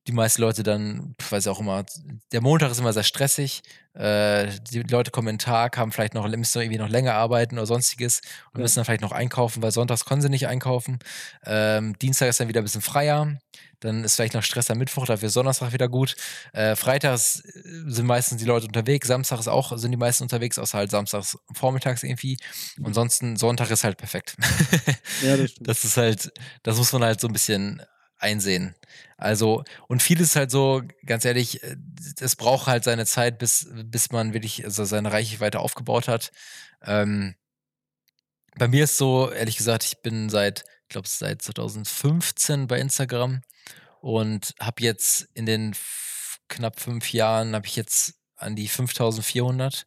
die 0.08 0.14
meisten 0.14 0.42
Leute 0.42 0.64
dann, 0.64 1.16
weiß 1.30 1.46
ich 1.46 1.50
auch 1.50 1.60
immer, 1.60 1.86
der 2.32 2.42
Montag 2.42 2.72
ist 2.72 2.80
immer 2.80 2.94
sehr 2.94 3.04
stressig. 3.04 3.62
Äh, 3.94 4.48
die 4.72 4.82
Leute 4.82 5.12
kommen 5.12 5.28
in 5.28 5.36
den 5.36 5.40
Tag, 5.40 5.78
haben 5.78 5.92
vielleicht 5.92 6.14
noch, 6.14 6.28
müssen 6.28 6.62
irgendwie 6.62 6.80
noch 6.80 6.90
länger 6.90 7.14
arbeiten 7.14 7.58
oder 7.58 7.68
sonstiges 7.68 8.22
und 8.52 8.60
ja. 8.60 8.64
müssen 8.64 8.78
dann 8.78 8.86
vielleicht 8.86 9.02
noch 9.02 9.12
einkaufen, 9.12 9.62
weil 9.62 9.72
sonntags 9.72 10.06
können 10.06 10.22
sie 10.22 10.30
nicht 10.30 10.48
einkaufen. 10.48 11.00
Ähm, 11.46 11.98
Dienstag 12.00 12.30
ist 12.30 12.40
dann 12.40 12.48
wieder 12.48 12.62
ein 12.62 12.64
bisschen 12.64 12.82
freier. 12.82 13.38
Dann 13.82 14.04
ist 14.04 14.16
vielleicht 14.16 14.36
noch 14.36 14.44
Stress 14.44 14.70
am 14.70 14.78
Mittwoch, 14.78 15.08
dafür 15.08 15.28
ist 15.28 15.36
Donnerstag 15.36 15.74
wieder 15.74 15.90
gut. 15.90 16.16
Äh, 16.54 16.76
Freitags 16.76 17.42
sind 17.88 18.06
meistens 18.06 18.38
die 18.38 18.46
Leute 18.46 18.68
unterwegs, 18.68 19.08
Samstag 19.08 19.40
ist 19.40 19.48
auch, 19.48 19.76
sind 19.76 19.92
die 19.92 19.98
meisten 19.98 20.24
unterwegs, 20.24 20.60
außer 20.60 20.78
halt 20.78 20.92
samstags 20.92 21.38
vormittags 21.52 22.04
irgendwie. 22.04 22.38
Und 22.78 22.90
mhm. 22.90 22.94
sonst 22.94 23.24
Sonntag 23.38 23.72
ist 23.72 23.84
halt 23.84 23.98
perfekt. 23.98 24.36
ja, 25.24 25.36
das 25.36 25.52
stimmt. 25.52 25.68
Das 25.68 25.84
ist 25.84 25.98
halt, 25.98 26.32
das 26.62 26.78
muss 26.78 26.94
man 26.94 27.04
halt 27.04 27.20
so 27.20 27.28
ein 27.28 27.34
bisschen 27.34 27.82
einsehen. 28.22 28.76
Also, 29.18 29.64
und 29.88 30.02
vieles 30.02 30.30
ist 30.30 30.36
halt 30.36 30.52
so, 30.52 30.82
ganz 31.06 31.26
ehrlich, 31.26 31.64
äh, 31.64 31.76
es 32.20 32.36
braucht 32.36 32.68
halt 32.68 32.84
seine 32.84 33.06
Zeit, 33.06 33.38
bis, 33.38 33.68
bis 33.72 34.12
man 34.12 34.34
wirklich 34.34 34.66
also 34.66 34.84
seine 34.86 35.12
Reichweite 35.12 35.60
aufgebaut 35.60 36.08
hat. 36.08 36.32
Ähm, 36.84 37.36
bei 38.58 38.68
mir 38.68 38.86
ist 38.86 38.98
so, 38.98 39.32
ehrlich 39.32 39.58
gesagt, 39.58 39.86
ich 39.86 40.02
bin 40.02 40.30
seit, 40.30 40.64
ich 40.84 40.90
glaube, 40.90 41.08
seit 41.08 41.42
2015 41.42 42.68
bei 42.68 42.80
Instagram 42.80 43.42
und 44.02 44.54
habe 44.60 44.84
jetzt 44.84 45.28
in 45.34 45.46
den 45.46 45.76
knapp 46.48 46.80
fünf 46.80 47.14
Jahren, 47.14 47.56
habe 47.56 47.68
ich 47.68 47.76
jetzt 47.76 48.16
an 48.36 48.56
die 48.56 48.68
5400 48.68 49.86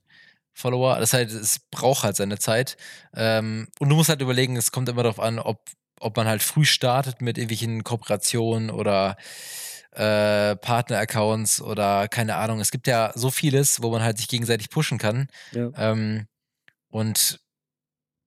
Follower. 0.54 0.98
Das 0.98 1.12
heißt, 1.12 1.32
es 1.32 1.58
braucht 1.70 2.04
halt 2.04 2.16
seine 2.16 2.38
Zeit. 2.38 2.76
Ähm, 3.14 3.68
und 3.80 3.88
du 3.88 3.96
musst 3.96 4.08
halt 4.08 4.22
überlegen, 4.22 4.56
es 4.56 4.70
kommt 4.70 4.88
immer 4.88 5.02
darauf 5.02 5.20
an, 5.20 5.38
ob 5.38 5.60
ob 6.00 6.16
man 6.16 6.26
halt 6.26 6.42
früh 6.42 6.64
startet 6.64 7.20
mit 7.20 7.38
irgendwelchen 7.38 7.84
Kooperationen 7.84 8.70
oder 8.70 9.16
äh, 9.92 10.56
Partner-Accounts 10.56 11.60
oder 11.60 12.08
keine 12.08 12.36
Ahnung. 12.36 12.60
Es 12.60 12.70
gibt 12.70 12.86
ja 12.86 13.12
so 13.14 13.30
vieles, 13.30 13.82
wo 13.82 13.90
man 13.90 14.02
halt 14.02 14.18
sich 14.18 14.28
gegenseitig 14.28 14.70
pushen 14.70 14.98
kann. 14.98 15.28
Ja. 15.52 15.70
Ähm, 15.76 16.26
und 16.88 17.40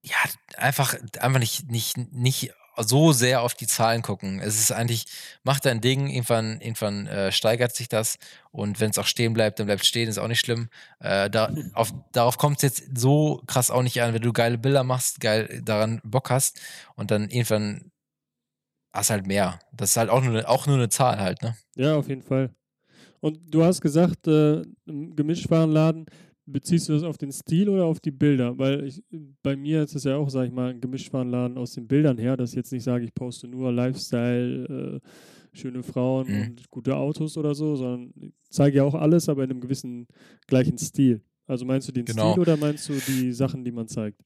ja, 0.02 0.16
einfach, 0.56 0.94
einfach 1.18 1.40
nicht, 1.40 1.70
nicht, 1.70 1.96
nicht 1.96 2.52
so 2.82 3.12
sehr 3.12 3.42
auf 3.42 3.54
die 3.54 3.66
Zahlen 3.66 4.02
gucken. 4.02 4.40
Es 4.40 4.58
ist 4.58 4.72
eigentlich, 4.72 5.06
mach 5.42 5.60
dein 5.60 5.80
Ding, 5.80 6.08
irgendwann, 6.08 6.60
irgendwann 6.60 7.06
äh, 7.06 7.32
steigert 7.32 7.74
sich 7.74 7.88
das 7.88 8.18
und 8.50 8.80
wenn 8.80 8.90
es 8.90 8.98
auch 8.98 9.06
stehen 9.06 9.32
bleibt, 9.32 9.58
dann 9.58 9.66
bleibt 9.66 9.82
es 9.82 9.88
stehen, 9.88 10.08
ist 10.08 10.18
auch 10.18 10.28
nicht 10.28 10.40
schlimm. 10.40 10.68
Äh, 11.00 11.30
da, 11.30 11.52
auf, 11.74 11.92
darauf 12.12 12.38
kommt 12.38 12.58
es 12.58 12.62
jetzt 12.62 12.98
so 12.98 13.42
krass 13.46 13.70
auch 13.70 13.82
nicht 13.82 14.00
an, 14.02 14.14
wenn 14.14 14.22
du 14.22 14.32
geile 14.32 14.58
Bilder 14.58 14.84
machst, 14.84 15.20
geil 15.20 15.62
daran 15.64 16.00
Bock 16.04 16.30
hast 16.30 16.60
und 16.94 17.10
dann 17.10 17.28
irgendwann 17.30 17.90
hast 18.92 19.10
halt 19.10 19.26
mehr. 19.26 19.58
Das 19.72 19.90
ist 19.90 19.96
halt 19.96 20.10
auch 20.10 20.22
nur, 20.22 20.48
auch 20.48 20.66
nur 20.66 20.76
eine 20.76 20.88
Zahl 20.88 21.18
halt, 21.18 21.42
ne? 21.42 21.56
Ja, 21.76 21.96
auf 21.96 22.08
jeden 22.08 22.22
Fall. 22.22 22.50
Und 23.20 23.52
du 23.52 23.64
hast 23.64 23.80
gesagt, 23.80 24.26
äh, 24.28 24.62
im 24.86 25.16
Gemischtwarenladen, 25.16 26.06
beziehst 26.52 26.88
du 26.88 26.94
das 26.94 27.02
auf 27.02 27.18
den 27.18 27.32
Stil 27.32 27.68
oder 27.68 27.84
auf 27.84 28.00
die 28.00 28.10
Bilder? 28.10 28.58
Weil 28.58 28.84
ich, 28.84 29.02
bei 29.42 29.56
mir 29.56 29.82
ist 29.82 29.94
es 29.94 30.04
ja 30.04 30.16
auch, 30.16 30.30
sag 30.30 30.46
ich 30.46 30.52
mal, 30.52 30.70
ein 30.70 30.80
Gemischtwarenladen 30.80 31.58
aus 31.58 31.72
den 31.72 31.86
Bildern 31.86 32.18
her, 32.18 32.36
dass 32.36 32.50
ich 32.50 32.56
jetzt 32.56 32.72
nicht 32.72 32.84
sage, 32.84 33.04
ich 33.04 33.14
poste 33.14 33.48
nur 33.48 33.72
Lifestyle, 33.72 35.00
äh, 35.02 35.56
schöne 35.56 35.82
Frauen 35.82 36.28
mhm. 36.28 36.42
und 36.42 36.70
gute 36.70 36.96
Autos 36.96 37.36
oder 37.36 37.54
so, 37.54 37.76
sondern 37.76 38.12
ich 38.16 38.32
zeige 38.50 38.78
ja 38.78 38.84
auch 38.84 38.94
alles, 38.94 39.28
aber 39.28 39.44
in 39.44 39.50
einem 39.50 39.60
gewissen 39.60 40.06
gleichen 40.46 40.78
Stil. 40.78 41.22
Also 41.46 41.64
meinst 41.64 41.88
du 41.88 41.92
den 41.92 42.04
genau. 42.04 42.32
Stil 42.32 42.42
oder 42.42 42.56
meinst 42.56 42.88
du 42.88 42.94
die 42.94 43.32
Sachen, 43.32 43.64
die 43.64 43.72
man 43.72 43.88
zeigt? 43.88 44.20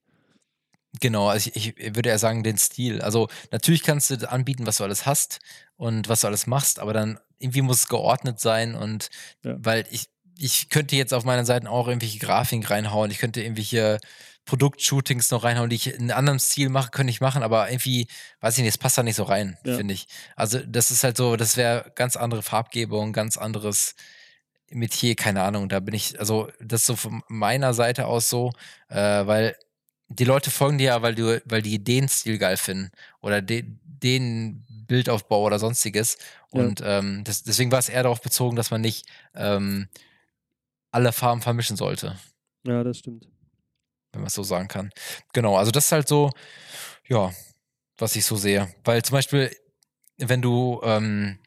Genau, 1.00 1.28
also 1.28 1.50
ich, 1.54 1.76
ich 1.78 1.96
würde 1.96 2.10
eher 2.10 2.18
sagen, 2.18 2.42
den 2.42 2.58
Stil. 2.58 3.00
Also 3.00 3.28
natürlich 3.50 3.82
kannst 3.82 4.10
du 4.10 4.30
anbieten, 4.30 4.66
was 4.66 4.76
du 4.76 4.84
alles 4.84 5.06
hast 5.06 5.40
und 5.76 6.08
was 6.08 6.20
du 6.20 6.26
alles 6.26 6.46
machst, 6.46 6.78
aber 6.78 6.92
dann 6.92 7.18
irgendwie 7.38 7.62
muss 7.62 7.80
es 7.80 7.88
geordnet 7.88 8.40
sein 8.40 8.74
und 8.74 9.08
ja. 9.42 9.56
weil 9.58 9.86
ich, 9.90 10.06
ich 10.42 10.70
könnte 10.70 10.96
jetzt 10.96 11.14
auf 11.14 11.24
meinen 11.24 11.46
Seiten 11.46 11.68
auch 11.68 11.86
irgendwelche 11.86 12.18
Grafiken 12.18 12.66
reinhauen, 12.66 13.12
ich 13.12 13.18
könnte 13.18 13.42
irgendwelche 13.42 14.00
Produktshootings 14.44 15.30
noch 15.30 15.44
reinhauen, 15.44 15.70
die 15.70 15.76
ich 15.76 15.94
in 15.94 16.10
einem 16.10 16.18
anderen 16.18 16.40
Stil 16.40 16.68
mache, 16.68 16.90
könnte 16.90 17.12
ich 17.12 17.20
machen, 17.20 17.44
aber 17.44 17.70
irgendwie, 17.70 18.08
weiß 18.40 18.58
ich 18.58 18.64
nicht, 18.64 18.74
es 18.74 18.78
passt 18.78 18.98
da 18.98 19.04
nicht 19.04 19.14
so 19.14 19.22
rein, 19.22 19.56
ja. 19.64 19.76
finde 19.76 19.94
ich. 19.94 20.08
Also 20.34 20.58
das 20.58 20.90
ist 20.90 21.04
halt 21.04 21.16
so, 21.16 21.36
das 21.36 21.56
wäre 21.56 21.92
ganz 21.94 22.16
andere 22.16 22.42
Farbgebung, 22.42 23.12
ganz 23.12 23.36
anderes 23.36 23.94
Metier, 24.68 25.14
keine 25.14 25.42
Ahnung, 25.42 25.68
da 25.68 25.78
bin 25.78 25.94
ich, 25.94 26.18
also 26.18 26.50
das 26.60 26.80
ist 26.80 26.86
so 26.86 26.96
von 26.96 27.22
meiner 27.28 27.72
Seite 27.72 28.06
aus 28.06 28.28
so, 28.28 28.50
äh, 28.88 28.96
weil 28.96 29.54
die 30.08 30.24
Leute 30.24 30.50
folgen 30.50 30.78
dir 30.78 30.86
ja, 30.86 31.02
weil 31.02 31.14
du, 31.14 31.40
weil 31.44 31.62
die 31.62 31.84
den 31.84 32.08
Stil 32.08 32.38
geil 32.38 32.56
finden 32.56 32.90
oder 33.20 33.42
de, 33.42 33.64
den 33.84 34.66
Bildaufbau 34.68 35.44
oder 35.44 35.60
sonstiges. 35.60 36.18
Und 36.50 36.80
ja. 36.80 36.98
ähm, 36.98 37.22
das, 37.22 37.44
deswegen 37.44 37.70
war 37.70 37.78
es 37.78 37.88
eher 37.88 38.02
darauf 38.02 38.20
bezogen, 38.20 38.56
dass 38.56 38.72
man 38.72 38.80
nicht 38.80 39.06
ähm, 39.36 39.88
alle 40.92 41.12
Farben 41.12 41.42
vermischen 41.42 41.76
sollte. 41.76 42.16
Ja, 42.64 42.84
das 42.84 42.98
stimmt. 42.98 43.26
Wenn 44.12 44.20
man 44.20 44.28
es 44.28 44.34
so 44.34 44.42
sagen 44.42 44.68
kann. 44.68 44.90
Genau, 45.32 45.56
also 45.56 45.70
das 45.70 45.86
ist 45.86 45.92
halt 45.92 46.06
so, 46.06 46.30
ja, 47.08 47.32
was 47.98 48.14
ich 48.14 48.24
so 48.24 48.36
sehe. 48.36 48.72
Weil 48.84 49.02
zum 49.02 49.14
Beispiel, 49.14 49.50
wenn 50.18 50.42
du, 50.42 50.80
ähm, 50.84 51.38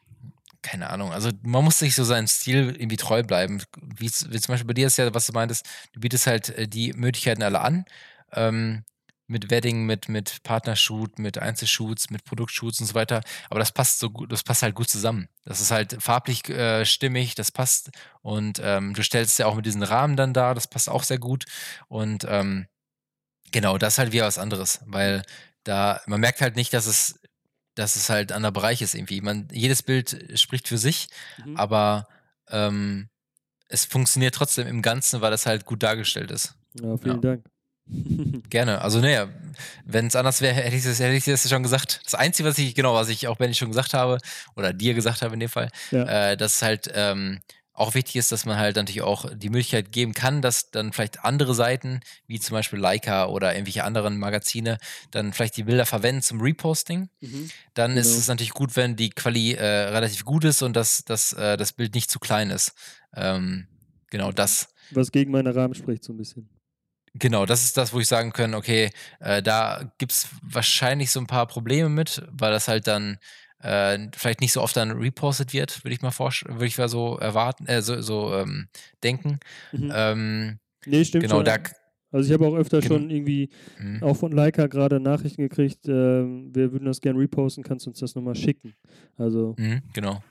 keine 0.62 0.90
Ahnung, 0.90 1.12
also 1.12 1.30
man 1.42 1.64
muss 1.64 1.78
sich 1.78 1.94
so 1.94 2.02
seinem 2.02 2.26
Stil 2.26 2.74
irgendwie 2.76 2.96
treu 2.96 3.22
bleiben. 3.22 3.62
Wie, 3.80 4.06
wie 4.06 4.40
zum 4.40 4.52
Beispiel 4.52 4.66
bei 4.66 4.74
dir 4.74 4.88
ist 4.88 4.98
ja, 4.98 5.14
was 5.14 5.26
du 5.26 5.32
meintest, 5.32 5.64
du 5.92 6.00
bietest 6.00 6.26
halt 6.26 6.48
äh, 6.50 6.68
die 6.68 6.92
Möglichkeiten 6.92 7.42
alle 7.42 7.60
an. 7.60 7.84
Ähm, 8.32 8.84
mit 9.26 9.50
Wedding, 9.50 9.86
mit, 9.86 10.08
mit 10.08 10.42
Partnershoot, 10.42 11.18
mit 11.18 11.38
Einzelshoots, 11.38 12.10
mit 12.10 12.24
Produktshoots 12.24 12.80
und 12.80 12.86
so 12.86 12.94
weiter. 12.94 13.22
Aber 13.50 13.58
das 13.58 13.72
passt 13.72 13.98
so 13.98 14.10
gut, 14.10 14.30
das 14.30 14.42
passt 14.42 14.62
halt 14.62 14.74
gut 14.74 14.88
zusammen. 14.88 15.28
Das 15.44 15.60
ist 15.60 15.70
halt 15.70 15.96
farblich 16.00 16.48
äh, 16.48 16.84
stimmig, 16.84 17.34
das 17.34 17.50
passt. 17.50 17.90
Und 18.22 18.60
ähm, 18.62 18.94
du 18.94 19.02
stellst 19.02 19.38
ja 19.38 19.46
auch 19.46 19.56
mit 19.56 19.66
diesen 19.66 19.82
Rahmen 19.82 20.16
dann 20.16 20.32
da, 20.32 20.54
das 20.54 20.68
passt 20.68 20.88
auch 20.88 21.02
sehr 21.02 21.18
gut. 21.18 21.44
Und 21.88 22.24
ähm, 22.28 22.66
genau, 23.52 23.78
das 23.78 23.94
ist 23.94 23.98
halt 23.98 24.12
wieder 24.12 24.26
was 24.26 24.38
anderes, 24.38 24.80
weil 24.86 25.22
da, 25.64 26.00
man 26.06 26.20
merkt 26.20 26.40
halt 26.40 26.56
nicht, 26.56 26.72
dass 26.72 26.86
es, 26.86 27.20
dass 27.74 27.96
es 27.96 28.08
halt 28.08 28.30
ein 28.30 28.36
anderer 28.36 28.52
Bereich 28.52 28.80
ist 28.80 28.94
irgendwie. 28.94 29.20
Man, 29.20 29.48
jedes 29.52 29.82
Bild 29.82 30.38
spricht 30.38 30.68
für 30.68 30.78
sich, 30.78 31.08
mhm. 31.44 31.56
aber 31.56 32.06
ähm, 32.48 33.08
es 33.68 33.84
funktioniert 33.84 34.34
trotzdem 34.34 34.68
im 34.68 34.82
Ganzen, 34.82 35.20
weil 35.20 35.32
das 35.32 35.46
halt 35.46 35.64
gut 35.66 35.82
dargestellt 35.82 36.30
ist. 36.30 36.54
Ja, 36.80 36.96
vielen 36.96 37.16
ja. 37.16 37.20
Dank. 37.20 37.44
Gerne. 38.50 38.80
Also, 38.80 39.00
naja, 39.00 39.28
wenn 39.84 40.06
es 40.06 40.16
anders 40.16 40.40
wäre, 40.40 40.54
hätte 40.54 40.76
ich 40.76 40.84
das, 40.84 40.98
hätte 40.98 41.14
ich 41.14 41.24
das 41.24 41.48
schon 41.48 41.62
gesagt. 41.62 42.00
Das 42.04 42.14
Einzige, 42.14 42.48
was 42.48 42.58
ich, 42.58 42.74
genau, 42.74 42.94
was 42.94 43.08
ich 43.08 43.28
auch 43.28 43.36
Benny 43.36 43.54
schon 43.54 43.68
gesagt 43.68 43.94
habe, 43.94 44.18
oder 44.56 44.72
dir 44.72 44.94
gesagt 44.94 45.22
habe 45.22 45.34
in 45.34 45.40
dem 45.40 45.48
Fall, 45.48 45.70
ja. 45.90 46.30
äh, 46.32 46.36
dass 46.36 46.62
halt 46.62 46.90
ähm, 46.94 47.40
auch 47.76 47.94
wichtig 47.94 48.16
ist, 48.16 48.32
dass 48.32 48.46
man 48.46 48.56
halt 48.56 48.76
natürlich 48.76 49.02
auch 49.02 49.30
die 49.34 49.50
Möglichkeit 49.50 49.92
geben 49.92 50.14
kann, 50.14 50.40
dass 50.40 50.70
dann 50.70 50.92
vielleicht 50.92 51.24
andere 51.24 51.54
Seiten, 51.54 52.00
wie 52.26 52.40
zum 52.40 52.54
Beispiel 52.54 52.78
Leica 52.78 53.26
oder 53.26 53.52
irgendwelche 53.52 53.84
anderen 53.84 54.18
Magazine, 54.18 54.78
dann 55.10 55.32
vielleicht 55.32 55.56
die 55.58 55.64
Bilder 55.64 55.84
verwenden 55.84 56.22
zum 56.22 56.40
Reposting. 56.40 57.10
Mhm. 57.20 57.50
Dann 57.74 57.90
genau. 57.90 58.00
ist 58.00 58.16
es 58.16 58.28
natürlich 58.28 58.54
gut, 58.54 58.76
wenn 58.76 58.96
die 58.96 59.10
Quali 59.10 59.52
äh, 59.52 59.64
relativ 59.64 60.24
gut 60.24 60.44
ist 60.44 60.62
und 60.62 60.74
dass, 60.74 61.04
dass 61.04 61.34
äh, 61.34 61.56
das 61.56 61.74
Bild 61.74 61.94
nicht 61.94 62.10
zu 62.10 62.18
klein 62.18 62.50
ist. 62.50 62.72
Ähm, 63.14 63.66
genau 64.10 64.32
das. 64.32 64.68
Was 64.92 65.12
gegen 65.12 65.30
meine 65.30 65.54
Rahmen 65.54 65.74
spricht, 65.74 66.02
so 66.02 66.14
ein 66.14 66.16
bisschen. 66.16 66.48
Genau, 67.18 67.46
das 67.46 67.64
ist 67.64 67.76
das, 67.76 67.92
wo 67.92 68.00
ich 68.00 68.08
sagen 68.08 68.32
kann, 68.32 68.54
okay, 68.54 68.90
äh, 69.20 69.42
da 69.42 69.92
gibt 69.98 70.12
es 70.12 70.28
wahrscheinlich 70.42 71.10
so 71.10 71.20
ein 71.20 71.26
paar 71.26 71.46
Probleme 71.46 71.88
mit, 71.88 72.22
weil 72.30 72.52
das 72.52 72.68
halt 72.68 72.86
dann 72.86 73.18
äh, 73.60 73.98
vielleicht 74.14 74.40
nicht 74.40 74.52
so 74.52 74.60
oft 74.60 74.76
dann 74.76 74.90
repostet 74.92 75.52
wird, 75.52 75.84
würde 75.84 75.94
ich 75.94 76.02
mal 76.02 76.12
würde 76.12 76.66
ich 76.66 76.78
mal 76.78 76.88
so 76.88 77.16
erwarten, 77.18 77.66
äh, 77.66 77.82
so, 77.82 78.00
so 78.02 78.34
ähm, 78.34 78.68
denken. 79.02 79.38
Mhm. 79.72 79.92
Ähm, 79.94 80.58
nee, 80.84 81.04
stimmt 81.04 81.24
genau, 81.24 81.36
schon. 81.36 81.44
Da, 81.44 81.58
also 82.12 82.28
ich 82.28 82.32
habe 82.32 82.46
auch 82.46 82.56
öfter 82.56 82.80
genau. 82.80 82.94
schon 82.94 83.10
irgendwie 83.10 83.50
mhm. 83.78 84.02
auch 84.02 84.16
von 84.16 84.32
Leica 84.32 84.66
gerade 84.66 85.00
Nachrichten 85.00 85.42
gekriegt, 85.42 85.86
äh, 85.86 85.90
wir 85.90 86.72
würden 86.72 86.84
das 86.84 87.00
gerne 87.00 87.18
reposten, 87.18 87.64
kannst 87.64 87.86
du 87.86 87.90
uns 87.90 88.00
das 88.00 88.14
nochmal 88.14 88.34
schicken. 88.34 88.74
Also 89.16 89.54
mhm, 89.58 89.82
genau. 89.92 90.22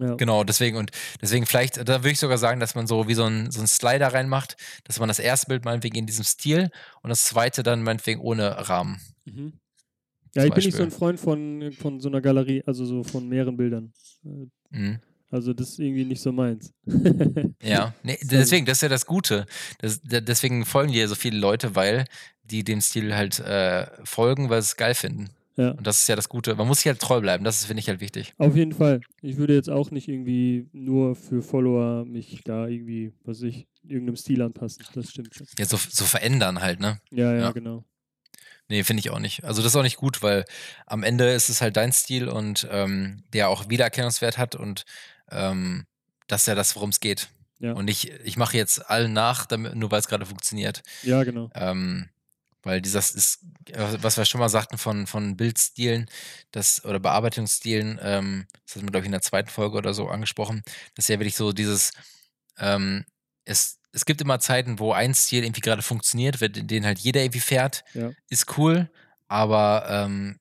Ja. 0.00 0.14
Genau, 0.14 0.44
deswegen 0.44 0.76
und 0.76 0.90
deswegen 1.20 1.46
vielleicht, 1.46 1.76
da 1.76 2.00
würde 2.00 2.10
ich 2.10 2.18
sogar 2.18 2.38
sagen, 2.38 2.60
dass 2.60 2.74
man 2.74 2.86
so 2.86 3.08
wie 3.08 3.14
so 3.14 3.24
ein, 3.24 3.50
so 3.50 3.60
ein 3.60 3.66
Slider 3.66 4.08
reinmacht, 4.08 4.56
dass 4.84 4.98
man 4.98 5.08
das 5.08 5.18
erste 5.18 5.46
Bild 5.48 5.64
meinetwegen 5.64 5.96
in 5.96 6.06
diesem 6.06 6.24
Stil 6.24 6.70
und 7.02 7.10
das 7.10 7.24
zweite 7.24 7.62
dann 7.62 7.82
meinetwegen 7.82 8.20
ohne 8.20 8.68
Rahmen. 8.68 9.00
Mhm. 9.24 9.54
Ja, 10.34 10.44
ich 10.44 10.52
bin 10.52 10.64
nicht 10.64 10.76
so 10.76 10.82
ein 10.82 10.90
Freund 10.90 11.18
von, 11.18 11.72
von 11.72 12.00
so 12.00 12.08
einer 12.08 12.20
Galerie, 12.20 12.62
also 12.66 12.84
so 12.84 13.02
von 13.02 13.28
mehreren 13.28 13.56
Bildern. 13.56 13.92
Mhm. 14.70 15.00
Also 15.30 15.52
das 15.52 15.70
ist 15.70 15.78
irgendwie 15.78 16.04
nicht 16.04 16.22
so 16.22 16.32
meins. 16.32 16.72
ja, 17.62 17.94
nee, 18.02 18.18
deswegen, 18.22 18.64
das 18.64 18.78
ist 18.78 18.82
ja 18.82 18.88
das 18.88 19.06
Gute. 19.06 19.46
Das, 19.78 20.00
deswegen 20.02 20.64
folgen 20.64 20.92
dir 20.92 21.08
so 21.08 21.14
viele 21.14 21.38
Leute, 21.38 21.74
weil 21.74 22.06
die 22.44 22.64
dem 22.64 22.80
Stil 22.80 23.14
halt 23.14 23.38
äh, 23.40 23.86
folgen, 24.04 24.48
weil 24.48 24.62
sie 24.62 24.68
es 24.68 24.76
geil 24.76 24.94
finden. 24.94 25.30
Ja. 25.58 25.72
Und 25.72 25.84
das 25.86 26.02
ist 26.02 26.08
ja 26.08 26.14
das 26.14 26.28
Gute. 26.28 26.54
Man 26.54 26.68
muss 26.68 26.78
sich 26.78 26.86
halt 26.86 27.00
treu 27.00 27.20
bleiben, 27.20 27.42
das 27.42 27.64
finde 27.64 27.80
ich 27.80 27.88
halt 27.88 28.00
wichtig. 28.00 28.32
Auf 28.38 28.54
jeden 28.54 28.72
Fall. 28.72 29.00
Ich 29.22 29.38
würde 29.38 29.54
jetzt 29.54 29.68
auch 29.68 29.90
nicht 29.90 30.06
irgendwie 30.06 30.68
nur 30.72 31.16
für 31.16 31.42
Follower 31.42 32.04
mich 32.04 32.42
da 32.44 32.68
irgendwie, 32.68 33.12
was 33.24 33.42
ich, 33.42 33.66
irgendeinem 33.82 34.16
Stil 34.16 34.40
anpassen. 34.40 34.84
Das 34.94 35.10
stimmt 35.10 35.34
schon. 35.34 35.48
Ja, 35.58 35.64
so, 35.64 35.76
so 35.76 36.04
verändern 36.04 36.60
halt, 36.60 36.78
ne? 36.78 37.00
Ja, 37.10 37.34
ja, 37.34 37.40
ja. 37.40 37.50
genau. 37.50 37.84
Nee, 38.68 38.84
finde 38.84 39.00
ich 39.00 39.10
auch 39.10 39.18
nicht. 39.18 39.42
Also 39.44 39.60
das 39.60 39.72
ist 39.72 39.76
auch 39.76 39.82
nicht 39.82 39.96
gut, 39.96 40.22
weil 40.22 40.44
am 40.86 41.02
Ende 41.02 41.32
ist 41.32 41.48
es 41.48 41.60
halt 41.60 41.76
dein 41.76 41.92
Stil 41.92 42.28
und 42.28 42.68
ähm, 42.70 43.24
der 43.32 43.48
auch 43.48 43.68
Wiedererkennungswert 43.68 44.38
hat 44.38 44.54
und 44.54 44.84
ähm, 45.32 45.86
das 46.28 46.42
ist 46.42 46.46
ja 46.46 46.54
das, 46.54 46.76
worum 46.76 46.90
es 46.90 47.00
geht. 47.00 47.30
Ja. 47.58 47.72
Und 47.72 47.86
nicht, 47.86 48.12
ich 48.24 48.36
mache 48.36 48.56
jetzt 48.56 48.88
allen 48.88 49.12
nach, 49.12 49.44
damit, 49.46 49.74
nur 49.74 49.90
weil 49.90 49.98
es 49.98 50.06
gerade 50.06 50.24
funktioniert. 50.24 50.82
Ja, 51.02 51.24
genau. 51.24 51.50
Ähm, 51.54 52.10
weil 52.68 52.80
dieses 52.80 53.10
ist, 53.10 53.40
was 53.74 54.16
wir 54.16 54.24
schon 54.24 54.40
mal 54.40 54.48
sagten 54.48 54.78
von, 54.78 55.06
von 55.06 55.36
Bildstilen 55.36 56.08
das, 56.52 56.84
oder 56.84 57.00
Bearbeitungsstilen, 57.00 57.98
ähm, 58.02 58.46
das 58.66 58.76
hat 58.76 58.82
wir, 58.82 58.90
glaube 58.90 59.04
ich, 59.04 59.06
in 59.06 59.12
der 59.12 59.22
zweiten 59.22 59.48
Folge 59.48 59.78
oder 59.78 59.94
so 59.94 60.08
angesprochen, 60.08 60.62
das 60.94 61.06
ist 61.06 61.08
ja 61.08 61.18
wirklich 61.18 61.36
so 61.36 61.52
dieses, 61.52 61.92
ähm, 62.58 63.04
es, 63.44 63.78
es 63.92 64.04
gibt 64.04 64.20
immer 64.20 64.38
Zeiten, 64.38 64.78
wo 64.78 64.92
ein 64.92 65.14
Stil 65.14 65.44
irgendwie 65.44 65.62
gerade 65.62 65.82
funktioniert, 65.82 66.36
den 66.40 66.84
halt 66.84 66.98
jeder 66.98 67.22
irgendwie 67.22 67.40
fährt, 67.40 67.84
ja. 67.94 68.12
ist 68.28 68.56
cool, 68.58 68.90
aber 69.26 69.86
ähm, 69.88 70.38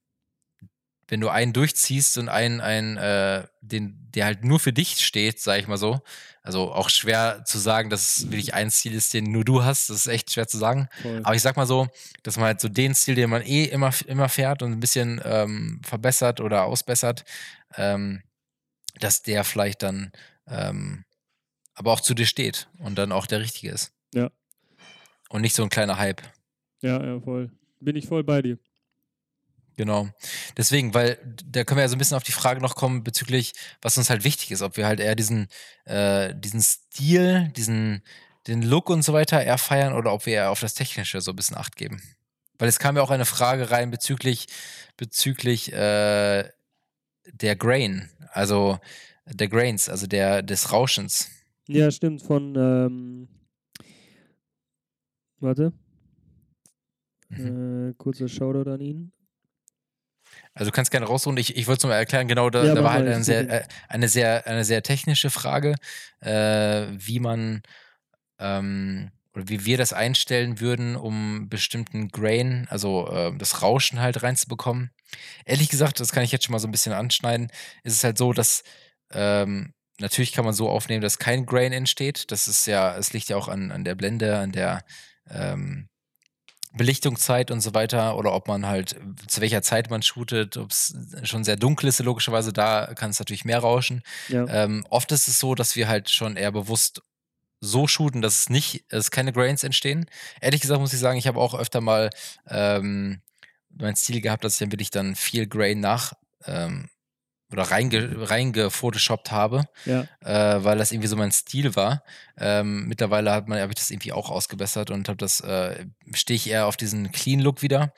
wenn 1.08 1.22
du 1.22 1.30
einen 1.30 1.54
durchziehst 1.54 2.18
und 2.18 2.30
einen, 2.30 2.62
einen 2.62 2.98
äh, 2.98 3.48
den, 3.62 4.10
der 4.12 4.26
halt 4.26 4.44
nur 4.44 4.60
für 4.60 4.74
dich 4.74 5.06
steht, 5.06 5.40
sag 5.40 5.60
ich 5.60 5.68
mal 5.68 5.78
so, 5.78 6.02
also 6.44 6.72
auch 6.74 6.90
schwer 6.90 7.44
zu 7.46 7.58
sagen, 7.58 7.90
dass 7.90 8.18
es 8.18 8.32
wirklich 8.32 8.54
ein 8.54 8.72
Stil 8.72 8.94
ist, 8.94 9.14
den 9.14 9.32
nur 9.32 9.44
du 9.44 9.64
hast, 9.64 9.90
das 9.90 9.98
ist 9.98 10.08
echt 10.08 10.32
schwer 10.32 10.48
zu 10.48 10.58
sagen. 10.58 10.88
Voll. 11.02 11.22
Aber 11.24 11.36
ich 11.36 11.42
sag 11.42 11.58
mal 11.58 11.66
so, 11.66 11.88
dass 12.24 12.38
man 12.38 12.46
halt 12.46 12.62
so 12.62 12.70
den 12.70 12.96
Stil, 12.96 13.16
den 13.16 13.30
man 13.30 13.42
eh 13.42 13.66
immer, 13.66 13.92
immer 14.08 14.30
fährt 14.30 14.62
und 14.64 14.72
ein 14.72 14.80
bisschen 14.80 15.22
ähm, 15.24 15.82
verbessert 15.84 16.40
oder 16.40 16.64
ausbessert, 16.64 17.26
ähm, 17.76 18.24
dass 19.00 19.24
der 19.24 19.44
vielleicht 19.44 19.84
dann 19.84 20.12
ähm, 20.48 21.06
aber 21.78 21.92
auch 21.92 22.02
zu 22.02 22.16
dir 22.16 22.26
steht 22.26 22.70
und 22.80 22.98
dann 22.98 23.12
auch 23.12 23.28
der 23.28 23.40
richtige 23.40 23.72
ist. 23.72 23.94
Ja. 24.14 24.32
Und 25.30 25.42
nicht 25.42 25.56
so 25.56 25.64
ein 25.64 25.70
kleiner 25.70 25.98
Hype. 25.98 26.22
Ja, 26.82 27.04
ja, 27.04 27.20
voll. 27.20 27.52
Bin 27.80 27.96
ich 27.96 28.08
voll 28.08 28.24
bei 28.24 28.42
dir. 28.42 28.58
Genau. 29.78 30.10
Deswegen, 30.58 30.96
weil 30.96 31.20
da 31.46 31.64
können 31.64 31.78
wir 31.78 31.84
ja 31.84 31.88
so 31.88 31.96
ein 31.96 32.00
bisschen 32.00 32.18
auf 32.18 32.24
die 32.24 32.32
Frage 32.32 32.62
noch 32.62 32.76
kommen 32.76 33.04
bezüglich, 33.04 33.54
was 33.80 33.98
uns 33.98 34.10
halt 34.10 34.24
wichtig 34.24 34.50
ist, 34.52 34.64
ob 34.64 34.76
wir 34.76 34.88
halt 34.88 35.00
eher 35.00 35.16
diesen, 35.16 35.48
äh, 35.86 36.34
diesen 36.36 36.62
Stil, 36.62 37.54
diesen, 37.56 38.02
den 38.48 38.64
Look 38.64 38.90
und 38.90 39.04
so 39.04 39.14
weiter 39.14 39.42
eher 39.42 39.60
feiern 39.60 39.94
oder 39.94 40.14
ob 40.14 40.26
wir 40.26 40.34
eher 40.34 40.52
auf 40.52 40.62
das 40.62 40.74
Technische 40.74 41.22
so 41.22 41.32
ein 41.32 41.36
bisschen 41.36 41.58
Acht 41.58 41.76
geben. 41.76 42.02
Weil 42.58 42.70
es 42.70 42.80
kam 42.80 42.96
ja 42.96 43.04
auch 43.04 43.12
eine 43.12 43.26
Frage 43.26 43.70
rein 43.70 43.92
bezüglich, 43.92 44.48
bezüglich 44.98 45.72
äh, 45.72 46.50
der 47.32 47.56
Grain, 47.56 48.10
also 48.32 48.80
der 49.26 49.48
Grains, 49.48 49.90
also 49.90 50.08
der, 50.08 50.42
des 50.42 50.72
Rauschens. 50.72 51.30
Ja, 51.68 51.92
stimmt, 51.92 52.24
von 52.24 52.56
ähm, 52.56 53.28
warte. 55.40 55.72
Mhm. 57.30 57.90
Äh, 57.90 57.94
kurzer 57.94 58.28
Shoutout 58.28 58.72
an 58.72 58.82
ihn. 58.82 59.12
Also 60.54 60.72
du 60.72 60.76
kannst 60.76 60.92
gerne 60.92 61.06
rausholen. 61.06 61.38
Ich, 61.38 61.56
ich 61.56 61.68
wollte 61.68 61.80
es 61.80 61.84
nur 61.84 61.92
mal 61.92 61.98
erklären, 61.98 62.28
genau, 62.28 62.50
da, 62.50 62.64
ja, 62.64 62.74
da 62.74 62.84
war 62.84 62.94
halt 62.94 63.08
eine 63.08 63.24
sehr, 63.24 63.50
äh, 63.50 63.64
eine 63.88 64.10
sehr, 64.10 64.48
eine 64.48 64.66
sehr 64.66 64.82
technische 64.82 65.30
Frage, 65.30 65.76
äh, 66.20 66.88
wie 66.92 67.20
man 67.20 67.62
ähm, 68.40 69.12
oder 69.36 69.50
wie 69.50 69.66
wir 69.66 69.78
das 69.78 69.94
einstellen 69.94 70.60
würden, 70.60 70.96
um 70.96 71.48
bestimmten 71.48 72.10
Grain, 72.10 72.68
also 72.72 73.08
äh, 73.08 73.38
das 73.38 73.62
Rauschen 73.62 74.00
halt 74.00 74.24
reinzubekommen. 74.24 74.90
Ehrlich 75.46 75.70
gesagt, 75.70 76.00
das 76.00 76.12
kann 76.12 76.24
ich 76.24 76.32
jetzt 76.32 76.46
schon 76.46 76.54
mal 76.54 76.60
so 76.60 76.68
ein 76.68 76.72
bisschen 76.72 76.94
anschneiden, 76.94 77.52
ist 77.84 77.94
es 77.94 78.04
halt 78.04 78.18
so, 78.18 78.34
dass 78.34 78.64
ähm, 79.12 79.74
natürlich 80.00 80.32
kann 80.32 80.44
man 80.44 80.56
so 80.56 80.70
aufnehmen, 80.70 81.02
dass 81.02 81.20
kein 81.20 81.46
Grain 81.46 81.72
entsteht. 81.72 82.32
Das 82.32 82.48
ist 82.48 82.66
ja, 82.66 82.98
es 82.98 83.14
liegt 83.14 83.30
ja 83.30 83.38
auch 83.38 83.48
an, 83.48 83.72
an 83.72 83.84
der 83.84 83.94
Blende, 83.94 84.38
an 84.40 84.52
der 84.52 84.84
ähm, 85.30 85.88
Belichtungszeit 86.74 87.52
und 87.52 87.62
so 87.62 87.74
weiter 87.74 88.18
oder 88.18 88.34
ob 88.34 88.48
man 88.48 88.66
halt, 88.66 88.96
zu 89.28 89.42
welcher 89.42 89.62
Zeit 89.62 89.90
man 89.90 90.02
shootet, 90.02 90.58
ob 90.58 90.72
es 90.72 90.96
schon 91.24 91.44
sehr 91.44 91.56
dunkel 91.56 91.90
ist, 91.90 92.00
logischerweise, 92.00 92.54
da 92.54 92.94
kann 92.94 93.10
es 93.10 93.20
natürlich 93.20 93.46
mehr 93.46 93.60
rauschen. 93.60 94.04
Ja. 94.28 94.46
Ähm, 94.48 94.86
oft 94.90 95.12
ist 95.12 95.28
es 95.28 95.40
so, 95.40 95.56
dass 95.56 95.76
wir 95.76 95.88
halt 95.88 96.10
schon 96.10 96.36
eher 96.36 96.52
bewusst 96.52 97.02
so 97.60 97.88
shooten, 97.88 98.22
dass 98.22 98.40
es 98.40 98.50
nicht, 98.50 98.86
dass 98.90 99.12
keine 99.12 99.34
Grains 99.34 99.64
entstehen. 99.64 100.06
Ehrlich 100.42 100.62
gesagt 100.62 100.80
muss 100.80 100.94
ich 100.94 101.00
sagen, 101.00 101.18
ich 101.18 101.28
habe 101.28 101.40
auch 101.40 101.56
öfter 101.56 101.82
mal 101.82 102.10
ähm, 102.48 103.22
mein 103.70 103.96
Stil 103.96 104.22
gehabt, 104.22 104.44
dass 104.44 104.54
ich 104.54 104.60
dann 104.60 104.72
wirklich 104.72 104.92
dann 104.92 105.16
viel 105.16 105.48
Grain 105.48 105.80
nach 105.80 106.14
ähm, 106.46 106.90
oder 107.52 107.64
reinge, 107.64 108.30
reingefotoshoppt 108.30 109.32
habe, 109.32 109.66
ja. 109.86 110.08
äh, 110.22 110.64
weil 110.64 110.78
das 110.78 110.92
irgendwie 110.92 111.08
so 111.08 111.16
mein 111.16 111.32
Stil 111.32 111.76
war. 111.76 112.04
Ähm, 112.38 112.88
mittlerweile 112.88 113.32
habe 113.32 113.62
hab 113.62 113.70
ich 113.70 113.76
das 113.76 113.90
irgendwie 113.90 114.12
auch 114.12 114.30
ausgebessert 114.30 114.92
und 114.92 115.08
habe 115.08 115.18
das, 115.18 115.40
äh, 115.42 115.86
stehe 116.14 116.36
ich 116.36 116.50
eher 116.50 116.68
auf 116.68 116.78
diesen 116.78 117.12
Clean 117.12 117.40
Look 117.40 117.62
wieder. 117.62 117.94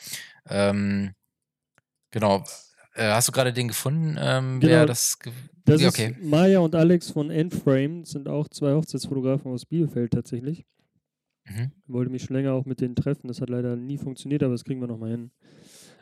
Ähm, 0.48 1.14
genau. 2.12 2.44
Äh, 2.94 3.10
hast 3.10 3.28
du 3.28 3.32
gerade 3.32 3.54
den 3.54 3.68
gefunden, 3.68 4.18
ähm, 4.20 4.60
genau. 4.60 4.74
wer 4.74 4.86
das. 4.86 5.18
das 5.66 5.82
ja, 5.82 5.88
okay. 5.88 6.16
ist 6.20 6.24
Maya 6.24 6.60
und 6.60 6.76
Alex 6.76 7.12
von 7.12 7.32
Endframe, 7.32 8.04
sind 8.06 8.28
auch 8.28 8.48
zwei 8.50 8.74
Hochzeitsfotografen 8.74 9.52
aus 9.52 9.66
Bielefeld 9.66 10.12
tatsächlich. 10.12 10.66
Mhm. 11.46 11.72
Wollte 11.88 12.12
mich 12.12 12.24
schon 12.24 12.36
länger 12.36 12.54
auch 12.54 12.66
mit 12.66 12.82
denen 12.82 12.96
treffen, 12.96 13.28
das 13.28 13.42
hat 13.42 13.50
leider 13.50 13.76
nie 13.76 13.98
funktioniert, 13.98 14.44
aber 14.44 14.54
das 14.54 14.64
kriegen 14.64 14.80
wir 14.82 14.88
nochmal 14.88 15.12
hin. 15.12 15.32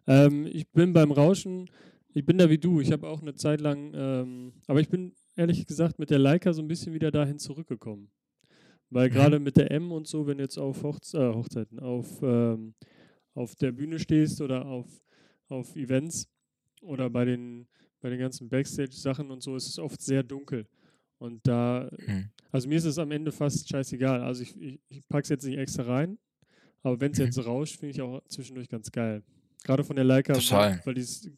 Ähm, 0.07 0.47
ich 0.47 0.69
bin 0.71 0.93
beim 0.93 1.11
Rauschen 1.11 1.69
ich 2.13 2.25
bin 2.25 2.37
da 2.37 2.49
wie 2.49 2.57
du. 2.57 2.81
Ich 2.81 2.91
habe 2.91 3.07
auch 3.07 3.21
eine 3.21 3.35
Zeit 3.35 3.61
lang, 3.61 3.91
ähm, 3.93 4.53
aber 4.67 4.79
ich 4.79 4.89
bin 4.89 5.13
ehrlich 5.35 5.65
gesagt 5.65 5.99
mit 5.99 6.09
der 6.09 6.19
Leica 6.19 6.53
so 6.53 6.61
ein 6.61 6.67
bisschen 6.67 6.93
wieder 6.93 7.11
dahin 7.11 7.39
zurückgekommen. 7.39 8.09
Weil 8.89 9.09
mhm. 9.09 9.13
gerade 9.13 9.39
mit 9.39 9.57
der 9.57 9.71
M 9.71 9.91
und 9.91 10.07
so, 10.07 10.27
wenn 10.27 10.37
du 10.37 10.43
jetzt 10.43 10.57
auf 10.57 10.83
Hochze 10.83 11.17
äh, 11.17 11.33
Hochzeiten, 11.33 11.79
auf 11.79 12.21
ähm, 12.21 12.73
auf 13.37 13.55
der 13.55 13.71
Bühne 13.71 13.99
stehst 13.99 14.41
oder 14.41 14.65
auf, 14.65 14.87
auf 15.47 15.75
Events 15.75 16.27
oder 16.81 17.09
bei 17.09 17.23
den, 17.23 17.67
bei 18.01 18.09
den 18.09 18.19
ganzen 18.19 18.49
Backstage-Sachen 18.49 19.29
und 19.29 19.43
so, 19.43 19.55
ist 19.55 19.67
es 19.67 19.79
oft 19.79 20.01
sehr 20.01 20.23
dunkel. 20.23 20.67
Und 21.19 21.45
da, 21.47 21.89
mhm. 22.05 22.29
also 22.51 22.67
mir 22.67 22.77
ist 22.77 22.85
es 22.85 22.97
am 22.97 23.11
Ende 23.11 23.31
fast 23.31 23.69
scheißegal. 23.69 24.21
Also 24.21 24.41
ich, 24.41 24.59
ich, 24.59 24.79
ich 24.89 25.07
packe 25.07 25.23
es 25.23 25.29
jetzt 25.29 25.45
nicht 25.45 25.57
extra 25.57 25.83
rein, 25.83 26.17
aber 26.81 26.99
wenn 26.99 27.11
es 27.11 27.19
mhm. 27.19 27.25
jetzt 27.25 27.45
rauscht, 27.45 27.79
finde 27.79 27.91
ich 27.91 28.01
auch 28.01 28.21
zwischendurch 28.27 28.69
ganz 28.69 28.91
geil. 28.91 29.23
Gerade 29.63 29.83
von 29.83 29.95
der 29.95 30.05
Leica, 30.05 30.33
Total. 30.33 30.81
weil 30.83 30.95
dieses, 30.95 31.29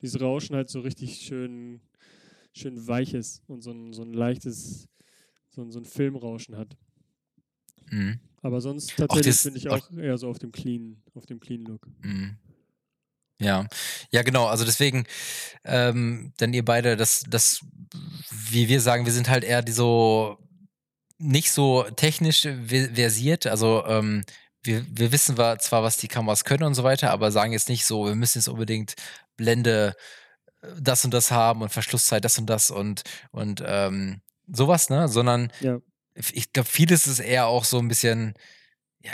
dieses 0.00 0.20
Rauschen 0.20 0.56
halt 0.56 0.68
so 0.68 0.80
richtig 0.80 1.16
schön, 1.20 1.80
schön 2.52 2.86
weich 2.86 3.14
ist 3.14 3.42
und 3.46 3.62
so 3.62 3.70
ein, 3.70 3.92
so 3.92 4.02
ein 4.02 4.12
leichtes, 4.12 4.88
so 5.50 5.62
ein, 5.62 5.70
so 5.70 5.78
ein 5.78 5.84
Filmrauschen 5.84 6.56
hat. 6.56 6.76
Mhm. 7.90 8.20
Aber 8.42 8.60
sonst 8.60 8.96
tatsächlich 8.96 9.42
bin 9.42 9.56
ich 9.56 9.68
auch 9.68 9.90
eher 9.92 10.16
so 10.16 10.28
auf 10.28 10.38
dem 10.38 10.52
Clean, 10.52 11.02
auf 11.14 11.26
dem 11.26 11.40
Clean 11.40 11.62
Look. 11.64 11.86
Mhm. 12.02 12.36
Ja, 13.38 13.66
ja, 14.10 14.22
genau. 14.22 14.46
Also 14.46 14.64
deswegen, 14.64 15.06
ähm, 15.64 16.32
denn 16.40 16.52
ihr 16.52 16.64
beide, 16.64 16.96
das, 16.96 17.24
das, 17.28 17.64
wie 18.50 18.68
wir 18.68 18.80
sagen, 18.80 19.06
wir 19.06 19.12
sind 19.12 19.30
halt 19.30 19.44
eher 19.44 19.62
die 19.62 19.72
so 19.72 20.38
nicht 21.18 21.50
so 21.52 21.84
technisch 21.96 22.42
versiert. 22.42 23.46
Also 23.46 23.84
ähm, 23.86 24.24
wir, 24.62 24.84
wir 24.90 25.12
wissen 25.12 25.36
zwar, 25.36 25.82
was 25.82 25.96
die 25.96 26.08
Kameras 26.08 26.44
können 26.44 26.64
und 26.64 26.74
so 26.74 26.82
weiter, 26.82 27.10
aber 27.10 27.30
sagen 27.30 27.52
jetzt 27.52 27.68
nicht 27.68 27.84
so, 27.86 28.06
wir 28.06 28.14
müssen 28.14 28.38
jetzt 28.38 28.48
unbedingt 28.48 28.94
Blende 29.40 29.96
äh, 30.62 30.68
das 30.80 31.04
und 31.04 31.14
das 31.14 31.30
haben 31.30 31.62
und 31.62 31.70
Verschlusszeit 31.70 32.24
das 32.24 32.38
und 32.38 32.46
das 32.46 32.70
und, 32.70 33.02
und 33.32 33.62
ähm, 33.66 34.20
sowas, 34.52 34.90
ne? 34.90 35.08
Sondern 35.08 35.50
ja. 35.60 35.78
ich 36.14 36.52
glaube, 36.52 36.68
vieles 36.68 37.06
ist 37.06 37.20
eher 37.20 37.46
auch 37.46 37.64
so 37.64 37.78
ein 37.78 37.88
bisschen, 37.88 38.34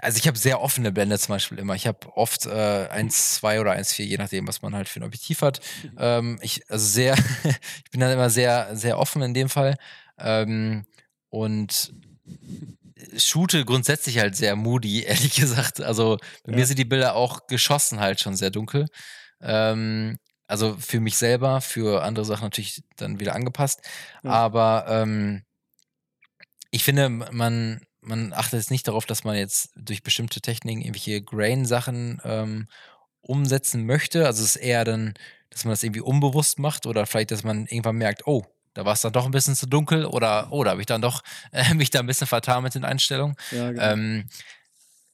also 0.03 0.19
ich 0.19 0.27
habe 0.27 0.37
sehr 0.37 0.61
offene 0.61 0.91
Blende 0.91 1.19
zum 1.19 1.35
Beispiel 1.35 1.59
immer. 1.59 1.75
Ich 1.75 1.87
habe 1.87 2.09
oft 2.17 2.47
äh, 2.47 2.49
1,2 2.49 3.61
oder 3.61 3.73
1,4, 3.73 4.03
je 4.03 4.19
nachdem, 4.19 4.49
was 4.49 4.63
man 4.63 4.75
halt 4.75 4.89
für 4.89 5.01
ein 5.01 5.05
Objektiv 5.05 5.43
hat. 5.43 5.61
Mhm. 5.83 5.97
Ähm, 5.99 6.39
ich, 6.43 6.69
also 6.69 6.85
sehr, 6.85 7.15
ich 7.85 7.91
bin 7.91 8.01
dann 8.01 8.13
immer 8.13 8.31
sehr, 8.31 8.75
sehr 8.77 8.99
offen 8.99 9.23
in 9.23 9.35
dem 9.35 9.49
Fall. 9.49 9.77
Ähm, 10.19 10.87
und 11.29 11.93
shoote 13.17 13.65
grundsätzlich 13.65 14.19
halt 14.19 14.37
sehr 14.37 14.57
moody, 14.57 15.03
ehrlich 15.07 15.35
gesagt. 15.35 15.81
Also 15.81 16.17
bei 16.45 16.53
ja. 16.53 16.59
mir 16.59 16.67
sind 16.67 16.79
die 16.79 16.85
Bilder 16.85 17.15
auch 17.15 17.47
geschossen 17.47 18.01
halt 18.01 18.21
schon 18.21 18.37
sehr 18.37 18.51
dunkel. 18.51 18.87
Ähm, 19.41 20.19
also 20.49 20.77
für 20.79 21.01
mich 21.01 21.17
selber, 21.17 21.61
für 21.61 22.05
andere 22.05 22.25
Sachen 22.25 22.45
natürlich 22.45 22.83
dann 22.97 23.19
wieder 23.21 23.35
angepasst. 23.35 23.81
Ja. 24.23 24.31
Aber 24.31 24.87
ähm, 24.89 25.43
ich 26.71 26.85
finde, 26.85 27.09
man, 27.09 27.81
man 28.01 28.33
achtet 28.33 28.61
jetzt 28.61 28.71
nicht 28.71 28.87
darauf, 28.87 29.07
dass 29.07 29.25
man 29.25 29.37
jetzt 29.37 29.71
durch 29.77 30.03
bestimmte 30.03 30.41
Techniken 30.41 30.81
irgendwelche 30.81 31.23
Grain-Sachen 31.23 32.21
ähm, 32.25 32.69
umsetzen 33.23 33.87
möchte. 33.87 34.27
Also 34.27 34.43
es 34.45 34.57
ist 34.57 34.63
eher 34.63 34.85
dann, 34.85 35.15
dass 35.51 35.65
man 35.65 35.73
das 35.73 35.83
irgendwie 35.83 36.01
unbewusst 36.01 36.59
macht 36.59 36.87
oder 36.87 37.07
vielleicht, 37.07 37.33
dass 37.33 37.43
man 37.43 37.67
irgendwann 37.67 37.97
merkt, 37.97 38.27
oh, 38.27 38.45
da 38.75 38.85
war 38.85 38.93
es 38.93 39.01
dann 39.01 39.13
doch 39.13 39.25
ein 39.25 39.31
bisschen 39.31 39.57
zu 39.57 39.67
dunkel 39.67 40.05
oder 40.05 40.49
oh, 40.51 40.63
da 40.63 40.71
habe 40.71 40.81
ich 40.81 40.87
dann 40.87 41.03
doch 41.03 41.23
äh, 41.51 41.75
mich 41.75 41.91
da 41.91 42.01
ein 42.01 42.07
bisschen 42.07 42.27
vertan 42.27 42.63
mit 42.63 42.75
den 42.75 42.85
Einstellungen. 42.85 43.37
Ja, 43.51 43.71
genau. 43.71 43.83
ähm, 43.83 44.29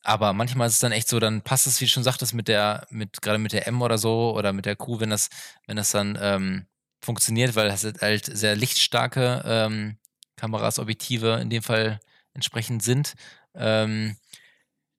aber 0.03 0.33
manchmal 0.33 0.69
ist 0.69 0.75
es 0.75 0.81
dann 0.81 0.93
echt 0.93 1.09
so, 1.09 1.21
dann 1.21 1.43
passt 1.43 1.67
es, 1.67 1.81
wie 1.81 1.85
du 1.85 1.91
schon 1.91 2.03
sagtest, 2.03 2.35
mit 2.35 2.49
der, 2.49 2.87
mit, 2.91 3.23
gerade 3.23 3.39
mit 3.39 3.53
der 3.53 3.67
M 3.67 3.83
oder 3.83 3.99
so 3.99 4.35
oder 4.37 4.53
mit 4.53 4.67
der 4.67 4.77
Q, 4.77 5.01
wenn 5.01 5.11
das, 5.11 5.29
wenn 5.67 5.77
das 5.77 5.91
dann 5.91 6.19
ähm, 6.21 6.67
funktioniert, 7.01 7.55
weil 7.57 7.69
das 7.69 7.85
halt 8.01 8.27
sehr 8.27 8.57
lichtstarke 8.57 9.43
ähm, 9.45 9.99
Kameras, 10.37 10.79
Objektive 10.79 11.39
in 11.41 11.51
dem 11.51 11.63
Fall 11.63 12.01
entsprechend 12.35 12.83
sind. 12.83 13.15
Ähm, 13.55 14.17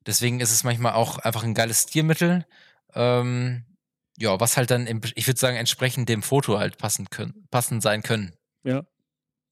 deswegen 0.05 0.39
ist 0.39 0.51
es 0.51 0.63
manchmal 0.63 0.93
auch 0.93 1.17
einfach 1.19 1.43
ein 1.43 1.53
geiles 1.53 1.83
Stilmittel. 1.83 2.45
Ähm, 2.93 3.65
ja, 4.17 4.39
was 4.39 4.57
halt 4.57 4.71
dann, 4.71 4.87
im, 4.87 5.01
ich 5.15 5.27
würde 5.27 5.39
sagen, 5.39 5.57
entsprechend 5.57 6.07
dem 6.07 6.21
Foto 6.21 6.59
halt 6.59 6.77
passend, 6.77 7.11
können, 7.11 7.47
passend 7.49 7.81
sein 7.81 8.03
können. 8.03 8.33
Ja. 8.63 8.83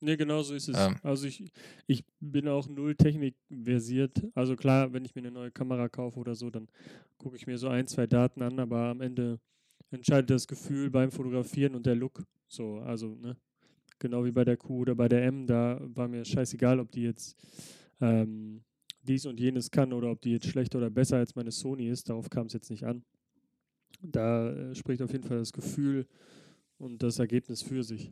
Nee, 0.03 0.17
genau 0.17 0.41
so 0.41 0.55
ist 0.55 0.67
es. 0.67 0.77
Ähm. 0.77 0.95
Also 1.03 1.27
ich, 1.27 1.43
ich 1.85 2.03
bin 2.19 2.47
auch 2.47 2.67
null 2.67 2.95
Technik 2.95 3.35
versiert. 3.63 4.19
Also 4.33 4.55
klar, 4.55 4.91
wenn 4.93 5.05
ich 5.05 5.13
mir 5.13 5.21
eine 5.21 5.31
neue 5.31 5.51
Kamera 5.51 5.87
kaufe 5.89 6.19
oder 6.19 6.33
so, 6.33 6.49
dann 6.49 6.67
gucke 7.19 7.35
ich 7.35 7.45
mir 7.45 7.57
so 7.59 7.67
ein, 7.67 7.85
zwei 7.85 8.07
Daten 8.07 8.41
an, 8.41 8.59
aber 8.59 8.89
am 8.89 9.01
Ende 9.01 9.39
entscheidet 9.91 10.31
das 10.31 10.47
Gefühl 10.47 10.89
beim 10.89 11.11
Fotografieren 11.11 11.75
und 11.75 11.85
der 11.85 11.95
Look. 11.95 12.23
So, 12.47 12.79
also, 12.79 13.15
ne? 13.15 13.37
Genau 13.99 14.25
wie 14.25 14.31
bei 14.31 14.43
der 14.43 14.57
Q 14.57 14.79
oder 14.79 14.95
bei 14.95 15.07
der 15.07 15.23
M, 15.23 15.45
da 15.45 15.79
war 15.93 16.07
mir 16.07 16.25
scheißegal, 16.25 16.79
ob 16.79 16.91
die 16.91 17.03
jetzt 17.03 17.37
ähm, 18.01 18.63
dies 19.03 19.27
und 19.27 19.39
jenes 19.39 19.69
kann 19.69 19.93
oder 19.93 20.09
ob 20.09 20.21
die 20.21 20.31
jetzt 20.31 20.47
schlechter 20.47 20.79
oder 20.79 20.89
besser 20.89 21.17
als 21.17 21.35
meine 21.35 21.51
Sony 21.51 21.87
ist. 21.87 22.09
Darauf 22.09 22.27
kam 22.27 22.47
es 22.47 22.53
jetzt 22.53 22.71
nicht 22.71 22.83
an. 22.83 23.03
Da 24.01 24.49
äh, 24.49 24.73
spricht 24.73 25.03
auf 25.03 25.11
jeden 25.11 25.25
Fall 25.25 25.37
das 25.37 25.53
Gefühl 25.53 26.07
und 26.79 27.03
das 27.03 27.19
Ergebnis 27.19 27.61
für 27.61 27.83
sich. 27.83 28.11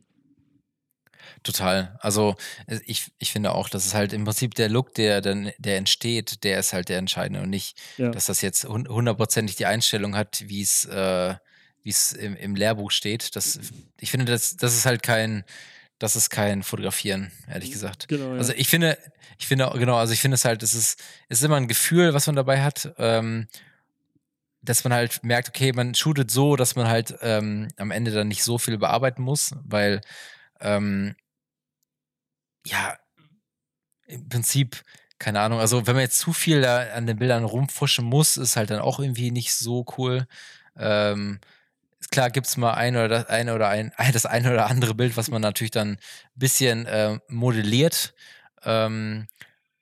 Total. 1.43 1.97
Also 1.99 2.35
äh, 2.67 2.79
ich, 2.85 3.11
ich 3.19 3.31
finde 3.31 3.53
auch, 3.53 3.69
dass 3.69 3.85
es 3.85 3.93
halt 3.93 4.13
im 4.13 4.23
Prinzip 4.23 4.55
der 4.55 4.69
Look, 4.69 4.93
der 4.93 5.21
dann, 5.21 5.51
der 5.57 5.77
entsteht, 5.77 6.43
der 6.43 6.59
ist 6.59 6.73
halt 6.73 6.89
der 6.89 6.97
entscheidende 6.97 7.41
und 7.41 7.49
nicht, 7.49 7.77
ja. 7.97 8.09
dass 8.09 8.25
das 8.25 8.41
jetzt 8.41 8.65
hundertprozentig 8.65 9.55
die 9.55 9.65
Einstellung 9.65 10.15
hat, 10.15 10.43
wie 10.47 10.61
es, 10.61 10.85
äh, 10.85 11.35
wie 11.83 11.89
es 11.89 12.11
im, 12.11 12.35
im 12.35 12.55
Lehrbuch 12.55 12.91
steht. 12.91 13.35
Das, 13.35 13.59
ich 13.99 14.11
finde, 14.11 14.25
das, 14.25 14.57
das 14.57 14.75
ist 14.75 14.85
halt 14.85 15.03
kein, 15.03 15.43
das 15.97 16.15
ist 16.15 16.29
kein 16.29 16.63
Fotografieren, 16.63 17.31
ehrlich 17.47 17.71
gesagt. 17.71 18.07
Genau, 18.07 18.33
ja. 18.33 18.37
Also 18.37 18.53
ich 18.53 18.67
finde, 18.67 18.97
ich 19.37 19.47
finde, 19.47 19.71
genau, 19.75 19.97
also 19.97 20.13
ich 20.13 20.21
finde 20.21 20.35
es 20.35 20.45
halt, 20.45 20.63
es 20.63 20.73
ist, 20.73 20.99
es 21.27 21.39
ist 21.39 21.43
immer 21.43 21.57
ein 21.57 21.67
Gefühl, 21.67 22.13
was 22.13 22.27
man 22.27 22.35
dabei 22.35 22.61
hat. 22.61 22.93
Ähm, 22.97 23.47
dass 24.61 24.83
man 24.83 24.93
halt 24.93 25.23
merkt, 25.23 25.49
okay, 25.49 25.71
man 25.71 25.95
shootet 25.95 26.31
so, 26.31 26.55
dass 26.55 26.75
man 26.75 26.87
halt 26.87 27.15
ähm, 27.21 27.69
am 27.77 27.91
Ende 27.91 28.11
dann 28.11 28.27
nicht 28.27 28.43
so 28.43 28.57
viel 28.57 28.77
bearbeiten 28.77 29.21
muss, 29.21 29.55
weil 29.63 30.01
ähm, 30.59 31.15
ja, 32.65 32.97
im 34.07 34.27
Prinzip, 34.27 34.83
keine 35.19 35.39
Ahnung, 35.41 35.59
also 35.59 35.85
wenn 35.87 35.95
man 35.95 36.03
jetzt 36.03 36.19
zu 36.19 36.33
viel 36.33 36.61
da 36.61 36.93
an 36.93 37.07
den 37.07 37.17
Bildern 37.17 37.43
rumfuschen 37.43 38.05
muss, 38.05 38.37
ist 38.37 38.55
halt 38.55 38.69
dann 38.71 38.79
auch 38.79 38.99
irgendwie 38.99 39.31
nicht 39.31 39.53
so 39.53 39.85
cool. 39.97 40.27
Ähm, 40.75 41.39
klar 42.11 42.29
gibt 42.31 42.47
es 42.47 42.57
mal 42.57 42.73
ein 42.73 42.95
oder 42.95 43.07
das 43.07 43.25
eine 43.27 43.53
oder 43.53 43.69
ein, 43.69 43.91
das 44.13 44.25
eine 44.25 44.51
oder 44.51 44.67
andere 44.67 44.95
Bild, 44.95 45.17
was 45.17 45.29
man 45.29 45.41
natürlich 45.41 45.71
dann 45.71 45.91
ein 45.93 45.99
bisschen 46.35 46.85
äh, 46.85 47.19
modelliert. 47.27 48.13
Ähm, 48.63 49.27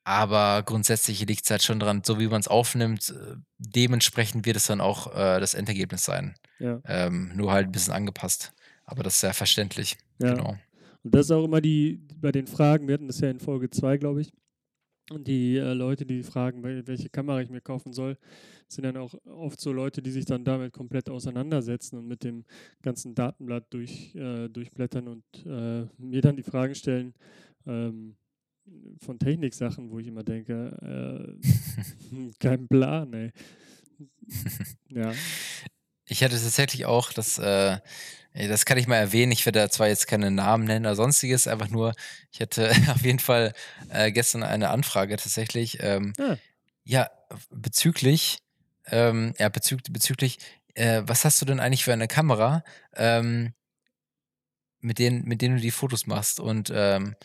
aber 0.03 0.63
grundsätzlich 0.63 1.25
liegt 1.25 1.43
es 1.43 1.51
halt 1.51 1.63
schon 1.63 1.80
dran, 1.80 2.01
so 2.05 2.19
wie 2.19 2.28
man 2.28 2.39
es 2.39 2.47
aufnimmt, 2.47 3.09
äh, 3.09 3.36
dementsprechend 3.57 4.45
wird 4.45 4.57
es 4.57 4.67
dann 4.67 4.82
auch 4.82 5.13
äh, 5.13 5.39
das 5.39 5.53
Endergebnis 5.53 6.05
sein. 6.05 6.36
Ja. 6.59 6.80
Ähm, 6.86 7.32
nur 7.36 7.51
halt 7.51 7.67
ein 7.67 7.71
bisschen 7.71 7.93
angepasst. 7.93 8.53
Aber 8.86 9.03
das 9.03 9.15
ist 9.15 9.23
ja 9.23 9.34
verständlich. 9.34 9.97
Ja. 10.19 10.34
Genau. 10.34 10.57
Und 11.08 11.16
das 11.16 11.28
ist 11.28 11.32
auch 11.32 11.45
immer 11.45 11.62
die, 11.62 12.01
bei 12.20 12.34
den 12.34 12.47
Fragen, 12.47 12.86
wir 12.86 12.95
hatten 12.95 13.08
das 13.08 13.22
ja 13.22 13.30
in 13.30 13.39
Folge 13.39 13.70
2, 13.70 13.95
glaube 13.95 14.20
ich. 14.20 14.34
Und 15.10 15.26
die 15.26 15.55
äh, 15.55 15.72
Leute, 15.72 16.05
die 16.05 16.22
fragen, 16.22 16.64
welche 16.64 17.10
Kamera 17.10 17.39
ich 17.39 17.49
mir 17.49 17.62
kaufen 17.62 17.93
soll, 17.93 18.18
sind 18.68 18.84
dann 18.84 18.97
auch 18.97 19.14
oft 19.24 19.58
so 19.58 19.72
Leute, 19.72 20.01
die 20.01 20.12
sich 20.12 20.26
dann 20.26 20.43
damit 20.43 20.74
komplett 20.74 21.10
auseinandersetzen 21.10 21.97
und 21.97 22.10
mit 22.10 22.26
dem 22.26 22.43
ganzen 22.82 23.16
Datenblatt 23.16 23.74
durch, 23.74 24.14
äh, 24.16 24.49
durchblättern 24.49 25.08
und 25.08 25.24
äh, 25.45 25.86
mir 25.97 26.20
dann 26.20 26.36
die 26.36 26.43
Fragen 26.43 26.76
stellen 26.76 27.14
ähm, 27.66 28.18
von 28.99 29.18
Techniksachen, 29.18 29.89
wo 29.89 29.99
ich 29.99 30.08
immer 30.08 30.24
denke, 30.24 31.38
äh, 31.39 32.32
kein 32.41 32.68
Plan, 32.68 33.14
ey. 33.14 33.32
ja. 34.89 35.14
Ich 36.10 36.22
hatte 36.22 36.36
tatsächlich 36.36 36.86
auch 36.86 37.14
das 37.14 37.39
äh, 37.39 37.78
das 38.38 38.65
kann 38.65 38.77
ich 38.77 38.88
mal 38.88 38.97
erwähnen. 38.97 39.31
Ich 39.31 39.45
werde 39.45 39.59
da 39.59 39.69
zwar 39.69 39.88
jetzt 39.88 40.07
keine 40.07 40.29
Namen 40.29 40.65
nennen 40.65 40.85
oder 40.85 40.95
sonstiges, 40.95 41.47
einfach 41.47 41.69
nur, 41.69 41.93
ich 42.31 42.41
hatte 42.41 42.69
auf 42.89 43.01
jeden 43.01 43.19
Fall 43.19 43.53
äh, 43.89 44.11
gestern 44.11 44.43
eine 44.43 44.69
Anfrage 44.69 45.17
tatsächlich. 45.17 45.79
Ähm, 45.81 46.13
ah. 46.19 46.38
Ja, 46.83 47.09
bezüglich, 47.49 48.38
ähm, 48.85 49.33
ja, 49.39 49.49
bezü 49.49 49.77
bezüglich, 49.89 50.38
äh, 50.75 51.01
was 51.05 51.25
hast 51.25 51.41
du 51.41 51.45
denn 51.45 51.59
eigentlich 51.59 51.83
für 51.83 51.93
eine 51.93 52.07
Kamera, 52.07 52.63
ähm, 52.95 53.53
mit, 54.79 54.99
denen, 54.99 55.25
mit 55.25 55.41
denen 55.41 55.55
du 55.55 55.61
die 55.61 55.71
Fotos 55.71 56.05
machst? 56.05 56.39
Und 56.39 56.71
ähm, 56.73 57.15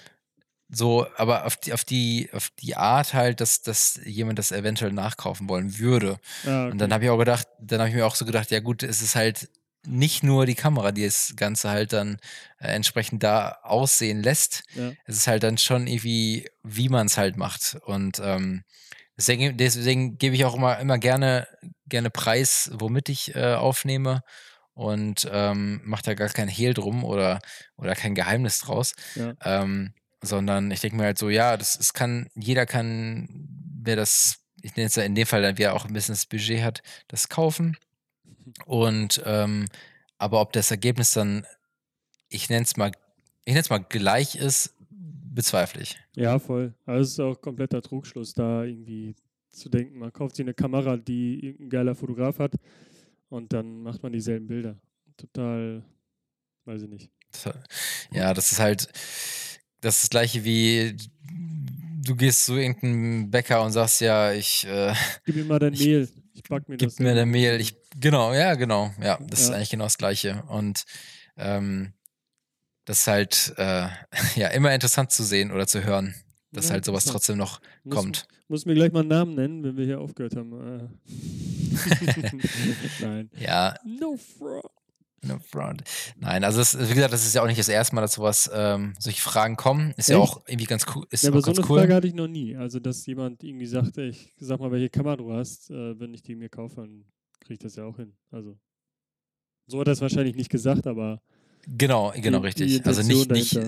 so, 0.75 1.07
aber 1.17 1.45
auf 1.45 1.57
die, 1.59 1.75
auf 1.75 1.85
die, 1.85 2.31
auf 2.33 2.49
die 2.59 2.77
Art 2.77 3.13
halt, 3.13 3.41
dass, 3.41 3.61
dass 3.61 4.01
jemand 4.05 4.39
das 4.39 4.53
eventuell 4.53 4.93
nachkaufen 4.93 5.49
wollen 5.49 5.79
würde. 5.79 6.19
Ah, 6.47 6.65
okay. 6.65 6.71
Und 6.73 6.79
dann 6.79 6.93
habe 6.95 7.05
ich 7.05 7.11
auch 7.11 7.19
gedacht, 7.19 7.47
dann 7.61 7.81
habe 7.81 7.91
ich 7.91 7.95
mir 7.95 8.07
auch 8.07 8.15
so 8.15 8.25
gedacht, 8.25 8.51
ja 8.51 8.61
gut, 8.61 8.83
es 8.83 9.03
ist 9.03 9.15
halt 9.15 9.51
nicht 9.87 10.23
nur 10.23 10.47
die 10.47 10.55
Kamera, 10.55 10.93
die 10.93 11.05
das 11.05 11.35
Ganze 11.37 11.71
halt 11.71 11.93
dann 11.93 12.19
äh, 12.59 12.69
entsprechend 12.69 13.23
da 13.23 13.59
aussehen 13.63 14.23
lässt. 14.23 14.63
Ja. 14.75 14.93
Es 15.07 15.17
ist 15.17 15.27
halt 15.27 15.43
dann 15.43 15.59
schon 15.59 15.87
irgendwie, 15.87 16.49
wie 16.63 16.89
man 16.89 17.07
es 17.07 17.19
halt 17.19 17.37
macht. 17.37 17.77
Und 17.85 18.21
ähm, 18.23 18.65
deswegen, 19.17 19.57
deswegen 19.57 20.19
gebe 20.19 20.35
ich 20.35 20.45
auch 20.45 20.55
immer, 20.55 20.79
immer 20.79 20.99
gerne, 20.99 21.49
gerne 21.87 22.11
Preis, 22.11 22.71
womit 22.75 23.09
ich 23.09 23.35
äh, 23.35 23.55
aufnehme. 23.55 24.23
Und 24.75 25.29
ähm, 25.31 25.83
mache 25.85 26.03
da 26.03 26.15
gar 26.15 26.29
kein 26.31 26.49
Hehl 26.49 26.73
drum 26.73 27.05
oder, 27.05 27.41
oder 27.77 27.95
kein 27.95 28.15
Geheimnis 28.15 28.61
draus. 28.61 28.95
Ja. 29.15 29.35
Ähm, 29.45 29.93
sondern 30.23 30.71
ich 30.71 30.81
denke 30.81 30.97
mir 30.97 31.05
halt 31.05 31.19
so, 31.19 31.29
ja, 31.29 31.57
das, 31.57 31.77
das 31.77 31.93
kann, 31.93 32.31
jeder 32.35 32.65
kann, 32.65 33.29
wer 33.83 33.97
das 33.97 34.43
ich 34.63 34.77
nenne 34.77 34.87
es 34.87 34.95
ja 34.95 35.03
in 35.03 35.15
dem 35.15 35.27
Fall, 35.27 35.59
wer 35.59 35.75
auch 35.75 35.85
ein 35.85 35.93
bisschen 35.93 36.15
das 36.15 36.27
Budget 36.27 36.63
hat, 36.63 36.83
das 37.09 37.29
kaufen. 37.29 37.77
Und 38.67 39.23
ähm, 39.25 39.67
aber 40.19 40.41
ob 40.41 40.53
das 40.53 40.71
Ergebnis 40.71 41.13
dann, 41.13 41.47
ich 42.29 42.49
nenne 42.49 42.63
es 42.63 42.77
mal, 42.77 42.93
ich 43.45 43.53
nenne 43.53 43.61
es 43.61 43.71
mal 43.71 43.79
gleich 43.79 44.37
ist, 44.37 44.75
bezweifle 44.91 45.83
ich. 45.83 45.99
Ja, 46.15 46.39
voll. 46.39 46.75
Also 46.87 47.03
es 47.03 47.11
ist 47.11 47.21
auch 47.21 47.41
kompletter 47.41 47.83
Trugschluss, 47.83 48.35
da 48.35 48.65
irgendwie 48.65 49.15
zu 49.51 49.69
denken, 49.69 49.99
man 49.99 50.13
kauft 50.13 50.37
sich 50.37 50.45
eine 50.45 50.55
Kamera, 50.55 50.97
die 50.97 51.45
irgendein 51.45 51.71
geiler 51.71 51.95
Fotograf 51.95 52.39
hat 52.39 52.55
und 53.29 53.53
dann 53.53 53.83
macht 53.83 54.03
man 54.03 54.13
dieselben 54.13 54.47
Bilder. 54.47 54.79
Total, 55.17 55.83
weiß 56.65 56.83
ich 56.83 56.89
nicht. 56.89 57.11
Ja, 58.13 58.35
das 58.35 58.53
ist 58.53 58.61
halt 58.61 58.89
das, 59.81 59.97
ist 59.97 60.05
das 60.05 60.11
gleiche 60.11 60.45
wie 60.45 60.97
du 62.05 62.17
gehst 62.17 62.47
zu 62.47 62.57
irgendeinem 62.57 63.31
Bäcker 63.31 63.63
und 63.63 63.73
sagst, 63.73 64.01
ja, 64.01 64.33
ich. 64.33 64.67
Äh, 64.67 64.95
gib 65.25 65.37
mir 65.37 65.45
mal 65.45 65.59
dein 65.59 65.73
ich, 65.75 65.85
Mehl. 65.85 66.09
Ich 66.43 66.49
back 66.49 66.69
mir 66.69 66.77
gib 66.77 66.89
das. 66.89 66.97
Gib 66.97 67.07
mir 67.07 67.15
dein 67.15 67.31
Mehl. 67.31 67.61
Ich, 67.61 67.77
genau, 67.99 68.33
ja, 68.33 68.55
genau. 68.55 68.93
Ja, 69.01 69.19
das 69.21 69.41
ja. 69.41 69.47
ist 69.47 69.51
eigentlich 69.55 69.71
genau 69.71 69.85
das 69.85 69.99
Gleiche. 69.99 70.43
Und 70.49 70.85
ähm, 71.37 71.93
das 72.85 73.01
ist 73.01 73.07
halt 73.07 73.55
äh, 73.57 73.89
ja 74.37 74.49
immer 74.49 74.75
interessant 74.75 75.13
zu 75.13 75.23
sehen 75.25 75.53
oder 75.53 75.67
zu 75.67 75.85
hören, 75.85 76.15
dass 76.53 76.67
ja, 76.67 76.73
halt 76.73 76.85
sowas 76.85 77.05
trotzdem 77.05 77.39
noch 77.39 77.61
muss, 77.85 77.95
kommt. 77.95 78.29
Muss 78.49 78.67
mir 78.67 78.75
gleich 78.75 78.93
mal 78.93 79.01
einen 79.01 79.09
Namen 79.09 79.35
nennen, 79.35 79.63
wenn 79.65 79.77
wir 79.77 79.85
hier 79.85 80.01
aufgehört 80.01 80.37
haben. 80.37 80.53
Äh. 80.53 80.89
Nein. 83.01 83.31
Ja. 83.39 83.77
No 83.85 84.17
fraud. 84.17 84.71
No 85.25 85.39
front. 85.39 85.85
Nein, 86.19 86.43
also 86.43 86.61
es, 86.61 86.77
wie 86.77 86.95
gesagt, 86.95 87.13
das 87.13 87.25
ist 87.25 87.35
ja 87.35 87.43
auch 87.43 87.47
nicht 87.47 87.59
das 87.59 87.69
erste 87.69 87.95
Mal, 87.95 88.01
dass 88.01 88.15
sowas, 88.15 88.51
ähm, 88.53 88.95
solche 88.99 89.23
Fragen 89.23 89.57
kommen. 89.57 89.91
Ist 89.97 90.09
Echt? 90.09 90.11
ja 90.11 90.19
auch 90.19 90.43
irgendwie 90.49 90.67
ganz 90.67 90.85
cool. 90.95 91.07
Ist 91.11 91.23
ja, 91.23 91.31
aber 91.31 91.43
so 91.43 91.53
eine 91.53 91.61
cool. 91.61 91.79
Frage 91.79 91.95
hatte 91.95 92.09
ich 92.09 92.15
noch 92.15 92.27
nie. 92.27 92.57
Also, 92.57 92.81
dass 92.81 93.07
jemand 93.07 93.45
irgendwie 93.45 93.67
sagte, 93.67 94.03
ich 94.03 94.35
sag 94.41 94.59
mal, 94.59 94.73
welche 94.73 94.91
Kamera 94.91 95.17
du 95.17 95.33
hast, 95.33 95.71
äh, 95.71 95.99
wenn 96.01 96.13
ich 96.13 96.23
die 96.23 96.35
mir 96.35 96.49
kaufe, 96.49 96.77
dann 96.77 97.05
kriege 97.39 97.55
ich 97.55 97.61
das 97.61 97.77
ja 97.77 97.85
auch 97.85 97.97
hin. 97.97 98.17
Also, 98.33 98.59
so 99.67 99.79
hat 99.81 99.87
er 99.87 99.93
es 99.93 100.01
wahrscheinlich 100.01 100.35
nicht 100.35 100.51
gesagt, 100.51 100.89
aber. 100.89 101.23
Genau, 101.69 102.13
genau, 102.17 102.41
die, 102.41 102.47
richtig. 102.47 102.83
Die 102.83 102.85
also 102.85 103.03
nicht, 103.03 103.31
nicht. 103.31 103.61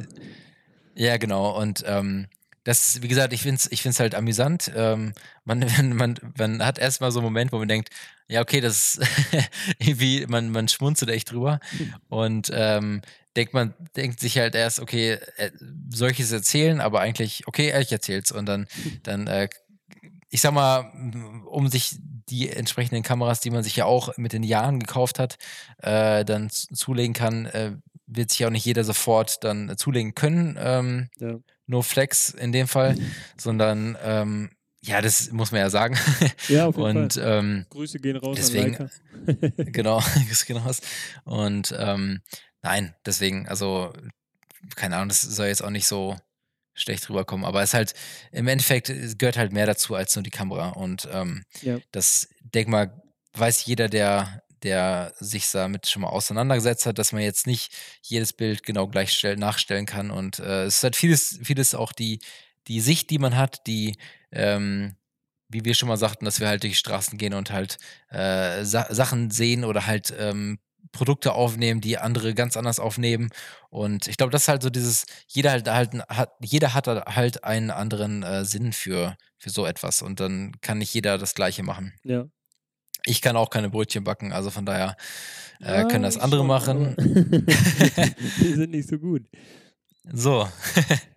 Ja, 0.97 1.17
genau. 1.19 1.61
Und 1.61 1.85
ähm, 1.87 2.27
das, 2.65 3.03
wie 3.03 3.09
gesagt, 3.09 3.33
ich 3.33 3.43
finde 3.43 3.57
es 3.57 3.71
ich 3.71 3.83
find's 3.83 4.01
halt 4.01 4.15
amüsant. 4.15 4.73
Ähm, 4.75 5.13
man, 5.45 5.65
man, 5.95 6.19
man 6.37 6.65
hat 6.65 6.79
erstmal 6.79 7.13
so 7.13 7.21
einen 7.21 7.27
Moment, 7.27 7.53
wo 7.53 7.59
man 7.59 7.69
denkt, 7.69 7.91
ja, 8.27 8.41
okay, 8.41 8.61
das 8.61 8.99
irgendwie, 9.79 10.27
man, 10.27 10.51
man 10.51 10.69
schmunzelt 10.69 11.11
echt 11.11 11.31
drüber. 11.31 11.61
Und 12.09 12.51
ähm, 12.53 13.03
denkt 13.37 13.53
man, 13.53 13.75
denkt 13.97 14.19
sich 14.19 14.39
halt 14.39 14.55
erst, 14.55 14.81
okay, 14.81 15.19
äh, 15.37 15.51
soll 15.91 16.11
ich 16.11 16.21
es 16.21 16.33
erzählen? 16.33 16.81
Aber 16.81 17.01
eigentlich, 17.01 17.47
okay, 17.47 17.79
ich 17.81 17.93
erzähl's. 17.93 18.33
Und 18.33 18.47
dann, 18.47 18.67
dann, 19.03 19.27
äh, 19.27 19.49
ich 20.31 20.41
sag 20.41 20.53
mal, 20.53 20.91
um 21.47 21.69
sich 21.69 21.97
die 22.29 22.49
entsprechenden 22.49 23.03
Kameras, 23.03 23.41
die 23.41 23.51
man 23.51 23.63
sich 23.63 23.77
ja 23.77 23.85
auch 23.85 24.17
mit 24.17 24.33
den 24.33 24.43
Jahren 24.43 24.81
gekauft 24.81 25.19
hat, 25.19 25.37
äh, 25.79 26.25
dann 26.25 26.49
zulegen 26.51 27.13
kann, 27.13 27.47
äh, 27.47 27.73
wird 28.07 28.31
sich 28.31 28.45
auch 28.47 28.51
nicht 28.51 28.65
jeder 28.65 28.85
sofort 28.85 29.45
dann 29.45 29.77
zulegen 29.77 30.15
können. 30.15 30.57
Ähm, 30.59 31.09
ja. 31.19 31.37
No 31.67 31.83
Flex 31.83 32.31
in 32.31 32.53
dem 32.53 32.69
Fall, 32.69 32.97
sondern 33.37 33.97
ähm, 34.03 34.51
ja, 34.83 35.01
das 35.01 35.31
muss 35.33 35.51
man 35.51 35.61
ja 35.61 35.71
sagen. 35.71 35.97
Ja, 36.49 36.67
auf 36.67 36.77
jeden 36.77 37.05
und, 37.05 37.15
Fall. 37.15 37.39
Ähm, 37.39 37.67
Grüße 37.71 37.99
gehen 38.01 38.17
raus 38.17 38.37
deswegen, 38.37 38.91
genau, 39.57 40.01
Grüße 40.01 40.47
gehen 40.47 40.59
raus. 40.59 40.81
Und 41.25 41.75
ähm, 41.79 42.21
nein, 42.63 42.95
deswegen, 43.07 43.49
also 43.49 43.93
keine 44.77 44.97
Ahnung, 44.97 45.09
das 45.09 45.23
soll 45.23 45.47
jetzt 45.47 45.65
auch 45.65 45.71
nicht 45.71 45.87
so 45.87 46.17
schlecht 46.75 47.09
rüberkommen, 47.09 47.47
aber 47.47 47.63
es 47.63 47.71
ist 47.71 47.75
halt 47.75 47.95
im 48.33 48.49
Endeffekt 48.49 48.93
gehört 49.19 49.39
halt 49.39 49.53
mehr 49.53 49.67
dazu 49.67 49.95
als 49.95 50.15
nur 50.17 50.23
die 50.23 50.31
Kamera 50.31 50.71
und 50.71 51.09
ähm, 51.13 51.45
ja. 51.63 51.79
das 51.93 52.29
denk 52.43 52.69
mal 52.69 53.01
weiß 53.35 53.65
jeder, 53.65 53.89
der 53.89 54.43
der 54.65 55.13
sich 55.21 55.51
damit 55.51 55.87
schon 55.87 56.03
mal 56.03 56.09
auseinandergesetzt 56.09 56.87
hat, 56.87 56.99
dass 56.99 57.13
man 57.13 57.23
jetzt 57.23 57.47
nicht 57.47 57.73
jedes 58.03 58.33
Bild 58.33 58.63
genau 58.63 58.89
gleich 58.89 59.23
nachstellen 59.37 59.87
kann. 59.87 60.11
Und 60.11 60.39
äh, 60.39 60.65
es 60.65 60.77
ist 60.77 60.83
halt 60.83 60.97
vieles, 60.97 61.39
vieles 61.43 61.75
auch 61.75 61.93
die, 61.93 62.19
die 62.67 62.81
Sicht, 62.81 63.11
die 63.11 63.19
man 63.19 63.37
hat, 63.37 63.67
die, 63.67 63.97
ähm, 64.33 64.97
wie 65.49 65.65
wir 65.65 65.75
schon 65.75 65.89
mal 65.89 65.99
sagten, 65.99 66.25
dass 66.25 66.41
wir 66.41 66.49
halt 66.49 66.63
durch 66.63 66.73
die 66.73 66.79
Straßen 66.79 67.19
gehen 67.19 67.35
und 67.35 67.51
halt 67.51 67.77
äh, 68.09 68.65
Sa 68.65 68.93
Sachen 68.93 69.31
sehen 69.31 69.65
oder 69.65 69.87
halt 69.87 70.13
ähm, 70.19 70.59
Produkte 70.93 71.33
aufnehmen, 71.33 71.81
die 71.81 71.99
andere 71.99 72.35
ganz 72.35 72.57
anders 72.57 72.81
aufnehmen. 72.81 73.31
Und 73.69 74.07
ich 74.09 74.17
glaube, 74.17 74.31
das 74.31 74.43
ist 74.43 74.49
halt 74.49 74.63
so 74.63 74.71
dieses, 74.71 75.05
jeder 75.29 75.51
halt, 75.51 75.69
halt 75.69 75.95
hat, 76.09 76.33
jeder 76.41 76.73
hat 76.73 76.87
halt 76.87 77.45
einen 77.45 77.71
anderen 77.71 78.23
äh, 78.23 78.45
Sinn 78.45 78.73
für, 78.73 79.17
für 79.37 79.51
so 79.51 79.67
etwas 79.67 80.03
und 80.03 80.21
dann 80.21 80.53
kann 80.63 80.79
nicht 80.79 80.95
jeder 80.95 81.19
das 81.19 81.35
Gleiche 81.35 81.63
machen. 81.63 81.93
Ja, 82.05 82.27
ich 83.07 83.23
kann 83.23 83.37
auch 83.37 83.51
keine 83.51 83.71
Brötchen 83.71 84.05
backen, 84.05 84.33
also 84.33 84.51
von 84.51 84.67
daher 84.67 84.97
äh, 85.61 85.81
ja, 85.81 85.85
können 85.85 86.05
das 86.05 86.19
andere 86.19 86.41
schon, 86.41 86.47
machen. 86.47 86.97
Die 88.41 88.55
sind 88.55 88.71
nicht 88.71 88.89
so 88.89 88.99
gut. 88.99 89.23
So. 90.13 90.49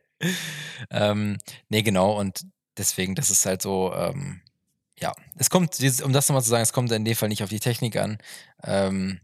ähm, 0.92 1.38
nee, 1.70 1.82
genau, 1.82 2.20
und 2.20 2.46
deswegen, 2.78 3.16
das 3.16 3.30
ist 3.30 3.46
halt 3.46 3.62
so, 3.62 3.94
ähm, 3.94 4.42
ja, 5.00 5.14
es 5.36 5.50
kommt, 5.50 5.78
um 6.04 6.14
das 6.14 6.28
nochmal 6.28 6.44
zu 6.44 6.50
sagen, 6.50 6.64
es 6.64 6.74
kommt 6.74 6.92
in 6.92 7.06
dem 7.06 7.16
Fall 7.16 7.30
nicht 7.30 7.44
auf 7.44 7.50
die 7.50 7.60
Technik 7.60 7.98
an. 7.98 8.18
Ähm, 8.64 9.20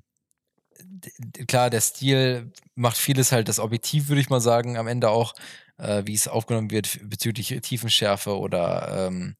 klar, 1.47 1.70
der 1.70 1.82
Stil 1.82 2.51
macht 2.76 2.97
vieles 2.97 3.32
halt, 3.32 3.47
das 3.47 3.59
Objektiv, 3.59 4.07
würde 4.07 4.22
ich 4.22 4.30
mal 4.30 4.41
sagen, 4.41 4.78
am 4.78 4.88
Ende 4.88 5.09
auch, 5.09 5.34
äh, 5.78 6.03
wie 6.05 6.14
es 6.14 6.28
aufgenommen 6.28 6.72
wird 6.72 6.99
bezüglich 7.09 7.57
Tiefenschärfe 7.61 8.38
oder 8.38 9.07
ähm, 9.07 9.36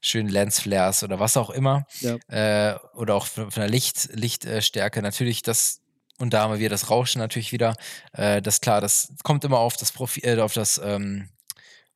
schönen 0.00 0.28
Lensflares 0.28 1.02
oder 1.02 1.20
was 1.20 1.36
auch 1.36 1.50
immer. 1.50 1.86
Ja. 2.00 2.16
Äh, 2.28 2.78
oder 2.94 3.14
auch 3.14 3.26
von, 3.26 3.50
von 3.50 3.60
der 3.60 3.70
Licht, 3.70 4.08
Lichtstärke. 4.12 5.02
Natürlich 5.02 5.42
das, 5.42 5.80
und 6.18 6.32
da 6.32 6.42
haben 6.42 6.52
wir 6.52 6.58
wieder 6.58 6.70
das 6.70 6.90
Rauschen 6.90 7.18
natürlich 7.20 7.52
wieder. 7.52 7.74
Äh, 8.12 8.42
das 8.42 8.60
klar, 8.60 8.80
das 8.80 9.12
kommt 9.22 9.44
immer 9.44 9.58
auf 9.58 9.76
das 9.76 9.92
Profil, 9.92 10.24
äh, 10.24 10.40
auf 10.40 10.52
das, 10.52 10.80
ähm, 10.82 11.28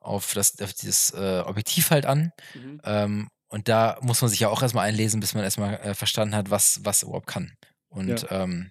auf 0.00 0.34
das, 0.34 0.60
auf 0.60 0.72
dieses 0.74 1.10
äh, 1.10 1.42
Objektiv 1.46 1.90
halt 1.90 2.06
an. 2.06 2.32
Mhm. 2.54 2.80
Ähm, 2.84 3.28
und 3.48 3.68
da 3.68 3.98
muss 4.00 4.22
man 4.22 4.30
sich 4.30 4.40
ja 4.40 4.48
auch 4.48 4.62
erstmal 4.62 4.88
einlesen, 4.88 5.20
bis 5.20 5.34
man 5.34 5.44
erstmal 5.44 5.74
äh, 5.74 5.94
verstanden 5.94 6.34
hat, 6.34 6.50
was, 6.50 6.80
was 6.84 7.02
überhaupt 7.02 7.26
kann. 7.26 7.52
Und 7.88 8.22
ja. 8.22 8.42
ähm, 8.42 8.70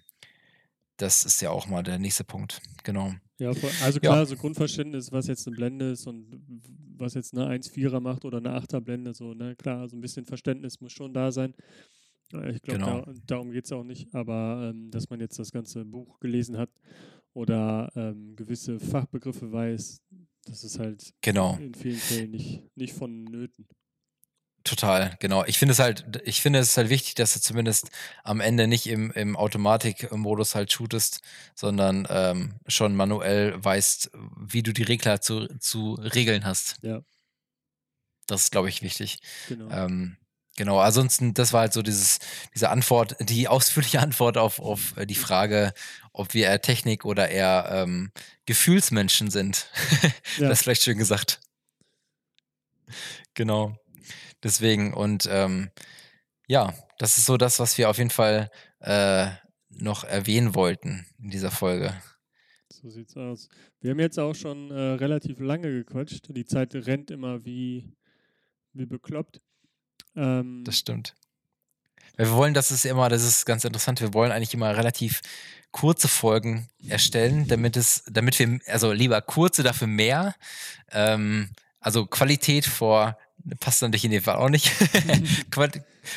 das 0.96 1.24
ist 1.24 1.40
ja 1.40 1.50
auch 1.50 1.66
mal 1.66 1.82
der 1.82 1.98
nächste 1.98 2.24
Punkt. 2.24 2.60
Genau. 2.82 3.14
Ja, 3.42 3.50
also 3.82 3.98
klar, 3.98 4.18
ja. 4.18 4.26
so 4.26 4.36
Grundverständnis, 4.36 5.10
was 5.10 5.26
jetzt 5.26 5.48
eine 5.48 5.56
Blende 5.56 5.90
ist 5.90 6.06
und 6.06 6.40
was 6.96 7.14
jetzt 7.14 7.36
eine 7.36 7.48
1,4er 7.48 7.98
macht 7.98 8.24
oder 8.24 8.38
eine 8.38 8.50
8er 8.50 8.80
Blende, 8.80 9.12
so, 9.14 9.34
ne, 9.34 9.56
klar, 9.56 9.80
also 9.80 9.96
ein 9.96 10.00
bisschen 10.00 10.24
Verständnis 10.24 10.80
muss 10.80 10.92
schon 10.92 11.12
da 11.12 11.32
sein. 11.32 11.54
Äh, 12.32 12.52
ich 12.52 12.62
glaube, 12.62 12.78
genau. 12.78 13.00
da, 13.00 13.12
darum 13.26 13.50
geht 13.50 13.64
es 13.64 13.72
auch 13.72 13.82
nicht, 13.82 14.14
aber 14.14 14.70
ähm, 14.70 14.92
dass 14.92 15.10
man 15.10 15.18
jetzt 15.18 15.40
das 15.40 15.50
ganze 15.50 15.84
Buch 15.84 16.20
gelesen 16.20 16.56
hat 16.56 16.70
oder 17.32 17.90
ähm, 17.96 18.36
gewisse 18.36 18.78
Fachbegriffe 18.78 19.50
weiß, 19.50 20.02
das 20.44 20.62
ist 20.62 20.78
halt 20.78 21.12
genau. 21.20 21.58
in 21.60 21.74
vielen 21.74 21.96
Fällen 21.96 22.30
nicht, 22.30 22.62
nicht 22.76 22.92
vonnöten. 22.92 23.66
Total, 24.64 25.16
genau. 25.18 25.44
Ich 25.44 25.58
finde 25.58 25.72
es 25.72 25.80
halt, 25.80 26.22
ich 26.24 26.40
finde 26.40 26.60
es 26.60 26.76
halt 26.76 26.88
wichtig, 26.88 27.14
dass 27.16 27.34
du 27.34 27.40
zumindest 27.40 27.90
am 28.22 28.40
Ende 28.40 28.68
nicht 28.68 28.86
im, 28.86 29.10
im 29.12 29.36
Automatikmodus 29.36 30.54
halt 30.54 30.70
shootest, 30.70 31.20
sondern 31.54 32.06
ähm, 32.08 32.54
schon 32.68 32.94
manuell 32.94 33.54
weißt, 33.62 34.12
wie 34.36 34.62
du 34.62 34.72
die 34.72 34.84
Regler 34.84 35.20
zu, 35.20 35.48
zu 35.58 35.94
regeln 35.94 36.44
hast. 36.44 36.76
Ja. 36.82 37.00
Das 38.26 38.44
ist, 38.44 38.52
glaube 38.52 38.68
ich, 38.68 38.82
wichtig. 38.82 39.18
Genau. 39.48 39.68
Ähm, 39.70 40.16
genau, 40.56 40.78
ansonsten, 40.78 41.34
das 41.34 41.52
war 41.52 41.62
halt 41.62 41.72
so 41.72 41.82
dieses, 41.82 42.20
diese 42.54 42.70
Antwort, 42.70 43.16
die 43.18 43.48
ausführliche 43.48 43.98
Antwort 44.00 44.38
auf, 44.38 44.60
auf 44.60 44.94
die 45.08 45.16
Frage, 45.16 45.74
ob 46.12 46.34
wir 46.34 46.46
eher 46.46 46.62
Technik 46.62 47.04
oder 47.04 47.28
eher 47.28 47.68
ähm, 47.72 48.12
Gefühlsmenschen 48.46 49.30
sind. 49.30 49.66
Ja. 50.38 50.48
das 50.48 50.60
ist 50.60 50.62
vielleicht 50.62 50.82
schön 50.82 50.96
gesagt. 50.96 51.40
Genau. 53.34 53.76
Deswegen, 54.42 54.92
und 54.94 55.28
ähm, 55.30 55.70
ja, 56.46 56.74
das 56.98 57.18
ist 57.18 57.26
so 57.26 57.36
das, 57.36 57.58
was 57.58 57.78
wir 57.78 57.90
auf 57.90 57.98
jeden 57.98 58.10
Fall 58.10 58.50
äh, 58.80 59.28
noch 59.70 60.04
erwähnen 60.04 60.54
wollten 60.54 61.06
in 61.22 61.30
dieser 61.30 61.50
Folge. 61.50 61.94
So 62.68 62.90
sieht's 62.90 63.16
aus. 63.16 63.48
Wir 63.80 63.92
haben 63.92 64.00
jetzt 64.00 64.18
auch 64.18 64.34
schon 64.34 64.70
äh, 64.70 64.74
relativ 64.74 65.38
lange 65.40 65.70
gequatscht. 65.70 66.26
Die 66.28 66.44
Zeit 66.44 66.74
rennt 66.74 67.10
immer 67.10 67.44
wie, 67.44 67.94
wie 68.72 68.86
bekloppt. 68.86 69.40
Ähm, 70.16 70.62
das 70.64 70.78
stimmt. 70.78 71.14
Wir 72.16 72.30
wollen, 72.32 72.54
das 72.54 72.70
ist 72.70 72.84
immer, 72.84 73.08
das 73.08 73.24
ist 73.24 73.46
ganz 73.46 73.64
interessant, 73.64 74.00
wir 74.00 74.12
wollen 74.12 74.32
eigentlich 74.32 74.52
immer 74.52 74.76
relativ 74.76 75.22
kurze 75.70 76.08
Folgen 76.08 76.68
erstellen, 76.86 77.46
damit 77.48 77.76
es, 77.76 78.04
damit 78.06 78.38
wir, 78.38 78.60
also 78.66 78.92
lieber 78.92 79.20
kurze, 79.22 79.62
dafür 79.62 79.86
mehr. 79.86 80.34
Ähm, 80.90 81.50
also 81.80 82.06
Qualität 82.06 82.66
vor 82.66 83.16
passt 83.60 83.82
natürlich 83.82 84.04
in 84.04 84.10
dem 84.10 84.22
Fall 84.22 84.36
auch 84.36 84.48
nicht. 84.48 84.70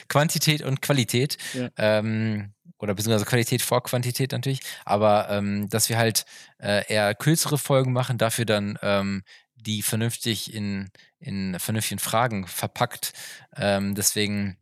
Quantität 0.07 0.61
und 0.61 0.81
Qualität. 0.81 1.37
Ja. 1.53 1.69
Ähm, 1.77 2.53
oder 2.79 2.93
beziehungsweise 2.93 3.25
Qualität 3.25 3.61
vor 3.61 3.83
Quantität 3.83 4.31
natürlich. 4.31 4.59
Aber 4.83 5.29
ähm, 5.29 5.69
dass 5.69 5.89
wir 5.89 5.97
halt 5.97 6.25
äh, 6.59 6.85
eher 6.91 7.15
kürzere 7.15 7.57
Folgen 7.57 7.93
machen, 7.93 8.17
dafür 8.17 8.45
dann 8.45 8.77
ähm, 8.81 9.23
die 9.55 9.81
vernünftig 9.81 10.53
in, 10.53 10.89
in 11.19 11.57
vernünftigen 11.59 11.99
Fragen 11.99 12.47
verpackt. 12.47 13.13
Ähm, 13.55 13.95
deswegen 13.95 14.57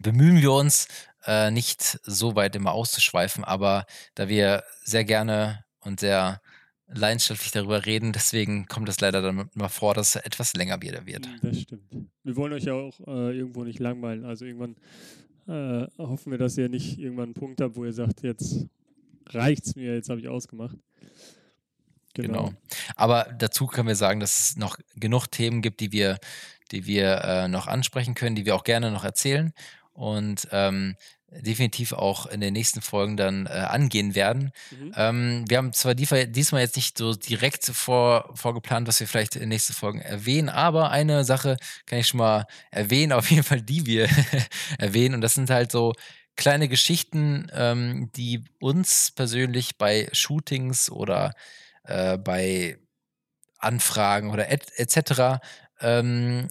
bemühen 0.00 0.40
wir 0.40 0.52
uns, 0.52 0.88
äh, 1.26 1.50
nicht 1.50 2.00
so 2.02 2.34
weit 2.34 2.56
immer 2.56 2.72
auszuschweifen, 2.72 3.44
aber 3.44 3.84
da 4.14 4.28
wir 4.28 4.64
sehr 4.84 5.04
gerne 5.04 5.64
und 5.80 6.00
sehr 6.00 6.40
leidenschaftlich 6.92 7.52
darüber 7.52 7.86
reden, 7.86 8.12
deswegen 8.12 8.66
kommt 8.66 8.88
es 8.88 9.00
leider 9.00 9.22
dann 9.22 9.48
mal 9.54 9.68
vor, 9.68 9.94
dass 9.94 10.16
es 10.16 10.22
etwas 10.22 10.54
länger 10.54 10.82
wieder 10.82 11.06
wird. 11.06 11.26
Hm, 11.26 11.38
das 11.42 11.60
stimmt. 11.60 11.82
Wir 12.24 12.36
wollen 12.36 12.52
euch 12.52 12.64
ja 12.64 12.74
auch 12.74 12.98
äh, 13.06 13.36
irgendwo 13.36 13.64
nicht 13.64 13.78
langweilen. 13.78 14.24
Also 14.24 14.44
irgendwann 14.44 14.76
äh, 15.46 15.86
hoffen 15.98 16.30
wir, 16.30 16.38
dass 16.38 16.58
ihr 16.58 16.68
nicht 16.68 16.98
irgendwann 16.98 17.26
einen 17.26 17.34
Punkt 17.34 17.60
habt, 17.60 17.76
wo 17.76 17.84
ihr 17.84 17.92
sagt, 17.92 18.22
jetzt 18.22 18.66
reicht 19.28 19.66
es 19.66 19.76
mir, 19.76 19.94
jetzt 19.94 20.08
habe 20.10 20.20
ich 20.20 20.28
ausgemacht. 20.28 20.76
Genau. 22.14 22.46
genau. 22.46 22.52
Aber 22.96 23.26
dazu 23.38 23.66
können 23.66 23.88
wir 23.88 23.96
sagen, 23.96 24.20
dass 24.20 24.50
es 24.50 24.56
noch 24.56 24.76
genug 24.96 25.28
Themen 25.28 25.62
gibt, 25.62 25.80
die 25.80 25.92
wir, 25.92 26.18
die 26.72 26.86
wir 26.86 27.22
äh, 27.24 27.48
noch 27.48 27.66
ansprechen 27.66 28.14
können, 28.14 28.36
die 28.36 28.46
wir 28.46 28.56
auch 28.56 28.64
gerne 28.64 28.90
noch 28.90 29.04
erzählen. 29.04 29.52
Und 29.92 30.48
ähm, 30.50 30.96
definitiv 31.30 31.92
auch 31.92 32.26
in 32.26 32.40
den 32.40 32.52
nächsten 32.52 32.80
Folgen 32.80 33.16
dann 33.16 33.46
äh, 33.46 33.50
angehen 33.50 34.14
werden. 34.14 34.52
Mhm. 34.70 34.92
Ähm, 34.96 35.44
wir 35.48 35.58
haben 35.58 35.72
zwar 35.72 35.94
die, 35.94 36.06
diesmal 36.30 36.62
jetzt 36.62 36.76
nicht 36.76 36.98
so 36.98 37.14
direkt 37.14 37.64
vor, 37.66 38.30
vorgeplant, 38.34 38.88
was 38.88 39.00
wir 39.00 39.06
vielleicht 39.06 39.36
in 39.36 39.40
den 39.40 39.48
nächsten 39.48 39.72
Folgen 39.72 40.00
erwähnen, 40.00 40.48
aber 40.48 40.90
eine 40.90 41.24
Sache 41.24 41.56
kann 41.86 42.00
ich 42.00 42.08
schon 42.08 42.18
mal 42.18 42.46
erwähnen, 42.70 43.12
auf 43.14 43.30
jeden 43.30 43.44
Fall 43.44 43.62
die 43.62 43.86
wir 43.86 44.08
erwähnen. 44.78 45.14
Und 45.14 45.20
das 45.20 45.34
sind 45.34 45.50
halt 45.50 45.70
so 45.70 45.92
kleine 46.36 46.68
Geschichten, 46.68 47.48
ähm, 47.52 48.10
die 48.16 48.44
uns 48.60 49.12
persönlich 49.12 49.76
bei 49.78 50.08
Shootings 50.12 50.90
oder 50.90 51.34
äh, 51.84 52.18
bei 52.18 52.78
Anfragen 53.58 54.30
oder 54.30 54.50
et, 54.50 54.66
etc. 54.76 55.40
Ähm, 55.80 56.48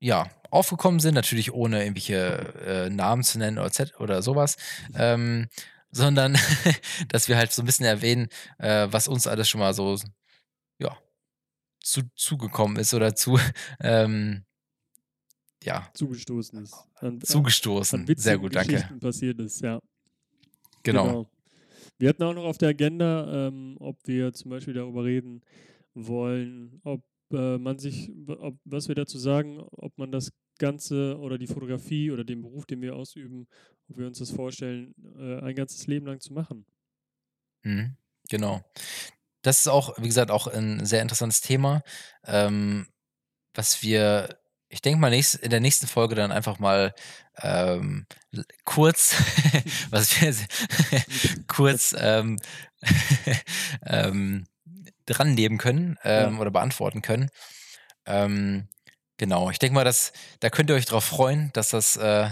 ja, 0.00 0.28
aufgekommen 0.52 1.00
sind, 1.00 1.14
natürlich 1.14 1.52
ohne 1.52 1.80
irgendwelche 1.80 2.54
äh, 2.66 2.90
Namen 2.90 3.24
zu 3.24 3.38
nennen 3.38 3.58
oder, 3.58 3.70
oder 3.98 4.22
sowas, 4.22 4.56
ähm, 4.94 5.48
sondern 5.90 6.36
dass 7.08 7.28
wir 7.28 7.36
halt 7.36 7.52
so 7.52 7.62
ein 7.62 7.66
bisschen 7.66 7.86
erwähnen, 7.86 8.28
äh, 8.58 8.86
was 8.90 9.08
uns 9.08 9.26
alles 9.26 9.48
schon 9.48 9.60
mal 9.60 9.72
so, 9.72 9.98
ja, 10.78 10.96
zu, 11.80 12.02
zugekommen 12.14 12.76
ist 12.76 12.92
oder 12.92 13.14
zu, 13.14 13.38
ähm, 13.80 14.44
ja. 15.64 15.88
Zugestoßen 15.94 16.62
ist. 16.62 16.74
An, 16.96 17.20
zugestoßen. 17.20 18.06
An 18.06 18.16
Sehr 18.16 18.38
gut, 18.38 18.54
danke. 18.54 18.88
passiert 19.00 19.40
ist, 19.40 19.62
ja. 19.62 19.80
Genau. 20.82 21.04
genau. 21.06 21.30
Wir 21.98 22.10
hatten 22.10 22.22
auch 22.24 22.34
noch 22.34 22.44
auf 22.44 22.58
der 22.58 22.70
Agenda, 22.70 23.48
ähm, 23.48 23.76
ob 23.78 23.96
wir 24.06 24.32
zum 24.34 24.50
Beispiel 24.50 24.74
darüber 24.74 25.04
reden 25.04 25.40
wollen, 25.94 26.80
ob 26.84 27.02
äh, 27.32 27.58
man 27.58 27.78
sich, 27.78 28.10
ob, 28.26 28.58
was 28.64 28.88
wir 28.88 28.94
dazu 28.94 29.18
sagen, 29.18 29.60
ob 29.60 29.96
man 29.96 30.10
das 30.12 30.30
Ganze 30.62 31.18
oder 31.18 31.38
die 31.38 31.48
Fotografie 31.48 32.12
oder 32.12 32.22
den 32.22 32.40
Beruf, 32.40 32.66
den 32.66 32.80
wir 32.80 32.94
ausüben, 32.94 33.48
ob 33.90 33.98
wir 33.98 34.06
uns 34.06 34.20
das 34.20 34.30
vorstellen, 34.30 34.94
äh, 35.18 35.40
ein 35.40 35.56
ganzes 35.56 35.88
Leben 35.88 36.06
lang 36.06 36.20
zu 36.20 36.32
machen. 36.32 36.64
Mhm, 37.64 37.96
genau. 38.30 38.64
Das 39.42 39.58
ist 39.58 39.66
auch, 39.66 39.98
wie 39.98 40.06
gesagt, 40.06 40.30
auch 40.30 40.46
ein 40.46 40.86
sehr 40.86 41.02
interessantes 41.02 41.40
Thema, 41.40 41.82
ähm, 42.24 42.86
was 43.54 43.82
wir, 43.82 44.38
ich 44.68 44.80
denke 44.82 45.00
mal, 45.00 45.10
nächst, 45.10 45.34
in 45.34 45.50
der 45.50 45.58
nächsten 45.58 45.88
Folge 45.88 46.14
dann 46.14 46.30
einfach 46.30 46.60
mal 46.60 46.94
ähm, 47.38 48.06
kurz, 48.64 49.16
was 49.90 50.20
wir 50.20 50.32
kurz 51.48 51.92
ähm, 51.98 52.38
ähm, 53.84 54.46
dran 55.06 55.34
nehmen 55.34 55.58
können 55.58 55.98
ähm, 56.04 56.34
ja. 56.34 56.40
oder 56.40 56.52
beantworten 56.52 57.02
können. 57.02 57.30
Ähm, 58.06 58.68
genau, 59.16 59.50
ich 59.50 59.58
denke 59.58 59.74
mal, 59.74 59.84
dass, 59.84 60.12
da 60.40 60.50
könnt 60.50 60.70
ihr 60.70 60.76
euch 60.76 60.86
darauf 60.86 61.04
freuen, 61.04 61.50
dass 61.52 61.70
das 61.70 61.96
äh, 61.96 62.28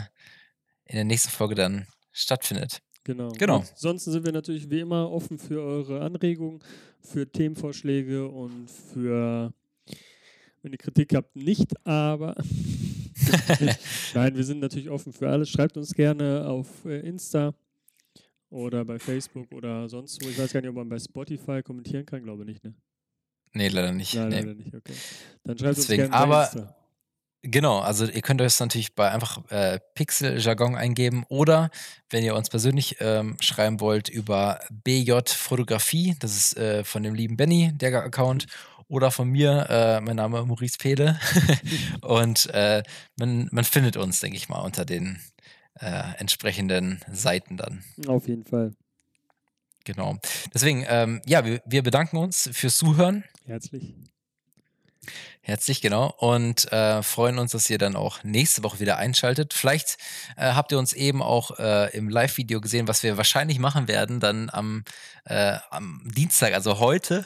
in 0.85 0.97
der 0.97 1.05
nächsten 1.05 1.31
Folge 1.31 1.55
dann 1.55 1.87
stattfindet. 2.13 2.83
Genau. 3.05 3.33
genau. 3.33 3.59
Ansonsten 3.59 4.13
sind 4.13 4.25
wir 4.25 4.33
natürlich 4.33 4.69
wie 4.71 4.81
immer 4.81 5.11
offen 5.11 5.39
für 5.39 5.63
eure 5.63 6.03
Anregungen, 6.03 6.61
für 7.01 7.31
Themenvorschläge 7.31 8.29
und 8.29 8.71
für, 8.71 9.53
wenn 10.63 10.73
ihr 10.73 10.79
Kritik 10.79 11.15
habt, 11.15 11.35
nicht, 11.35 11.75
aber 11.87 12.35
nein, 14.15 14.37
wir 14.37 14.45
sind 14.45 14.61
natürlich 14.61 14.91
offen 14.91 15.13
für 15.13 15.29
alles. 15.29 15.49
Schreibt 15.49 15.77
uns 15.77 15.95
gerne 15.95 16.47
auf 16.47 16.85
äh, 16.85 17.01
Insta 17.01 17.55
oder 18.51 18.85
bei 18.85 18.99
Facebook 18.99 19.51
oder 19.53 19.89
sonst 19.89 20.23
wo. 20.23 20.29
Ich 20.29 20.39
weiß 20.39 20.53
gar 20.53 20.61
nicht, 20.61 20.71
ob 20.71 20.77
man 20.77 20.89
bei 20.89 20.99
Spotify 20.99 21.63
kommentieren 21.63 22.05
kann, 22.05 22.23
glaube 22.23 22.43
ich 22.43 22.49
nicht, 22.49 22.65
ne? 22.65 22.75
Nee, 23.53 23.69
leider 23.69 23.93
nicht. 23.93 24.15
Nein, 24.15 24.29
nee. 24.29 24.37
leider 24.37 24.55
nicht, 24.55 24.75
okay. 24.75 24.93
Dann 25.45 25.59
schreibt 25.59 25.77
Deswegen, 25.77 26.03
uns 26.03 26.11
gerne 26.11 26.25
aber, 26.25 26.45
Insta. 26.45 26.77
Genau, 27.43 27.79
also 27.79 28.05
ihr 28.05 28.21
könnt 28.21 28.43
euch 28.43 28.61
natürlich 28.61 28.95
bei 28.95 29.11
einfach 29.11 29.51
äh, 29.51 29.81
Pixel-Jargon 29.95 30.77
eingeben 30.77 31.25
oder 31.31 31.71
wenn 32.11 32.23
ihr 32.23 32.35
uns 32.35 32.51
persönlich 32.51 32.97
ähm, 33.01 33.37
schreiben 33.41 33.81
wollt 33.81 34.11
über 34.11 34.61
BJ 34.71 35.21
Fotografie, 35.27 36.17
das 36.19 36.37
ist 36.37 36.59
äh, 36.59 36.85
von 36.85 37.03
dem 37.03 37.15
lieben 37.15 37.39
Benny, 37.39 37.73
der 37.75 38.05
Account, 38.05 38.47
oder 38.89 39.11
von 39.11 39.29
mir, 39.29 39.67
äh, 39.71 40.01
mein 40.01 40.17
Name 40.17 40.41
ist 40.41 40.47
Maurice 40.47 40.77
Pehle. 40.79 41.19
und 42.03 42.51
äh, 42.53 42.83
man, 43.17 43.49
man 43.53 43.65
findet 43.65 43.97
uns, 43.97 44.21
denke 44.21 44.37
ich 44.37 44.49
mal, 44.49 44.59
unter 44.59 44.85
den 44.85 45.21
äh, 45.79 46.03
entsprechenden 46.19 47.01
Seiten 47.11 47.57
dann. 47.57 47.85
Auf 48.07 48.27
jeden 48.29 48.45
Fall. 48.45 48.73
Genau. 49.85 50.19
Deswegen, 50.53 50.85
ähm, 50.89 51.23
ja, 51.27 51.45
wir, 51.45 51.63
wir 51.65 51.83
bedanken 51.83 52.17
uns 52.17 52.51
fürs 52.53 52.77
Zuhören. 52.77 53.25
Herzlich. 53.47 53.95
Herzlich, 55.43 55.81
genau. 55.81 56.15
Und 56.19 56.71
äh, 56.71 57.03
freuen 57.03 57.39
uns, 57.39 57.53
dass 57.53 57.71
ihr 57.71 57.79
dann 57.79 57.97
auch 57.97 58.23
nächste 58.23 58.63
Woche 58.63 58.79
wieder 58.79 58.99
einschaltet. 58.99 59.55
Vielleicht 59.55 59.97
äh, 60.37 60.53
habt 60.53 60.71
ihr 60.71 60.79
uns 60.79 60.93
eben 60.93 61.23
auch 61.23 61.59
äh, 61.59 61.97
im 61.97 62.11
Live-Video 62.11 62.61
gesehen, 62.61 62.87
was 62.87 63.03
wir 63.03 63.17
wahrscheinlich 63.17 63.59
machen 63.59 63.89
werden, 63.89 64.21
dann 64.21 64.51
am, 64.51 64.85
äh, 65.25 65.57
am 65.71 66.03
Dienstag, 66.05 66.53
also 66.53 66.79
heute, 66.79 67.25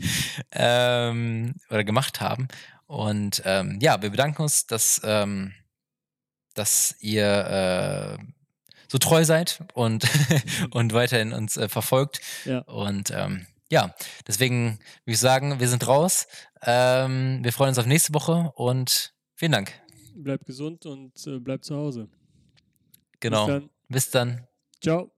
ähm, 0.52 1.54
oder 1.70 1.84
gemacht 1.84 2.20
haben. 2.20 2.48
Und 2.86 3.42
ähm, 3.46 3.78
ja, 3.80 4.00
wir 4.02 4.10
bedanken 4.10 4.42
uns, 4.42 4.66
dass 4.66 5.00
ähm, 5.02 5.54
dass 6.54 6.94
ihr 7.00 8.18
äh, 8.18 8.24
so 8.94 8.98
treu 8.98 9.24
seid 9.24 9.58
und, 9.74 10.06
und 10.70 10.92
weiterhin 10.92 11.32
uns 11.32 11.56
äh, 11.56 11.68
verfolgt. 11.68 12.20
Ja. 12.44 12.60
Und 12.60 13.10
ähm, 13.10 13.44
ja, 13.68 13.92
deswegen 14.24 14.78
würde 15.04 15.14
ich 15.14 15.18
sagen, 15.18 15.58
wir 15.58 15.66
sind 15.66 15.88
raus. 15.88 16.28
Ähm, 16.62 17.40
wir 17.42 17.52
freuen 17.52 17.70
uns 17.70 17.78
auf 17.78 17.86
nächste 17.86 18.14
Woche 18.14 18.52
und 18.54 19.12
vielen 19.34 19.50
Dank. 19.50 19.72
Bleibt 20.14 20.46
gesund 20.46 20.86
und 20.86 21.12
äh, 21.26 21.40
bleibt 21.40 21.64
zu 21.64 21.74
Hause. 21.74 22.08
Genau. 23.18 23.46
Bis 23.46 23.52
dann. 23.52 23.70
Bis 23.88 24.10
dann. 24.10 24.46
Ciao. 24.80 25.13